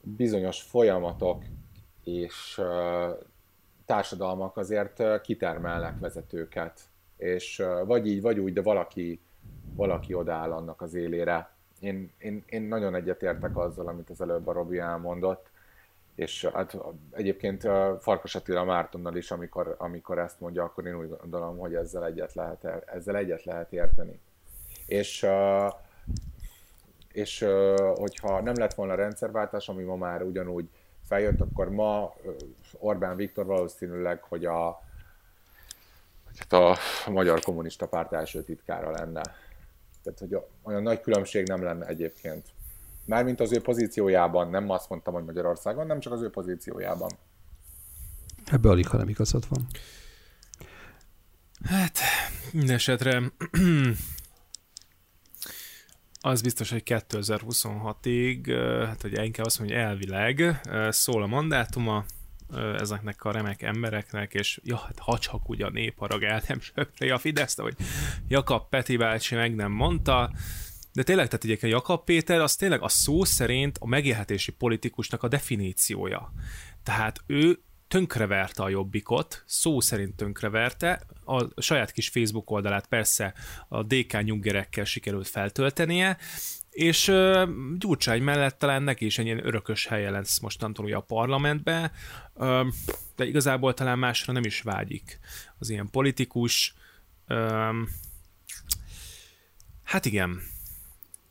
[0.00, 1.44] bizonyos folyamatok
[2.04, 2.60] és
[3.84, 6.80] társadalmak azért kitermelnek vezetőket,
[7.16, 9.20] és vagy így, vagy úgy, de valaki,
[9.74, 11.50] valaki odaáll annak az élére.
[11.80, 15.50] Én, én, én nagyon egyetértek azzal, amit az előbb a Robi elmondott,
[16.14, 16.76] és hát
[17.10, 17.68] egyébként
[18.00, 22.34] Farkas Attila Mártonnal is, amikor, amikor ezt mondja, akkor én úgy gondolom, hogy ezzel egyet
[22.34, 24.20] lehet, ezzel egyet lehet érteni.
[24.86, 25.26] És
[27.12, 27.46] és
[27.94, 30.68] hogyha nem lett volna rendszerváltás, ami ma már ugyanúgy
[31.08, 32.14] feljött, akkor ma
[32.78, 34.82] Orbán Viktor valószínűleg, hogy a,
[36.38, 36.76] hát a
[37.10, 39.22] Magyar Kommunista Párt első titkára lenne.
[40.02, 42.46] Tehát, hogy olyan nagy különbség nem lenne egyébként.
[43.04, 47.10] Mármint az ő pozíciójában, nem azt mondtam, hogy Magyarországon, nem csak az ő pozíciójában.
[48.44, 49.66] Ebbe alig, ha nem igazad van.
[51.64, 51.98] Hát,
[52.52, 53.32] mindesetre
[56.20, 58.54] az biztos, hogy 2026-ig,
[58.86, 60.60] hát hogy inkább azt mondja, hogy elvileg
[60.90, 62.04] szól a mandátuma
[62.78, 67.18] ezeknek a remek embereknek, és ja, hát hagyhak ugye a népharag el nem söpri a
[67.18, 67.76] Fidesz, hogy
[68.28, 70.30] Jakab Peti bácsi meg nem mondta,
[70.92, 75.22] de tényleg, tehát ugye a Jakab Péter, az tényleg a szó szerint a megélhetési politikusnak
[75.22, 76.32] a definíciója.
[76.82, 77.58] Tehát ő
[77.88, 83.34] tönkreverte a jobbikot, szó szerint tönkreverte, a saját kis Facebook oldalát persze
[83.68, 86.18] a DK nyuggerekkel sikerült feltöltenie,
[86.70, 87.48] és uh,
[87.78, 91.92] Gyurcsány mellett talán neki is egy ilyen örökös helye lesz mostantól ugye a parlamentbe,
[92.34, 92.66] uh,
[93.16, 95.18] de igazából talán másra nem is vágyik
[95.58, 96.74] az ilyen politikus.
[97.28, 97.76] Uh,
[99.84, 100.40] hát igen,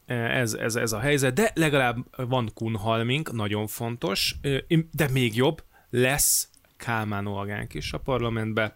[0.06, 1.98] ez, ez, ez a helyzet, de legalább
[2.30, 4.36] van kunhalmink, nagyon fontos,
[4.92, 6.50] de még jobb, lesz
[6.80, 8.76] Kálmán Olgánk is a parlamentbe.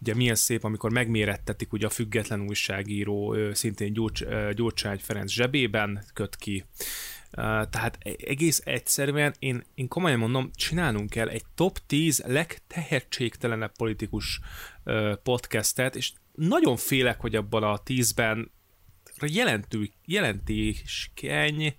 [0.00, 6.36] Ugye milyen szép, amikor megmérettetik ugye a független újságíró, szintén Gyurcs, Gyurcsány Ferenc zsebében köt
[6.36, 6.64] ki.
[7.70, 14.40] Tehát e, egész egyszerűen én, én komolyan mondom, csinálnunk kell egy top 10 legtehetségtelenebb politikus
[15.22, 18.50] podcastet, és nagyon félek, hogy abban a 10-ben
[19.26, 21.76] jelentő, jelentéskeny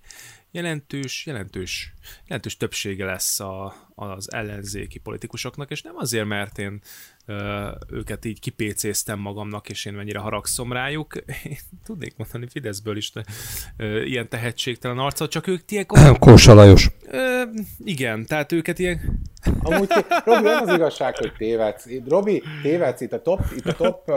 [0.50, 1.94] jelentős, jelentős,
[2.26, 6.80] jelentős többsége lesz a, az ellenzéki politikusoknak, és nem azért, mert én
[7.26, 11.14] ö, őket így kipécéztem magamnak, és én mennyire haragszom rájuk.
[11.44, 13.12] Én tudnék mondani Fideszből is
[13.76, 15.86] ö, ilyen tehetségtelen arcot, csak ők ilyen...
[16.18, 16.90] Kósa Lajos.
[17.06, 17.42] Ö,
[17.84, 19.20] igen, tehát őket ilyen...
[19.60, 19.88] Amúgy,
[20.24, 21.86] Robi, az igazság, hogy tévedsz.
[22.08, 24.10] Robi, tévedsz, itt a top, itt a top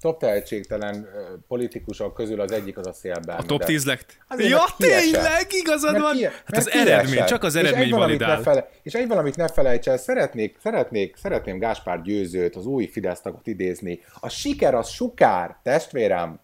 [0.00, 1.08] top tehetségtelen
[1.48, 3.36] politikusok közül az egyik az a szélben.
[3.36, 4.18] A top 10 legt?
[4.36, 6.16] Ja, tényleg, igazad van?
[6.44, 8.42] Hát az eredmény, csak az eredmény és validál.
[8.42, 13.20] Fele, és egy valamit ne felejts el, szeretnék, szeretnék, szeretném Gáspár Győzőt, az új Fidesz
[13.20, 14.00] tagot idézni.
[14.20, 16.40] A siker az sukár, testvérem.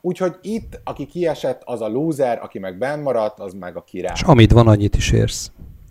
[0.00, 4.14] Úgyhogy itt, aki kiesett, az a loser, aki meg benn maradt, az meg a király.
[4.14, 5.50] És amit van, annyit is érsz.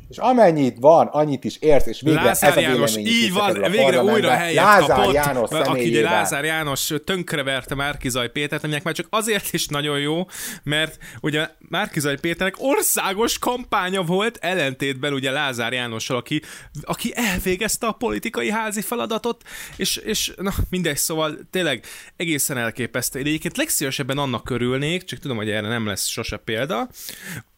[0.10, 4.04] És amennyit van, annyit is érsz, és végre Lázár ez a János, így van, végre
[4.04, 9.08] újra helyet Lázár kapott, János aki ugye Lázár János tönkreverte Márkizaj Pétert, aminek már csak
[9.10, 10.26] azért is nagyon jó,
[10.64, 16.42] mert ugye Márkizaj Péternek országos kampánya volt, ellentétben ugye Lázár Jánossal, aki,
[16.82, 19.44] aki elvégezte a politikai házi feladatot,
[19.76, 23.20] és, és na mindegy, szóval tényleg egészen elképesztő.
[23.20, 26.88] Én egyébként legszívesebben annak körülnék, csak tudom, hogy erre nem lesz sose példa,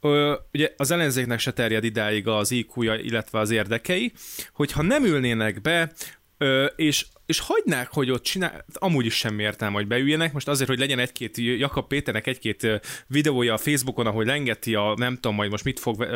[0.02, 4.12] Ö, ugye az ellenzéknek se terjed idáig az iq illetve az érdekei,
[4.52, 5.92] hogyha nem ülnének be,
[6.38, 10.70] ö, és és hagynák, hogy ott csinál, amúgy is semmi értelme, hogy beüljenek, most azért,
[10.70, 12.68] hogy legyen egy-két, Jakab Péternek egy-két
[13.08, 16.08] videója a Facebookon, ahogy lengeti a, nem tudom, majd most mit fog,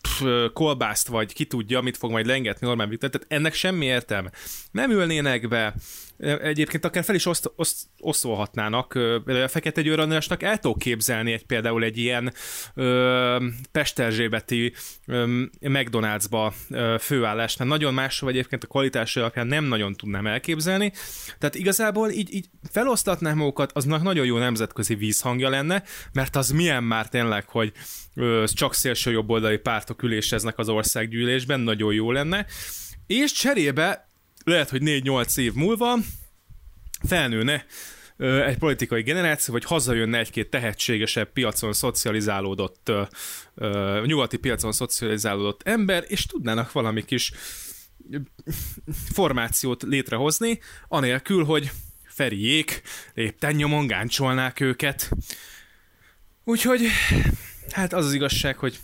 [0.00, 4.30] pff, kolbászt, vagy ki tudja, mit fog majd lengetni Orbán Viktor, tehát ennek semmi értelme.
[4.70, 5.74] Nem ülnének be,
[6.18, 8.94] Egyébként akár fel is oszt, oszt, oszolhatnának,
[9.26, 12.32] a Fekete Győr el tudok képzelni egy például egy ilyen
[12.74, 14.72] ö, Pesterzsébeti
[15.60, 20.92] McDonald'sba ö, főállás, mert nagyon máshol egyébként a kvalitás alapján nem nagyon tudnám elképzelni.
[21.38, 25.82] Tehát igazából így, így felosztatnák magukat, aznak nagyon jó nemzetközi vízhangja lenne,
[26.12, 27.72] mert az milyen már tényleg, hogy
[28.14, 32.46] ö, csak szélső jobboldali pártok üléseznek az országgyűlésben, nagyon jó lenne.
[33.06, 34.05] És cserébe
[34.46, 35.98] lehet, hogy 4-8 év múlva
[37.08, 37.66] felnőne
[38.18, 42.92] egy politikai generáció, vagy hazajönne egy-két tehetségesebb piacon szocializálódott,
[44.04, 47.32] nyugati piacon szocializálódott ember, és tudnának valami kis
[49.12, 51.70] formációt létrehozni, anélkül, hogy
[52.04, 52.82] Feriék
[53.14, 55.10] lépten nyomon gáncsolnák őket.
[56.44, 56.86] Úgyhogy,
[57.70, 58.78] hát az az igazság, hogy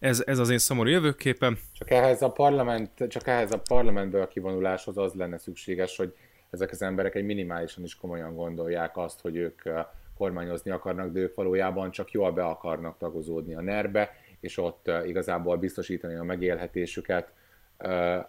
[0.00, 1.58] ez, ez az én szomorú jövőképem.
[1.72, 6.14] Csak ehhez a parlament, csak ehhez a parlamentből a kivonuláshoz az lenne szükséges, hogy
[6.50, 9.62] ezek az emberek egy minimálisan is komolyan gondolják azt, hogy ők
[10.16, 14.10] kormányozni akarnak, de ők valójában csak jól be akarnak tagozódni a nerbe,
[14.40, 17.32] és ott igazából biztosítani a megélhetésüket.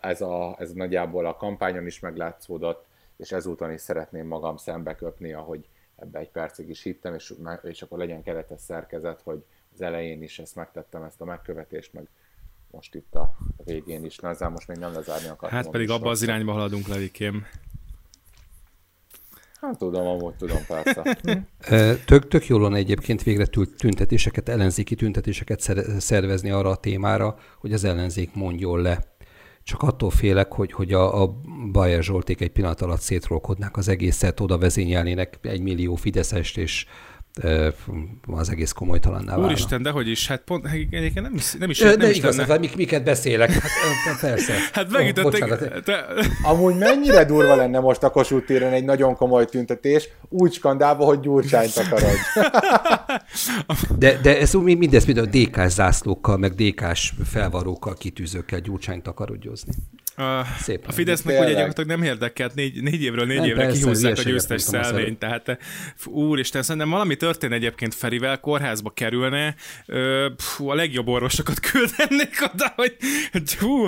[0.02, 2.86] Ez, a, ez nagyjából a kampányon is meglátszódott,
[3.18, 7.34] és ezúton is szeretném magam szembe köpni, ahogy ebbe egy percig is hittem, és,
[7.64, 9.44] és akkor legyen keretes szerkezet, hogy
[9.74, 12.08] az elején is ezt megtettem, ezt a megkövetést, meg
[12.72, 15.60] most itt a végén is, na ezzel most még nem lezárni akartam.
[15.60, 17.46] Hát pedig abba az irányba haladunk, Levikém.
[19.62, 21.18] Hát tudom, amúgy tudom, persze.
[22.06, 23.46] tök, tök jól lenne egyébként végre
[23.78, 25.60] tüntetéseket, ellenzéki tüntetéseket
[26.00, 29.04] szervezni arra a témára, hogy az ellenzék mondjon le.
[29.64, 31.42] Csak attól félek, hogy, hogy a, a
[31.72, 36.86] Bajer Zsolték egy pillanat alatt szétrolkodnák az egészet, oda vezényelnének egy millió Fideszest, és
[38.28, 39.46] az egész komolytalanná válna.
[39.46, 42.38] Úristen, de hogy is, hát pont egyébként nem is, nem is, nem de is igaz,
[42.38, 42.58] lenne.
[42.58, 44.54] mik, miket beszélek, hát persze.
[44.74, 45.52] hát megütöttek.
[45.52, 46.06] Oh, te...
[46.44, 51.20] Amúgy mennyire durva lenne most a Kossuth téren egy nagyon komoly tüntetés, úgy skandálva, hogy
[51.20, 52.18] Gyurcsányt akarodj.
[54.00, 59.74] de, de ez mindez mind a DK-s zászlókkal, meg DK-s felvarókkal, kitűzőkkel Gyurcsányt akarodjozni.
[60.16, 63.80] A, Szép a Fidesznek ugye gyakorlatilag nem érdekelt, négy, négy évről négy nem, évre persze,
[63.80, 65.58] kihúzzák a győztes szelvényt, tehát
[66.06, 69.56] úristen, szerintem valami történ egyébként Ferivel, kórházba kerülne,
[69.86, 72.74] ö, pfú, a legjobb orvosokat küldenék oda,
[73.32, 73.88] hogy hú.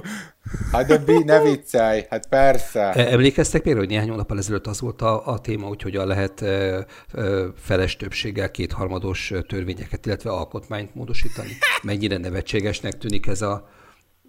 [0.71, 2.91] Hát de bi, ne viccelj, hát persze.
[2.91, 6.41] E, emlékeztek például, hogy néhány hónappal ezelőtt az volt a, a téma, hogy hogyan lehet
[6.41, 6.79] ö,
[7.11, 11.57] ö, feles többséggel kétharmados törvényeket, illetve alkotmányt módosítani.
[11.83, 13.69] Mennyire nevetségesnek tűnik ez a,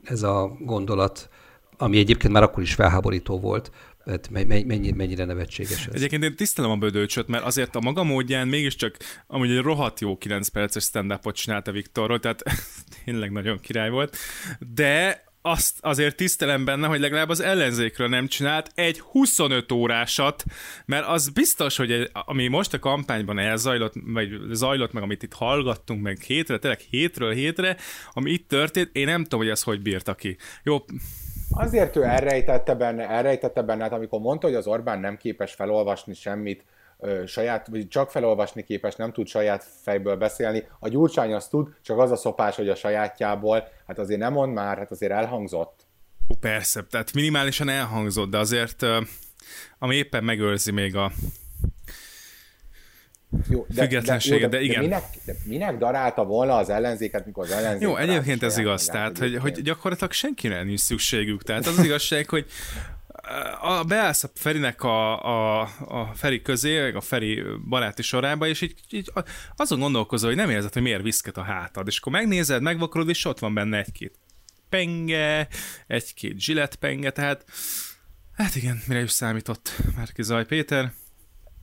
[0.04, 1.28] ez a gondolat
[1.76, 3.70] ami egyébként már akkor is felháborító volt,
[4.04, 4.30] mert
[4.64, 5.94] mennyi, mennyire nevetséges ez.
[5.94, 8.96] Egyébként én tisztelem a bödölcsöt, mert azért a maga módján mégiscsak
[9.26, 12.42] amúgy egy rohadt jó 9 perces stand csinálta Viktorról, tehát
[13.04, 14.16] tényleg nagyon király volt,
[14.74, 20.44] de azt azért tisztelem benne, hogy legalább az ellenzékről nem csinált egy 25 órásat,
[20.86, 25.32] mert az biztos, hogy egy, ami most a kampányban elzajlott, vagy zajlott meg, amit itt
[25.32, 27.76] hallgattunk meg hétre, tényleg hétről hétre,
[28.12, 30.36] ami itt történt, én nem tudom, hogy ez hogy bírta ki.
[30.62, 30.84] Jó,
[31.50, 36.14] Azért ő elrejtette benne, elrejtette benne, hát amikor mondta, hogy az Orbán nem képes felolvasni
[36.14, 36.64] semmit,
[37.26, 40.66] saját, vagy csak felolvasni képes, nem tud saját fejből beszélni.
[40.78, 44.52] A Gyurcsány azt tud, csak az a szopás, hogy a sajátjából, hát azért nem mond
[44.52, 45.86] már, hát azért elhangzott.
[46.34, 48.82] Ó, persze, tehát minimálisan elhangzott, de azért
[49.78, 51.12] ami éppen megőrzi még a
[53.48, 54.80] jó, de, függetlensége, de, de, de, igen.
[54.80, 57.82] De minek, de minek darálta volna az ellenzéket, mikor az ellenzék...
[57.82, 61.42] Jó, egyébként ez igaz, tehát, hogy, hogy gyakorlatilag senkire nincs szükségük.
[61.42, 62.46] Tehát az, az igazság, hogy
[63.60, 68.74] a, beállsz a Ferinek a, a, a Feri közé, a Feri baráti sorába, és így,
[68.90, 69.12] így
[69.56, 73.24] azon gondolkozol, hogy nem érzed, hogy miért viszket a hátad, és akkor megnézed, megvakarod, és
[73.24, 74.18] ott van benne egy-két
[74.68, 75.48] penge,
[75.86, 77.44] egy-két zsiletpenge, tehát
[78.32, 80.92] hát igen, mire is számított Márki Zaj Péter.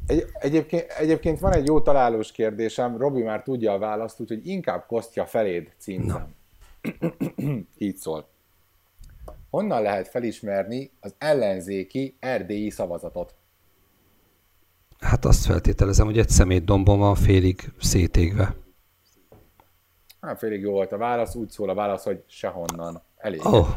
[0.07, 4.85] Egy, egyébként, egyébként van egy jó találós kérdésem, Robi már tudja a választ, úgyhogy inkább
[4.87, 6.35] Kostya feléd címzem.
[7.77, 8.29] Így szól.
[9.49, 13.35] Honnan lehet felismerni az ellenzéki erdélyi szavazatot?
[14.99, 18.55] Hát azt feltételezem, hogy egy szemétdombon van félig szétégve.
[20.21, 23.01] Hát félig jó volt a válasz, úgy szól a válasz, hogy sehonnan.
[23.17, 23.45] Elég.
[23.45, 23.67] Oh.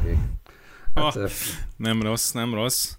[0.95, 1.29] Hát, oh,
[1.77, 2.95] nem rossz, nem rossz.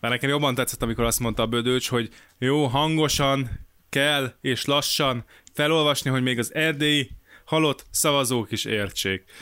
[0.00, 3.50] Már nekem jobban tetszett, amikor azt mondta a bödőcs, hogy jó, hangosan
[3.88, 7.10] kell és lassan felolvasni, hogy még az erdélyi
[7.46, 9.24] halott szavazók is értsék.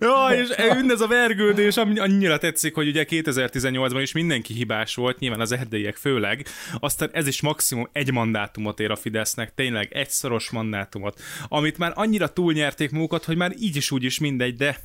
[0.00, 0.48] ja, és
[0.88, 5.52] ez a vergődés ami annyira tetszik, hogy ugye 2018-ban is mindenki hibás volt, nyilván az
[5.52, 6.46] erdélyiek főleg,
[6.80, 11.92] aztán ez is maximum egy mandátumot ér a Fidesznek, tényleg egy szoros mandátumot, amit már
[11.94, 14.78] annyira túlnyerték magukat, hogy már így is úgy is mindegy, de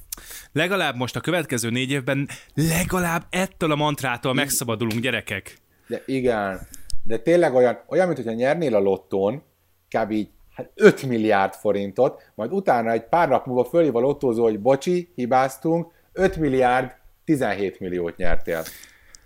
[0.51, 5.57] legalább most a következő négy évben legalább ettől a mantrától megszabadulunk, gyerekek.
[5.88, 6.67] De igen,
[7.03, 9.43] de tényleg olyan, olyan mint hogyha nyernél a lottón,
[9.89, 10.11] kb.
[10.11, 10.29] így
[10.61, 15.11] hát 5 milliárd forintot, majd utána egy pár nap múlva fölhív a lottózó, hogy bocsi,
[15.15, 16.91] hibáztunk, 5 milliárd
[17.25, 18.63] 17 milliót nyertél.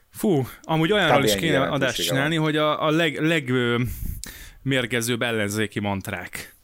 [0.09, 2.45] Fú, amúgy olyanról is kéne adást csinálni, van.
[2.45, 3.19] hogy a, a leg,
[4.63, 6.55] legmérgezőbb ellenzéki mantrák.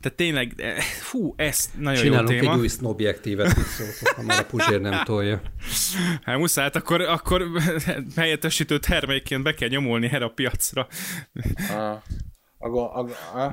[0.00, 2.52] Tehát tényleg, eh, fú, ez nagyon Csinálunk jó téma.
[2.52, 5.40] egy új sznobjektívet, szóltok, ha már a Puzsér nem tolja.
[6.22, 7.46] Hát muszáj, hát akkor, akkor
[8.16, 10.86] helyettesítő termékként be kell nyomulni erre a piacra.
[11.68, 12.02] A,
[12.58, 12.98] a, a,
[13.38, 13.52] a,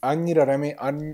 [0.00, 1.12] annyira remény, annyi,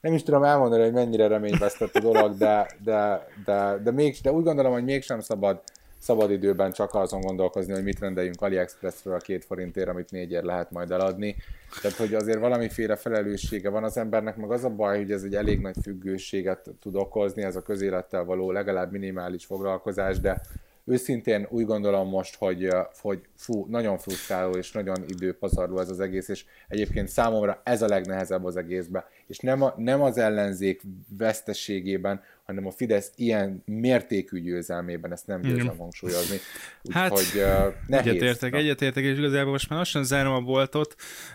[0.00, 4.32] nem is tudom elmondani, hogy mennyire reményvesztett a dolog, de, de, de, de, még, de
[4.32, 5.62] úgy gondolom, hogy mégsem szabad
[6.02, 10.90] szabadidőben csak azon gondolkozni, hogy mit rendeljünk AliExpressről a két forintért, amit négyért lehet majd
[10.90, 11.36] eladni.
[11.82, 15.34] Tehát, hogy azért valamiféle felelőssége van az embernek, meg az a baj, hogy ez egy
[15.34, 20.40] elég nagy függőséget tud okozni, ez a közélettel való legalább minimális foglalkozás, de
[20.84, 22.68] őszintén úgy gondolom most, hogy,
[23.00, 27.86] hogy fú, nagyon frusztráló és nagyon időpazarló ez az egész, és egyébként számomra ez a
[27.86, 29.04] legnehezebb az egészben.
[29.26, 30.82] És nem, a, nem az ellenzék
[31.16, 36.36] veszteségében, hanem a Fidesz ilyen mértékű győzelmében, ezt nem győzem hangsúlyozni.
[36.82, 38.06] Úgy, hát, hogy, uh, nehéz.
[38.06, 40.94] Egyetértek, egyetértek, és igazából most már lassan zárom a boltot.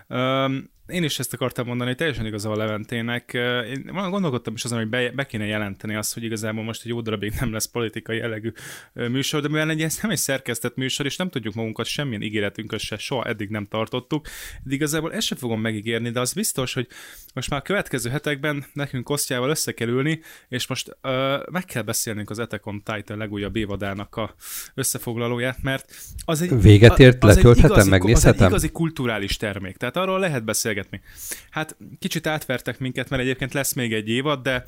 [0.09, 3.34] Um, én is ezt akartam mondani, hogy teljesen igaza a Leventének.
[3.68, 7.01] Én gondolkodtam is azon, hogy be, be kéne jelenteni azt, hogy igazából most egy jó
[7.01, 8.51] darabig nem lesz politikai jellegű
[8.93, 12.80] műsor, de mivel egy, ez nem egy szerkesztett műsor, és nem tudjuk magunkat semmilyen ígéretünket
[12.80, 14.27] se soha eddig nem tartottuk,
[14.64, 16.88] de igazából ezt sem fogom megígérni, de az biztos, hogy
[17.34, 21.11] most már a következő hetekben nekünk Kosztjával összekerülni, és most uh,
[21.51, 24.35] meg kell beszélnünk az Attack on Titan legújabb évadának a
[24.73, 25.95] összefoglalóját, mert
[26.26, 28.35] az egy, Véget ért, letölthetem, megnézhetem?
[28.35, 31.01] Az egy igazi kulturális termék, tehát arról lehet beszélgetni beszélgetni.
[31.49, 34.63] Hát kicsit átvertek minket, mert egyébként lesz még egy évad, de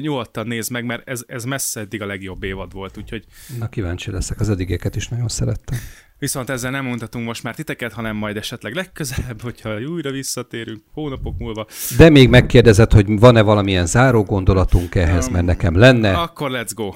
[0.00, 3.24] nyugodtan nézd meg, mert ez, ez messze eddig a legjobb évad volt, úgyhogy...
[3.58, 5.78] Na kíváncsi leszek, az eddigeket is nagyon szerettem.
[6.18, 11.38] Viszont ezzel nem mondhatunk most már titeket, hanem majd esetleg legközelebb, hogyha újra visszatérünk hónapok
[11.38, 11.66] múlva.
[11.96, 16.12] De még megkérdezed, hogy van-e valamilyen záró gondolatunk ehhez, um, mert nekem lenne.
[16.12, 16.90] Akkor let's go.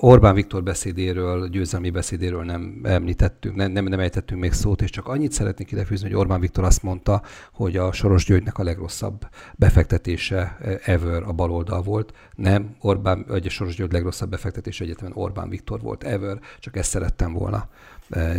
[0.00, 5.08] Orbán Viktor beszédéről, győzelmi beszédéről nem említettünk, nem, nem, nem ejtettünk még szót, és csak
[5.08, 7.22] annyit szeretnék idefűzni, hogy Orbán Viktor azt mondta,
[7.52, 12.12] hogy a Soros Györgynek a legrosszabb befektetése ever a baloldal volt.
[12.34, 16.90] Nem, Orbán, vagy a Soros György legrosszabb befektetése egyetemen Orbán Viktor volt ever, csak ezt
[16.90, 17.68] szerettem volna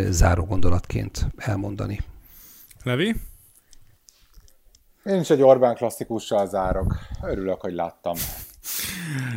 [0.10, 2.00] záró gondolatként elmondani.
[2.84, 3.16] Levi?
[5.04, 6.96] Én is egy Orbán klasszikussal zárok.
[7.24, 8.16] Örülök, hogy láttam.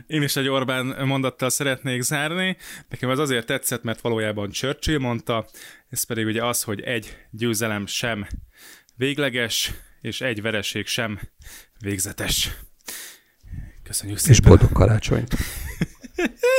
[0.06, 2.56] Én is egy Orbán mondattal szeretnék zárni.
[2.88, 5.46] Nekem az azért tetszett, mert valójában Churchill mondta,
[5.90, 8.26] ez pedig ugye az, hogy egy győzelem sem
[8.94, 11.20] végleges, és egy vereség sem
[11.80, 12.50] végzetes.
[13.82, 14.34] Köszönjük szépen.
[14.34, 15.34] És boldog karácsonyt.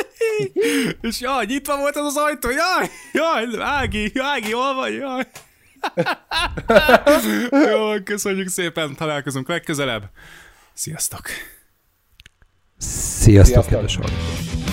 [1.02, 5.28] és jaj, nyitva volt az az ajtó, jaj, jaj, Ági, Ági, hol vagy, jaj.
[7.72, 10.10] Jó, köszönjük szépen, találkozunk legközelebb.
[10.74, 11.30] Sziasztok!
[12.80, 13.66] Sziasztok, Sziasztok.
[13.66, 14.69] kedves hallgatók!